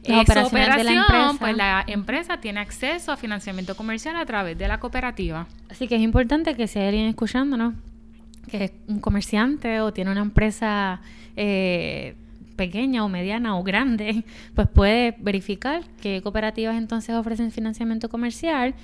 la 0.06 0.22
esa 0.22 0.46
operación, 0.46 1.38
pues 1.38 1.58
la 1.58 1.84
empresa 1.86 2.38
tiene 2.39 2.62
acceso 2.62 3.12
a 3.12 3.18
financiamiento 3.18 3.76
comercial 3.76 4.15
a 4.15 4.26
través 4.26 4.58
de 4.58 4.70
la 4.70 4.80
cooperativa. 4.80 5.48
Así 5.70 5.89
que 5.89 5.96
es 5.96 6.02
importante 6.02 6.56
que 6.56 6.70
si 6.70 6.80
hay 6.80 6.88
alguien 6.88 7.08
escuchándonos 7.08 7.74
que 8.49 8.65
es 8.65 8.71
un 8.88 8.99
comerciante 8.99 9.81
o 9.81 9.93
tiene 9.93 10.12
una 10.12 10.21
empresa 10.21 11.01
eh, 11.36 12.15
pequeña 12.55 13.03
o 13.03 13.10
mediana 13.10 13.58
o 13.58 13.63
grande, 13.63 14.23
pues 14.55 14.67
puede 14.67 15.15
verificar 15.19 15.84
qué 16.01 16.21
cooperativas 16.21 16.77
entonces 16.77 17.15
ofrecen 17.15 17.51
financiamiento 17.51 18.10
comercial 18.10 18.75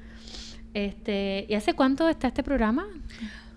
Este, 0.74 1.46
¿Y 1.48 1.54
hace 1.56 1.74
cuánto 1.74 2.10
está 2.10 2.28
este 2.28 2.44
programa? 2.44 2.86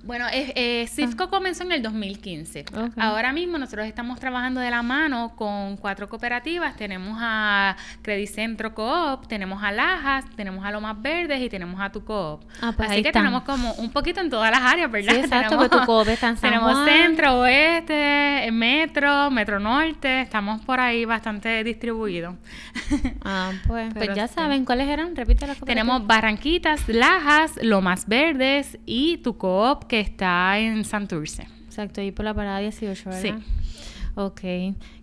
Bueno, 0.03 0.27
eh, 0.33 0.53
eh, 0.57 0.87
CIFCO 0.89 1.29
comenzó 1.29 1.63
en 1.65 1.73
el 1.73 1.83
2015. 1.83 2.65
Ah. 2.75 2.85
Ok. 2.87 2.93
Ahora 2.97 3.33
mismo 3.33 3.59
nosotros 3.59 3.87
estamos 3.87 4.19
trabajando 4.19 4.61
de 4.61 4.71
la 4.71 4.83
mano 4.83 5.35
con 5.37 5.77
cuatro 5.77 6.09
cooperativas. 6.09 6.75
Tenemos 6.77 7.19
a 7.21 7.77
Credicentro 8.03 8.75
Coop, 8.75 9.27
tenemos 9.29 9.63
a 9.63 9.71
Lajas, 9.73 10.25
tenemos 10.37 10.65
a 10.65 10.71
Lomas 10.71 11.01
Verdes 11.03 11.41
y 11.43 11.49
tenemos 11.51 11.81
a 11.81 11.91
Tu 11.93 12.03
Coop. 12.05 12.41
Ah, 12.63 12.73
pues 12.75 12.89
Así 12.89 12.97
ahí 12.97 13.03
que 13.03 13.09
están. 13.11 13.25
tenemos 13.25 13.43
como 13.43 13.73
un 13.75 13.91
poquito 13.91 14.21
en 14.21 14.31
todas 14.31 14.51
las 14.51 14.61
áreas, 14.63 14.91
¿verdad? 14.91 15.13
Sí, 15.15 15.21
exacto, 15.21 15.51
Tenemos- 15.51 15.69
porque 15.69 15.81
Tu 15.81 15.87
Coop 15.87 16.09
está 16.09 16.29
en 16.29 16.37
San 16.39 16.51
Tenemos 16.51 16.73
Juan. 16.73 16.87
Centro, 16.89 17.41
Oeste, 17.41 18.49
Metro, 18.53 19.31
Metro 19.31 19.61
Norte. 19.61 20.23
Estamos 20.23 20.63
por 20.63 20.81
ahí 20.81 21.05
bastante 21.05 21.63
distribuidos. 21.65 22.37
Ah, 23.23 23.53
pues, 23.67 23.93
pues 23.95 24.15
ya 24.15 24.27
sí. 24.29 24.35
saben 24.35 24.65
cuáles 24.65 24.89
eran, 24.89 25.15
repite 25.15 25.47
las 25.47 25.59
cooperativas. 25.59 25.67
Tenemos 25.67 26.07
Barranquitas, 26.07 26.89
Lajas, 26.89 27.53
Lomas 27.63 28.09
Verdes 28.09 28.79
y 28.87 29.19
Tu 29.19 29.37
Coop 29.37 29.85
que 29.87 30.00
está 30.01 30.59
en 30.59 30.85
Santurce. 30.85 31.47
Exacto, 31.67 32.01
ahí 32.01 32.11
por 32.11 32.25
la 32.25 32.35
parada 32.35 32.59
18, 32.59 33.11
¿verdad? 33.11 33.23
Sí. 33.23 33.35
Ok, 34.15 34.41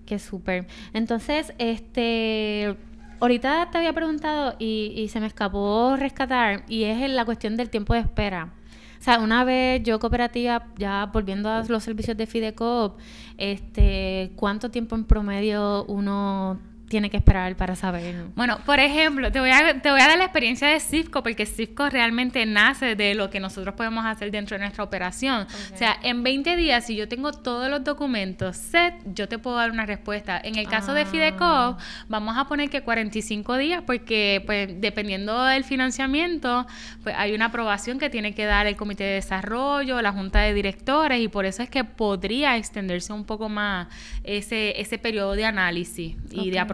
qué 0.06 0.20
súper. 0.20 0.68
Entonces, 0.93 1.54
este, 1.58 2.76
ahorita 3.20 3.70
te 3.72 3.78
había 3.78 3.93
preguntado 3.93 4.56
y, 4.60 4.93
y 4.95 5.08
se 5.08 5.20
me 5.20 5.28
escapó 5.28 5.95
rescatar, 5.98 6.64
y 6.68 6.84
es 6.84 7.02
en 7.02 7.16
la 7.16 7.26
cuestión 7.26 7.58
del 7.58 7.70
tiempo 7.70 7.93
de 7.93 8.02
espera. 8.02 8.54
O 9.00 9.04
sea, 9.04 9.20
una 9.20 9.43
vez 9.43 9.84
yo 9.84 10.00
cooperativa, 10.00 10.68
ya 10.78 11.06
volviendo 11.06 11.50
a 11.50 11.64
los 11.64 11.84
servicios 11.84 12.18
de 12.18 12.26
Fidecoop, 12.26 12.98
este, 13.38 14.32
¿cuánto 14.36 14.72
tiempo 14.72 14.95
en 14.95 15.06
promedio 15.06 15.86
uno 15.86 16.60
tiene 16.88 17.09
que 17.09 17.17
esperar 17.17 17.55
para 17.55 17.75
saber? 17.75 18.15
Bueno, 18.35 18.59
por 18.65 18.79
ejemplo, 18.79 19.31
te 19.31 19.39
voy, 19.39 19.49
a, 19.49 19.81
te 19.81 19.91
voy 19.91 20.01
a 20.01 20.07
dar 20.07 20.17
la 20.17 20.23
experiencia 20.25 20.67
de 20.69 20.79
CIFCO, 20.79 21.21
porque 21.23 21.45
CIFCO 21.45 21.89
realmente 21.89 22.45
nace 22.45 22.95
de 22.95 23.13
lo 23.15 23.29
que 23.29 23.39
nosotros 23.39 23.75
podemos 23.75 24.05
hacer 24.05 24.31
dentro 24.31 24.55
de 24.55 24.61
nuestra 24.63 24.83
operación. 24.83 25.47
O 25.73 25.77
sea, 25.77 25.97
en 26.03 26.23
20 26.23 26.55
días, 26.55 26.85
si 26.85 26.95
yo 26.95 27.07
tengo 27.07 27.31
todos 27.33 27.69
los 27.69 27.83
documentos 27.83 28.57
set, 28.57 28.93
yo 29.13 29.27
te 29.27 29.38
puedo 29.38 29.57
dar 29.57 29.71
una 29.71 29.85
respuesta. 29.85 30.39
En 30.43 30.57
el 30.57 30.67
caso 30.67 30.93
de 30.93 31.01
Ah. 31.01 31.05
Fidecoop, 31.05 31.77
vamos 32.07 32.38
a 32.38 32.45
poner 32.47 32.69
que 32.69 32.81
45 32.81 33.57
días, 33.57 33.83
porque 33.85 34.41
pues 34.45 34.69
dependiendo 34.79 35.43
del 35.45 35.63
financiamiento, 35.63 36.67
pues 37.03 37.15
hay 37.17 37.33
una 37.33 37.45
aprobación 37.45 37.99
que 37.99 38.09
tiene 38.09 38.33
que 38.33 38.45
dar 38.45 38.67
el 38.67 38.75
Comité 38.75 39.03
de 39.03 39.13
Desarrollo, 39.15 40.01
la 40.01 40.11
Junta 40.11 40.41
de 40.41 40.53
Directores, 40.53 41.21
y 41.21 41.27
por 41.27 41.45
eso 41.45 41.63
es 41.63 41.69
que 41.69 41.83
podría 41.83 42.57
extenderse 42.57 43.13
un 43.13 43.25
poco 43.25 43.49
más 43.49 43.88
ese, 44.23 44.79
ese 44.79 44.97
periodo 44.97 45.33
de 45.33 45.45
análisis 45.45 46.15
y 46.31 46.49
de 46.49 46.57
Ok. 46.61 46.67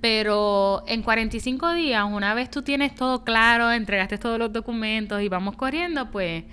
Pero 0.00 0.82
en 0.88 1.02
45 1.02 1.74
días, 1.74 2.04
una 2.04 2.34
vez 2.34 2.50
tú 2.50 2.62
tienes 2.62 2.94
todo 2.94 3.22
claro, 3.22 3.70
entregaste 3.70 4.18
todos 4.18 4.38
los 4.38 4.52
documentos 4.52 5.22
y 5.22 5.28
vamos 5.28 5.54
corriendo, 5.56 6.10
pues, 6.10 6.44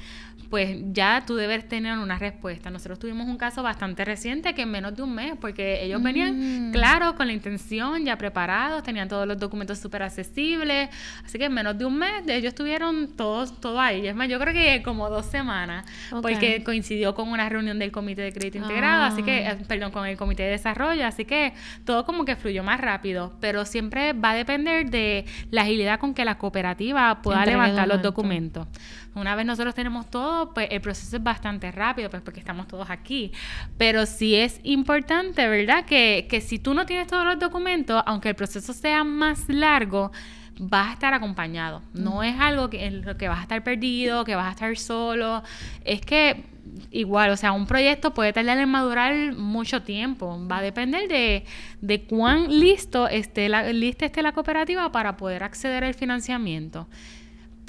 pues 0.50 0.78
ya 0.94 1.24
tú 1.28 1.36
debes 1.36 1.68
tener 1.68 1.98
una 2.00 2.18
respuesta. 2.18 2.70
Nosotros 2.70 2.98
tuvimos 3.00 3.28
un 3.28 3.38
caso 3.38 3.62
bastante 3.62 4.04
reciente 4.06 4.54
que 4.56 4.64
en 4.64 4.72
menos 4.72 4.96
de 4.96 5.04
un 5.04 5.14
mes, 5.14 5.34
porque 5.40 5.84
ellos 5.84 6.02
venían 6.02 6.70
Mm. 6.70 6.72
claros 6.72 7.14
con 7.14 7.28
la 7.28 7.34
intención, 7.34 8.04
ya 8.06 8.18
preparados, 8.18 8.82
tenían 8.84 9.08
todos 9.08 9.28
los 9.28 9.38
documentos 9.38 9.78
súper 9.78 10.02
accesibles, 10.04 10.90
así 11.26 11.38
que 11.38 11.46
en 11.46 11.54
menos 11.54 11.78
de 11.78 11.86
un 11.86 11.98
mes 11.98 12.24
ellos 12.28 12.56
tuvieron 12.56 13.10
todo, 13.16 13.46
todo 13.48 13.80
ahí. 13.80 14.08
Es 14.08 14.16
más, 14.16 14.28
yo 14.28 14.40
creo 14.40 14.54
que 14.54 14.82
como 14.84 15.10
dos 15.10 15.26
semanas, 15.28 15.86
porque 16.22 16.64
coincidió 16.64 17.14
con 17.16 17.30
una 17.30 17.48
reunión 17.50 17.78
del 17.80 17.92
Comité 17.92 18.22
de 18.24 18.34
Crédito 18.34 18.58
Integrado, 18.58 19.04
así 19.04 19.24
que, 19.24 19.46
Ah. 19.48 19.52
eh, 19.52 19.66
perdón, 19.68 19.92
con 19.92 20.06
el 20.08 20.18
Comité 20.18 20.44
de 20.44 20.50
Desarrollo, 20.52 21.06
así 21.06 21.26
que 21.26 21.54
todo 21.86 22.06
como 22.06 22.26
que 22.26 22.36
fluyó 22.36 22.64
más 22.64 22.80
rápido, 22.82 23.34
pero 23.40 23.66
siempre 23.66 24.14
va 24.14 24.32
a 24.32 24.36
depender 24.36 24.90
de 24.90 25.26
la 25.52 25.62
agilidad 25.62 26.00
con 26.00 26.14
que 26.14 26.26
la 26.26 26.38
cooperativa 26.38 27.22
pueda 27.22 27.40
Entregue 27.40 27.58
levantar 27.62 27.88
los 27.88 28.02
documentos. 28.02 28.68
Una 29.16 29.36
vez 29.36 29.46
nosotros 29.46 29.76
tenemos 29.76 30.10
todo, 30.10 30.54
pues 30.54 30.68
el 30.72 30.82
proceso 30.82 31.18
es 31.18 31.24
bastante 31.24 31.72
rápido, 31.72 32.10
pues 32.10 32.22
porque 32.22 32.40
estamos 32.40 32.68
todos 32.68 32.90
aquí. 32.90 33.32
Pero 33.78 34.06
sí 34.06 34.36
es 34.36 34.60
importante, 34.64 35.48
¿verdad? 35.48 35.86
Que, 35.86 36.28
que 36.30 36.42
si 36.42 36.60
tú 36.60 36.74
no 36.74 36.86
tienes 36.86 37.08
todos 37.08 37.26
los 37.26 37.40
documentos, 37.40 38.02
aunque 38.06 38.30
el 38.30 38.36
proceso 38.36 38.72
sea 38.74 39.04
más 39.04 39.50
largo, 39.50 40.12
vas 40.60 40.90
a 40.90 40.94
estar 40.94 41.14
acompañado. 41.14 41.82
No 41.94 42.22
es 42.22 42.36
algo 42.40 42.70
que, 42.70 42.86
en 42.86 43.04
lo 43.04 43.18
que 43.18 43.28
vas 43.28 43.40
a 43.40 43.44
estar 43.44 43.64
perdido, 43.64 44.26
que 44.26 44.36
vas 44.36 44.48
a 44.48 44.52
estar 44.52 44.78
solo. 44.78 45.42
Es 45.86 46.02
que 46.02 46.44
igual, 46.92 47.32
o 47.32 47.38
sea, 47.38 47.54
un 47.54 47.66
proyecto 47.66 48.14
puede 48.14 48.34
tardar 48.34 48.58
en 48.58 48.70
madurar 48.70 49.34
mucho 49.34 49.82
tiempo. 49.82 50.40
Va 50.52 50.58
a 50.58 50.62
depender 50.62 51.08
de, 51.08 51.46
de 51.82 52.04
cuán 52.04 52.60
listo 52.60 53.08
esté 53.08 53.50
la, 53.50 53.72
lista 53.72 54.06
esté 54.06 54.22
la 54.22 54.34
cooperativa 54.34 54.92
para 54.92 55.18
poder 55.18 55.44
acceder 55.44 55.84
al 55.84 55.94
financiamiento. 55.94 56.88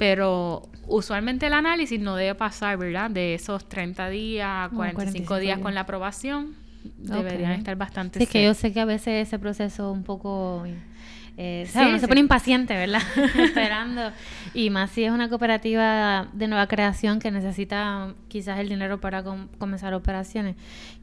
Pero 0.01 0.63
usualmente 0.87 1.45
el 1.45 1.53
análisis 1.53 1.99
no 1.99 2.15
debe 2.15 2.33
pasar, 2.33 2.75
¿verdad? 2.75 3.11
De 3.11 3.35
esos 3.35 3.69
30 3.69 4.09
días, 4.09 4.69
Oh, 4.73 4.75
45, 4.75 4.95
45 4.95 5.35
días 5.37 5.57
días. 5.57 5.63
con 5.63 5.75
la 5.75 5.81
aprobación, 5.81 6.55
deberían 6.97 7.51
estar 7.51 7.75
bastante 7.75 8.17
Sí, 8.17 8.23
es 8.23 8.29
que 8.31 8.43
yo 8.43 8.55
sé 8.55 8.73
que 8.73 8.79
a 8.79 8.85
veces 8.85 9.27
ese 9.27 9.37
proceso 9.37 9.91
un 9.91 10.01
poco... 10.03 10.63
Eh, 11.37 11.65
Sí, 11.67 11.73
¿sabes? 11.73 11.89
Uno 11.89 11.97
sí. 11.97 12.01
se 12.01 12.07
pone 12.07 12.19
impaciente, 12.19 12.73
¿verdad? 12.75 13.01
Esperando. 13.39 14.11
Y 14.55 14.71
más 14.71 14.89
si 14.89 15.03
es 15.03 15.11
una 15.11 15.29
cooperativa 15.29 16.27
de 16.33 16.47
nueva 16.47 16.65
creación 16.65 17.19
que 17.19 17.29
necesita 17.29 18.15
quizás 18.27 18.59
el 18.59 18.67
dinero 18.69 18.99
para 18.99 19.23
com- 19.23 19.49
comenzar 19.59 19.93
operaciones. 19.93 20.55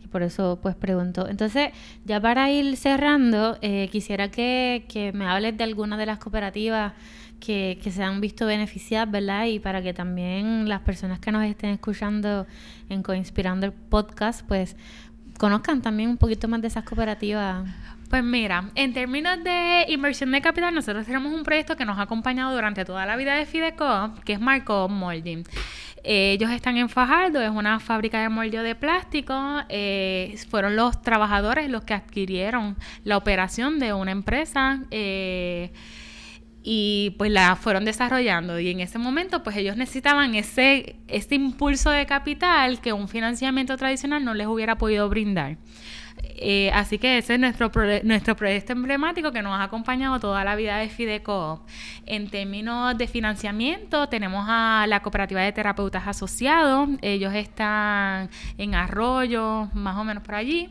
Y 0.05 0.09
por 0.09 0.23
eso, 0.25 0.59
pues, 0.61 0.75
pregunto. 0.75 1.29
Entonces, 1.29 1.71
ya 2.05 2.21
para 2.21 2.51
ir 2.51 2.77
cerrando, 2.77 3.59
eh, 3.63 3.89
quisiera 3.93 4.29
que, 4.29 4.85
que 4.89 5.13
me 5.13 5.25
hables 5.25 5.57
de 5.57 5.63
alguna 5.63 5.97
de 5.97 6.07
las 6.07 6.19
cooperativas 6.19 6.93
que, 7.41 7.79
que 7.83 7.91
se 7.91 8.03
han 8.03 8.21
visto 8.21 8.47
beneficiadas, 8.47 9.11
¿verdad? 9.11 9.47
Y 9.47 9.59
para 9.59 9.83
que 9.83 9.95
también 9.95 10.69
las 10.69 10.81
personas 10.81 11.19
que 11.19 11.33
nos 11.33 11.45
estén 11.45 11.71
escuchando 11.71 12.47
en 12.89 13.03
Coinspirando 13.03 13.67
el 13.67 13.73
podcast, 13.73 14.47
pues, 14.47 14.77
conozcan 15.39 15.83
también 15.83 16.11
un 16.11 16.17
poquito 16.17 16.49
más 16.49 16.61
de 16.61 16.69
esas 16.69 16.85
cooperativas. 16.85 17.69
Pues 18.11 18.25
mira, 18.25 18.71
en 18.75 18.95
términos 18.95 19.45
de 19.45 19.85
inversión 19.89 20.33
de 20.33 20.41
capital, 20.41 20.75
nosotros 20.75 21.05
tenemos 21.05 21.33
un 21.33 21.43
proyecto 21.43 21.77
que 21.77 21.85
nos 21.85 21.99
ha 21.99 22.03
acompañado 22.03 22.55
durante 22.55 22.85
toda 22.85 23.05
la 23.05 23.17
vida 23.17 23.35
de 23.35 23.45
Fideco, 23.45 24.15
que 24.25 24.33
es 24.33 24.41
Marco 24.41 24.89
Molding. 24.89 25.45
Ellos 26.05 26.51
están 26.51 26.79
en 26.79 26.89
Fajardo, 26.89 27.43
es 27.43 27.51
una 27.51 27.81
fábrica 27.81 28.23
de 28.23 28.31
moldeo 28.31 28.63
de 28.63 28.75
plástico. 28.75 29.35
eh, 29.69 30.35
fueron 30.49 30.75
los 30.75 31.03
trabajadores 31.03 31.69
los 31.69 31.85
que 31.85 31.93
adquirieron 31.93 32.77
la 33.05 33.19
operación 33.19 33.79
de 33.79 33.93
una 33.93 34.13
empresa. 34.13 34.81
eh, 34.91 35.71
y 36.71 37.15
pues 37.17 37.33
la 37.33 37.57
fueron 37.57 37.87
desarrollando 37.87 38.61
y 38.61 38.69
en 38.69 38.81
ese 38.81 38.99
momento 38.99 39.43
pues 39.43 39.57
ellos 39.57 39.79
necesitaban 39.79 40.35
ese, 40.35 40.97
ese 41.09 41.35
impulso 41.35 41.91
de 41.91 42.05
capital 42.05 42.83
que 42.83 42.93
un 42.93 43.09
financiamiento 43.09 43.75
tradicional 43.79 44.23
no 44.23 44.35
les 44.35 44.47
hubiera 44.49 44.77
podido 44.77 45.09
brindar. 45.09 45.57
Eh, 46.41 46.71
así 46.75 46.99
que 46.99 47.17
ese 47.17 47.35
es 47.35 47.41
nuestro, 47.41 47.71
nuestro 48.03 48.37
proyecto 48.37 48.75
emblemático 48.75 49.33
que 49.33 49.41
nos 49.41 49.59
ha 49.59 49.63
acompañado 49.63 50.21
toda 50.21 50.45
la 50.45 50.57
vida 50.57 50.77
de 50.77 50.91
Fideco. 50.91 51.65
En 52.05 52.29
términos 52.29 52.99
de 52.99 53.07
financiamiento, 53.07 54.11
tenemos 54.11 54.45
a 54.47 54.85
la 54.89 55.01
Cooperativa 55.01 55.41
de 55.41 55.53
Terapeutas 55.53 56.07
Asociados. 56.07 56.91
Ellos 57.01 57.33
están 57.35 58.29
en 58.59 58.75
Arroyo, 58.75 59.71
más 59.73 59.97
o 59.97 60.05
menos 60.05 60.23
por 60.23 60.35
allí. 60.35 60.69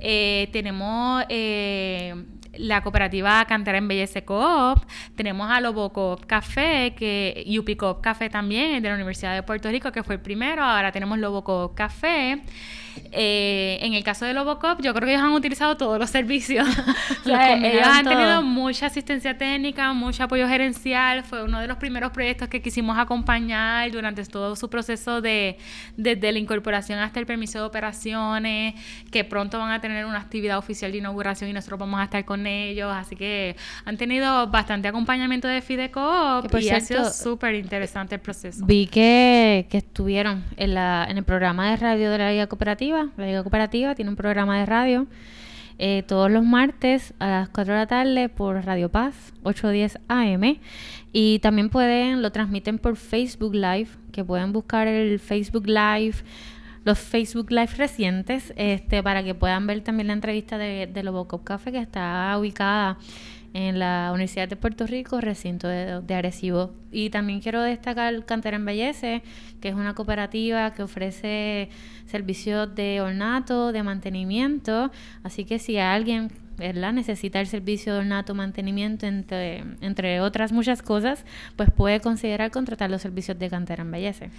Eh, 0.00 0.48
tenemos 0.52 1.22
eh, 1.28 2.14
la 2.58 2.82
cooperativa 2.82 3.44
Cantera 3.46 3.78
Embellece 3.78 4.24
Coop, 4.24 4.84
tenemos 5.16 5.50
a 5.50 5.60
Lobo 5.60 5.92
Coop 5.92 6.26
Café, 6.26 6.94
que 6.96 7.44
UP 7.58 7.76
Coop 7.76 8.00
Café 8.00 8.28
también, 8.30 8.82
de 8.82 8.88
la 8.88 8.94
Universidad 8.94 9.34
de 9.34 9.42
Puerto 9.42 9.70
Rico, 9.70 9.92
que 9.92 10.02
fue 10.02 10.16
el 10.16 10.20
primero, 10.20 10.62
ahora 10.62 10.92
tenemos 10.92 11.18
Lobo 11.18 11.44
Coop 11.44 11.74
Café. 11.74 12.42
Eh, 13.12 13.78
en 13.80 13.94
el 13.94 14.04
caso 14.04 14.24
de 14.24 14.34
Lobocop, 14.34 14.80
yo 14.80 14.92
creo 14.94 15.06
que 15.06 15.14
ellos 15.14 15.24
han 15.24 15.32
utilizado 15.32 15.76
todos 15.76 15.98
los 15.98 16.10
servicios. 16.10 16.66
ellos 17.24 17.86
han 17.86 18.04
tenido 18.04 18.42
mucha 18.42 18.86
asistencia 18.86 19.36
técnica, 19.36 19.92
mucho 19.92 20.24
apoyo 20.24 20.48
gerencial. 20.48 21.24
Fue 21.24 21.42
uno 21.42 21.60
de 21.60 21.66
los 21.66 21.76
primeros 21.76 22.12
proyectos 22.12 22.48
que 22.48 22.62
quisimos 22.62 22.98
acompañar 22.98 23.90
durante 23.90 24.24
todo 24.24 24.56
su 24.56 24.68
proceso 24.70 25.20
de 25.20 25.58
desde 25.96 26.32
la 26.32 26.38
incorporación 26.38 26.98
hasta 26.98 27.20
el 27.20 27.26
permiso 27.26 27.58
de 27.58 27.64
operaciones, 27.64 28.74
que 29.10 29.24
pronto 29.24 29.58
van 29.58 29.72
a 29.72 29.80
tener 29.80 30.04
una 30.04 30.18
actividad 30.18 30.58
oficial 30.58 30.92
de 30.92 30.98
inauguración 30.98 31.50
y 31.50 31.52
nosotros 31.52 31.80
vamos 31.80 32.00
a 32.00 32.04
estar 32.04 32.24
con 32.24 32.46
ellos. 32.46 32.92
Así 32.94 33.16
que 33.16 33.56
han 33.84 33.96
tenido 33.96 34.46
bastante 34.48 34.88
acompañamiento 34.88 35.48
de 35.48 35.60
Fidecoop 35.62 36.54
y 36.60 36.70
ha 36.70 36.80
sido 36.80 37.10
súper 37.10 37.54
interesante 37.54 38.14
el 38.14 38.20
proceso. 38.20 38.64
Vi 38.64 38.86
que, 38.86 39.66
que 39.68 39.78
estuvieron 39.78 40.44
en, 40.56 40.74
la, 40.74 41.06
en 41.08 41.18
el 41.18 41.24
programa 41.24 41.70
de 41.70 41.76
radio 41.76 42.10
de 42.10 42.18
la 42.18 42.30
Liga 42.30 42.46
Cooperativa 42.46 42.85
la 42.90 43.26
Liga 43.26 43.42
Cooperativa 43.42 43.94
tiene 43.94 44.10
un 44.10 44.16
programa 44.16 44.58
de 44.58 44.66
radio 44.66 45.06
eh, 45.78 46.04
todos 46.06 46.30
los 46.30 46.42
martes 46.42 47.12
a 47.18 47.28
las 47.28 47.48
4 47.50 47.74
de 47.74 47.80
la 47.80 47.86
tarde 47.86 48.28
por 48.30 48.64
Radio 48.64 48.88
Paz, 48.88 49.34
8.10 49.42 50.00
AM. 50.08 50.58
Y 51.12 51.38
también 51.40 51.68
pueden, 51.68 52.22
lo 52.22 52.32
transmiten 52.32 52.78
por 52.78 52.96
Facebook 52.96 53.54
Live, 53.54 53.88
que 54.12 54.24
pueden 54.24 54.52
buscar 54.52 54.86
el 54.86 55.18
Facebook 55.18 55.66
Live, 55.66 56.16
los 56.86 57.00
Facebook 57.00 57.50
Live 57.50 57.72
recientes, 57.76 58.54
este, 58.56 59.02
para 59.02 59.24
que 59.24 59.34
puedan 59.34 59.66
ver 59.66 59.82
también 59.82 60.06
la 60.06 60.12
entrevista 60.12 60.56
de, 60.56 60.86
de 60.86 61.02
Lobocop 61.02 61.42
Café, 61.42 61.72
que 61.72 61.80
está 61.80 62.34
ubicada 62.38 62.96
en 63.54 63.78
la 63.78 64.10
Universidad 64.12 64.48
de 64.48 64.54
Puerto 64.54 64.86
Rico, 64.86 65.20
recinto 65.20 65.66
de, 65.66 66.14
Arecibo. 66.14 66.74
Y 66.92 67.10
también 67.10 67.40
quiero 67.40 67.62
destacar 67.62 68.24
Cantera 68.26 68.56
Embellece, 68.56 69.22
que 69.60 69.68
es 69.68 69.74
una 69.74 69.94
cooperativa 69.94 70.74
que 70.74 70.82
ofrece 70.82 71.70
servicios 72.06 72.74
de 72.74 73.00
ornato, 73.00 73.72
de 73.72 73.82
mantenimiento. 73.82 74.92
Así 75.22 75.44
que 75.44 75.58
si 75.58 75.78
alguien 75.78 76.30
¿verdad? 76.58 76.92
necesita 76.92 77.40
el 77.40 77.46
servicio 77.46 77.94
de 77.94 78.00
ornato, 78.00 78.34
mantenimiento, 78.34 79.06
entre, 79.06 79.64
entre 79.80 80.20
otras 80.20 80.52
muchas 80.52 80.82
cosas, 80.82 81.24
pues 81.56 81.70
puede 81.70 82.00
considerar 82.00 82.50
contratar 82.50 82.90
los 82.90 83.00
servicios 83.00 83.38
de 83.38 83.48
Cantera 83.48 83.82
Embellece. 83.82 84.30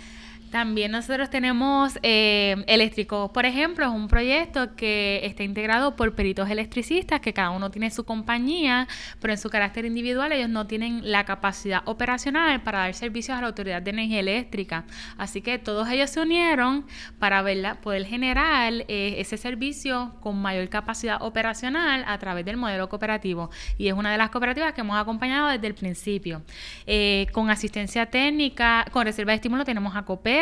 También 0.51 0.91
nosotros 0.91 1.29
tenemos 1.29 1.99
eh, 2.03 2.63
eléctricos, 2.67 3.31
por 3.31 3.45
ejemplo, 3.45 3.85
es 3.85 3.91
un 3.91 4.07
proyecto 4.07 4.75
que 4.75 5.19
está 5.23 5.43
integrado 5.43 5.97
por 5.97 6.15
peritos 6.15 6.49
electricistas, 6.49 7.19
que 7.19 7.33
cada 7.33 7.49
uno 7.49 7.69
tiene 7.69 7.91
su 7.91 8.05
compañía, 8.05 8.87
pero 9.19 9.33
en 9.33 9.39
su 9.39 9.49
carácter 9.49 9.83
individual 9.83 10.31
ellos 10.31 10.49
no 10.49 10.65
tienen 10.65 11.11
la 11.11 11.25
capacidad 11.25 11.81
operacional 11.85 12.63
para 12.63 12.79
dar 12.79 12.93
servicios 12.93 13.37
a 13.37 13.41
la 13.41 13.47
Autoridad 13.47 13.81
de 13.81 13.89
Energía 13.89 14.21
Eléctrica. 14.21 14.85
Así 15.17 15.41
que 15.41 15.59
todos 15.59 15.89
ellos 15.89 16.09
se 16.09 16.21
unieron 16.21 16.85
para 17.19 17.43
poder 17.81 18.05
generar 18.05 18.73
eh, 18.87 19.15
ese 19.17 19.35
servicio 19.35 20.15
con 20.21 20.41
mayor 20.41 20.69
capacidad 20.69 21.21
operacional 21.21 22.05
a 22.07 22.17
través 22.19 22.45
del 22.45 22.55
modelo 22.55 22.87
cooperativo. 22.87 23.49
Y 23.77 23.89
es 23.89 23.93
una 23.93 24.13
de 24.13 24.17
las 24.17 24.29
cooperativas 24.29 24.73
que 24.73 24.81
hemos 24.81 24.97
acompañado 24.97 25.49
desde 25.49 25.67
el 25.67 25.75
principio. 25.75 26.41
Eh, 26.85 27.27
con 27.33 27.49
asistencia 27.49 28.05
técnica, 28.05 28.85
con 28.91 29.03
reserva 29.05 29.33
de 29.33 29.35
estímulo 29.35 29.65
tenemos 29.65 29.95
a 29.95 30.03
COPE 30.03 30.36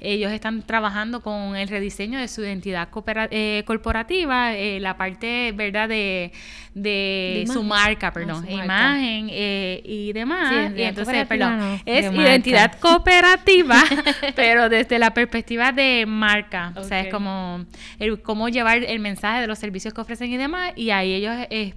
ellos 0.00 0.32
están 0.32 0.62
trabajando 0.62 1.22
con 1.22 1.56
el 1.56 1.68
rediseño 1.68 2.18
de 2.18 2.28
su 2.28 2.42
identidad 2.42 2.88
eh, 3.30 3.62
corporativa, 3.66 4.54
eh, 4.54 4.80
la 4.80 4.96
parte, 4.96 5.52
¿verdad?, 5.52 5.88
de, 5.88 6.32
de, 6.74 7.44
su 7.52 7.62
marca, 7.62 8.12
perdón, 8.12 8.48
imagen 8.50 9.28
eh, 9.30 9.80
y 9.84 10.12
demás. 10.12 10.72
y 10.76 10.82
entonces, 10.82 11.26
perdón, 11.26 11.80
es 11.84 12.12
identidad 12.12 12.78
cooperativa, 12.80 13.82
pero 14.36 14.68
desde 14.68 14.98
la 14.98 15.12
perspectiva 15.14 15.72
de 15.72 16.04
marca. 16.06 16.72
O 16.76 16.84
sea, 16.84 17.00
es 17.00 17.12
como 17.12 17.64
el, 17.98 18.20
cómo 18.22 18.48
llevar 18.48 18.84
el 18.84 18.98
mensaje 19.00 19.40
de 19.40 19.46
los 19.46 19.58
servicios 19.58 19.94
que 19.94 20.00
ofrecen 20.00 20.30
y 20.32 20.36
demás. 20.36 20.72
Y 20.76 20.90
ahí 20.90 21.14
ellos, 21.14 21.34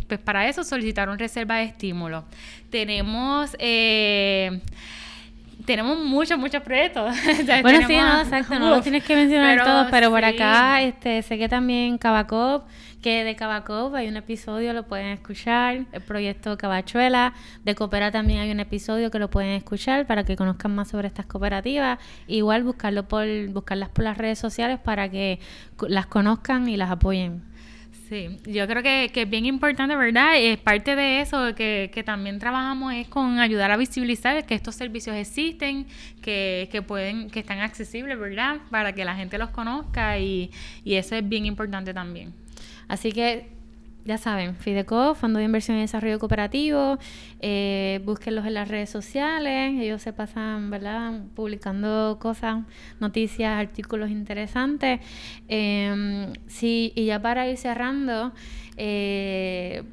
pues 0.08 0.20
para 0.20 0.48
eso 0.48 0.64
solicitaron 0.64 1.18
reserva 1.18 1.58
de 1.58 1.66
estímulo. 1.66 2.26
Tenemos... 2.70 3.56
Eh, 3.60 4.62
tenemos 5.70 6.00
muchos, 6.00 6.40
muchos 6.40 6.64
proyectos. 6.64 7.16
bueno, 7.62 7.86
sí, 7.86 7.96
no, 7.96 8.22
exacto, 8.22 8.58
no 8.58 8.72
los 8.72 8.82
tienes 8.82 9.04
que 9.04 9.16
mencionar 9.16 9.64
todos, 9.64 9.86
pero 9.92 10.10
por 10.10 10.26
acá 10.26 10.82
este, 10.82 11.22
sé 11.22 11.38
que 11.38 11.48
también 11.48 12.00
Cabacop, 12.00 12.64
que 13.04 13.24
de 13.24 13.36
Cabacop 13.36 13.94
hay 13.94 14.08
un 14.08 14.18
episodio, 14.18 14.74
lo 14.74 14.88
pueden 14.88 15.10
escuchar, 15.10 15.86
el 15.92 16.02
proyecto 16.02 16.58
Cabachuela, 16.58 17.36
de 17.64 17.76
Coopera 17.76 18.10
también 18.10 18.40
hay 18.40 18.50
un 18.50 18.60
episodio 18.60 19.12
que 19.12 19.20
lo 19.20 19.30
pueden 19.30 19.52
escuchar 19.52 20.08
para 20.08 20.24
que 20.24 20.36
conozcan 20.36 20.74
más 20.74 20.88
sobre 20.88 21.08
estas 21.08 21.28
cooperativas, 21.28 22.00
igual 22.26 22.64
buscarlo 22.64 23.08
por, 23.08 23.28
buscarlas 23.50 23.90
por 23.90 24.06
las 24.06 24.18
redes 24.18 24.40
sociales 24.40 24.80
para 24.80 25.08
que 25.10 25.40
las 25.88 26.08
conozcan 26.08 26.68
y 26.68 26.78
las 26.78 26.90
apoyen. 26.90 27.44
Sí, 28.10 28.40
yo 28.48 28.66
creo 28.66 28.82
que, 28.82 29.12
que, 29.14 29.22
es 29.22 29.30
bien 29.30 29.46
importante, 29.46 29.96
¿verdad? 29.96 30.36
Es 30.36 30.58
parte 30.58 30.96
de 30.96 31.22
eso 31.22 31.54
que, 31.54 31.92
que, 31.94 32.04
también 32.04 32.40
trabajamos 32.40 32.92
es 32.96 33.08
con 33.08 33.38
ayudar 33.38 33.70
a 33.70 33.78
visibilizar 33.78 34.48
que 34.48 34.56
estos 34.56 34.74
servicios 34.74 35.16
existen, 35.16 35.86
que, 36.20 36.70
que, 36.72 36.82
pueden, 36.82 37.30
que 37.30 37.42
están 37.42 37.60
accesibles, 37.60 38.18
¿verdad? 38.18 38.62
Para 38.72 38.94
que 38.94 39.06
la 39.06 39.16
gente 39.16 39.38
los 39.38 39.52
conozca 39.52 40.18
y, 40.18 40.50
y 40.84 40.96
eso 40.96 41.16
es 41.16 41.30
bien 41.30 41.46
importante 41.46 41.94
también. 41.94 42.34
Así 42.88 43.12
que 43.12 43.59
ya 44.06 44.18
saben, 44.18 44.56
Fideco, 44.56 45.14
Fondo 45.14 45.40
de 45.40 45.46
Inversión 45.46 45.78
y 45.78 45.82
Desarrollo 45.82 46.20
Cooperativo, 46.20 46.98
eh, 47.42 48.02
búsquenlos 48.06 48.46
en 48.46 48.54
las 48.56 48.68
redes 48.68 48.90
sociales, 48.90 49.74
ellos 49.80 50.02
se 50.02 50.14
pasan, 50.14 50.70
¿verdad?, 50.70 51.22
publicando 51.36 52.18
cosas, 52.20 52.64
noticias, 53.00 53.52
artículos 53.60 54.10
interesantes. 54.10 55.00
Em, 55.48 56.34
sí, 56.48 56.92
y 56.96 57.06
ya 57.06 57.22
para 57.22 57.48
ir 57.48 57.58
cerrando, 57.58 58.34
eh, 58.78 59.84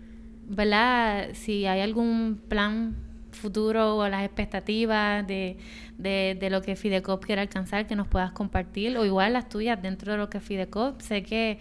¿verdad?, 0.48 1.30
si 1.34 1.66
hay 1.66 1.80
algún 1.80 2.40
plan 2.48 2.96
futuro 3.32 3.96
o 3.96 4.08
las 4.08 4.24
expectativas 4.24 5.26
de, 5.26 5.58
de, 5.98 6.36
de 6.40 6.50
lo 6.50 6.62
que 6.62 6.74
Fidecop 6.74 7.24
quiere 7.24 7.42
alcanzar 7.42 7.86
que 7.86 7.96
nos 7.96 8.08
puedas 8.08 8.32
compartir, 8.32 8.96
o 8.96 9.04
igual 9.04 9.34
las 9.34 9.48
tuyas 9.48 9.80
dentro 9.82 10.12
de 10.12 10.18
lo 10.18 10.30
que 10.30 10.40
Fidecop, 10.40 11.00
sé 11.00 11.22
que 11.22 11.58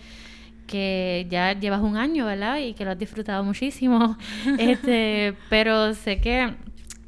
que 0.68 1.28
ya 1.30 1.54
llevas 1.54 1.82
un 1.82 1.98
año, 1.98 2.26
¿verdad? 2.26 2.58
Y 2.58 2.74
que 2.74 2.86
lo 2.86 2.92
has 2.92 3.00
disfrutado 3.00 3.44
muchísimo. 3.44 4.18
este, 4.60 5.34
pero 5.50 5.94
sé 5.94 6.20
que 6.20 6.54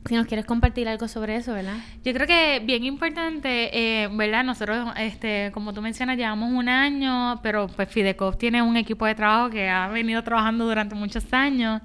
si 0.08 0.16
nos 0.16 0.26
quieres 0.26 0.46
compartir 0.46 0.88
algo 0.88 1.08
sobre 1.08 1.36
eso, 1.36 1.54
¿verdad? 1.54 1.76
Yo 2.04 2.14
creo 2.14 2.28
que 2.28 2.62
bien 2.64 2.84
importante, 2.86 3.70
eh, 3.74 4.08
¿verdad? 4.12 4.44
Nosotros, 4.44 4.90
este, 4.98 5.52
como 5.54 5.74
tú 5.74 5.82
mencionas, 5.82 6.18
llevamos 6.18 6.52
un 6.52 6.70
año, 6.70 7.40
pero 7.42 7.68
pues 7.68 7.90
Fidecop 7.90 8.38
tiene 8.38 8.62
un 8.62 8.78
equipo 8.78 9.06
de 9.06 9.16
trabajo 9.16 9.50
que 9.50 9.70
ha 9.70 9.88
venido 9.90 10.24
trabajando 10.24 10.66
durante 10.66 10.96
muchos 10.96 11.32
años. 11.34 11.82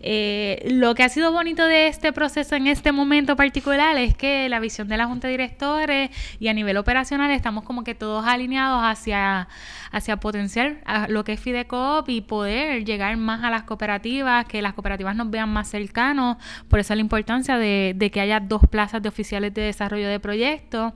Eh, 0.00 0.66
lo 0.70 0.94
que 0.94 1.02
ha 1.02 1.08
sido 1.08 1.32
bonito 1.32 1.64
de 1.66 1.88
este 1.88 2.12
proceso 2.12 2.56
en 2.56 2.66
este 2.66 2.92
momento 2.92 3.36
particular 3.36 3.96
es 3.98 4.14
que 4.14 4.48
la 4.48 4.60
visión 4.60 4.88
de 4.88 4.96
la 4.96 5.06
Junta 5.06 5.28
de 5.28 5.32
Directores 5.32 6.10
y 6.40 6.48
a 6.48 6.54
nivel 6.54 6.76
operacional 6.76 7.30
estamos 7.30 7.64
como 7.64 7.84
que 7.84 7.94
todos 7.94 8.24
alineados 8.26 8.82
hacia, 8.82 9.48
hacia 9.92 10.16
potenciar 10.16 10.78
lo 11.08 11.24
que 11.24 11.34
es 11.34 11.40
Fidecop 11.40 12.08
y 12.08 12.22
poder 12.22 12.84
llegar 12.84 13.16
más 13.16 13.44
a 13.44 13.50
las 13.50 13.64
cooperativas, 13.64 14.46
que 14.46 14.62
las 14.62 14.72
cooperativas 14.72 15.14
nos 15.14 15.30
vean 15.30 15.50
más 15.50 15.68
cercanos. 15.68 16.36
Por 16.68 16.78
eso 16.78 16.94
la 16.94 17.00
importancia 17.00 17.58
de 17.58 17.65
de, 17.66 18.10
que 18.10 18.20
haya 18.20 18.40
dos 18.40 18.62
plazas 18.70 19.02
de 19.02 19.08
oficiales 19.08 19.54
de 19.54 19.62
desarrollo 19.62 20.08
de 20.08 20.20
proyectos 20.20 20.92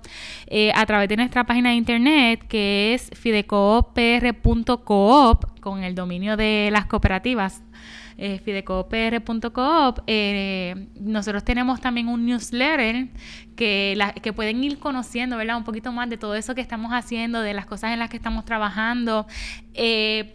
eh, 0.47 0.71
a 0.75 0.85
través 0.87 1.09
de 1.09 1.17
nuestra 1.17 1.45
página 1.45 1.71
de 1.71 1.77
internet 1.77 2.45
que 2.49 2.95
es 2.95 3.11
fidecoopr.coop 3.15 5.61
con 5.61 5.83
el 5.83 5.95
dominio 5.95 6.37
de 6.37 6.69
las 6.73 6.87
cooperativas 6.87 7.63
eh, 8.23 8.39
fidecoopr.coop. 8.39 10.01
Eh, 10.07 10.89
nosotros 11.01 11.43
tenemos 11.43 11.81
también 11.81 12.07
un 12.07 12.27
newsletter 12.27 13.09
que, 13.57 13.99
que 14.23 14.33
pueden 14.35 14.63
ir 14.63 14.79
conociendo, 14.79 15.39
¿verdad? 15.39 15.57
Un 15.57 15.65
poquito 15.65 15.91
más 15.91 16.11
de 16.11 16.19
todo 16.19 16.35
eso 16.35 16.55
que 16.55 16.61
estamos 16.61 16.93
haciendo, 16.93 17.41
de 17.41 17.55
las 17.55 17.65
cosas 17.65 17.93
en 17.93 17.99
las 17.99 18.11
que 18.11 18.19
estamos 18.19 18.45
trabajando. 18.45 19.27
Eh, 19.73 20.35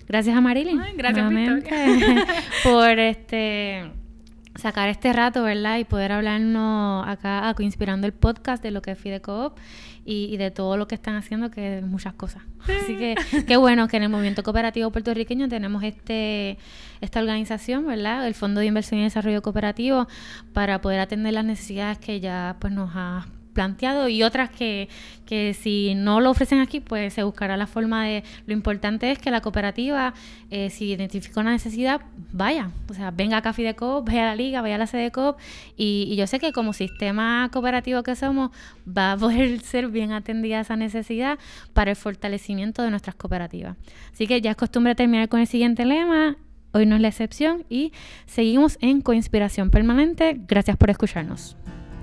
Gracias 0.07 0.38
a 0.38 0.41
Marilyn. 0.41 0.80
Ay, 0.80 0.93
gracias, 0.95 1.34
por 2.63 2.99
este 2.99 3.91
sacar 4.57 4.89
este 4.89 5.13
rato, 5.13 5.43
¿verdad? 5.43 5.77
Y 5.77 5.85
poder 5.85 6.11
hablarnos 6.11 7.07
acá, 7.07 7.47
a 7.49 7.55
Inspirando 7.59 8.07
el 8.07 8.13
podcast 8.13 8.61
de 8.61 8.71
lo 8.71 8.81
que 8.81 8.91
es 8.91 8.99
Fidecoop 8.99 9.57
y, 10.05 10.25
y 10.25 10.37
de 10.37 10.51
todo 10.51 10.77
lo 10.77 10.87
que 10.87 10.95
están 10.95 11.15
haciendo, 11.15 11.51
que 11.51 11.79
es 11.79 11.85
muchas 11.85 12.13
cosas. 12.13 12.43
Así 12.63 12.95
que 12.97 13.15
qué 13.47 13.57
bueno 13.57 13.87
que 13.87 13.97
en 13.97 14.03
el 14.03 14.09
movimiento 14.09 14.43
cooperativo 14.43 14.91
puertorriqueño 14.91 15.47
tenemos 15.47 15.83
este 15.83 16.57
esta 17.01 17.19
organización, 17.19 17.85
¿verdad? 17.85 18.25
El 18.27 18.33
Fondo 18.33 18.59
de 18.59 18.67
Inversión 18.67 18.99
y 18.99 19.03
Desarrollo 19.03 19.41
Cooperativo 19.41 20.07
para 20.53 20.81
poder 20.81 20.99
atender 20.99 21.33
las 21.33 21.45
necesidades 21.45 21.97
que 21.99 22.19
ya 22.19 22.57
pues 22.59 22.73
nos 22.73 22.91
ha 22.95 23.27
planteado 23.57 24.07
y 24.07 24.21
otras 24.21 24.51
que, 24.51 24.87
que 25.25 25.55
si 25.55 25.95
no 25.95 26.21
lo 26.21 26.29
ofrecen 26.29 26.59
aquí, 26.59 26.79
pues 26.79 27.11
se 27.11 27.23
buscará 27.23 27.57
la 27.57 27.65
forma 27.65 28.05
de... 28.05 28.23
Lo 28.45 28.53
importante 28.53 29.09
es 29.09 29.17
que 29.17 29.31
la 29.31 29.41
cooperativa, 29.41 30.13
eh, 30.51 30.69
si 30.69 30.91
identifica 30.91 31.41
una 31.41 31.53
necesidad, 31.53 32.01
vaya. 32.31 32.69
O 32.87 32.93
sea, 32.93 33.09
venga 33.09 33.39
a 33.39 33.53
Fidecoop, 33.53 34.05
vaya 34.05 34.21
a 34.21 34.25
la 34.27 34.35
liga, 34.35 34.61
vaya 34.61 34.75
a 34.75 34.77
la 34.77 34.85
Sedecoop 34.85 35.37
y, 35.75 36.07
y 36.07 36.15
yo 36.17 36.27
sé 36.27 36.37
que 36.37 36.51
como 36.51 36.71
sistema 36.71 37.49
cooperativo 37.51 38.03
que 38.03 38.15
somos, 38.15 38.51
va 38.87 39.13
a 39.13 39.17
poder 39.17 39.59
ser 39.71 39.87
bien 39.87 40.11
atendida 40.11 40.59
esa 40.59 40.75
necesidad 40.75 41.39
para 41.73 41.89
el 41.89 41.97
fortalecimiento 41.97 42.83
de 42.83 42.91
nuestras 42.91 43.15
cooperativas. 43.15 43.75
Así 44.13 44.27
que 44.27 44.39
ya 44.39 44.51
es 44.51 44.57
costumbre 44.57 44.93
terminar 44.93 45.29
con 45.29 45.39
el 45.39 45.47
siguiente 45.47 45.83
lema. 45.83 46.37
Hoy 46.73 46.85
no 46.85 46.95
es 46.95 47.01
la 47.01 47.07
excepción 47.07 47.65
y 47.69 47.91
seguimos 48.27 48.77
en 48.81 49.01
Coinspiración 49.01 49.71
Permanente. 49.71 50.39
Gracias 50.47 50.77
por 50.77 50.91
escucharnos. 50.91 51.57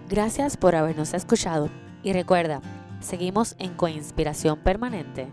Gracias 0.09 0.57
por 0.59 0.75
habernos 0.75 1.15
escuchado 1.15 1.71
y 2.03 2.13
recuerda, 2.13 2.61
seguimos 3.01 3.57
en 3.59 3.73
Coinspiración 3.75 4.59
Permanente. 4.59 5.29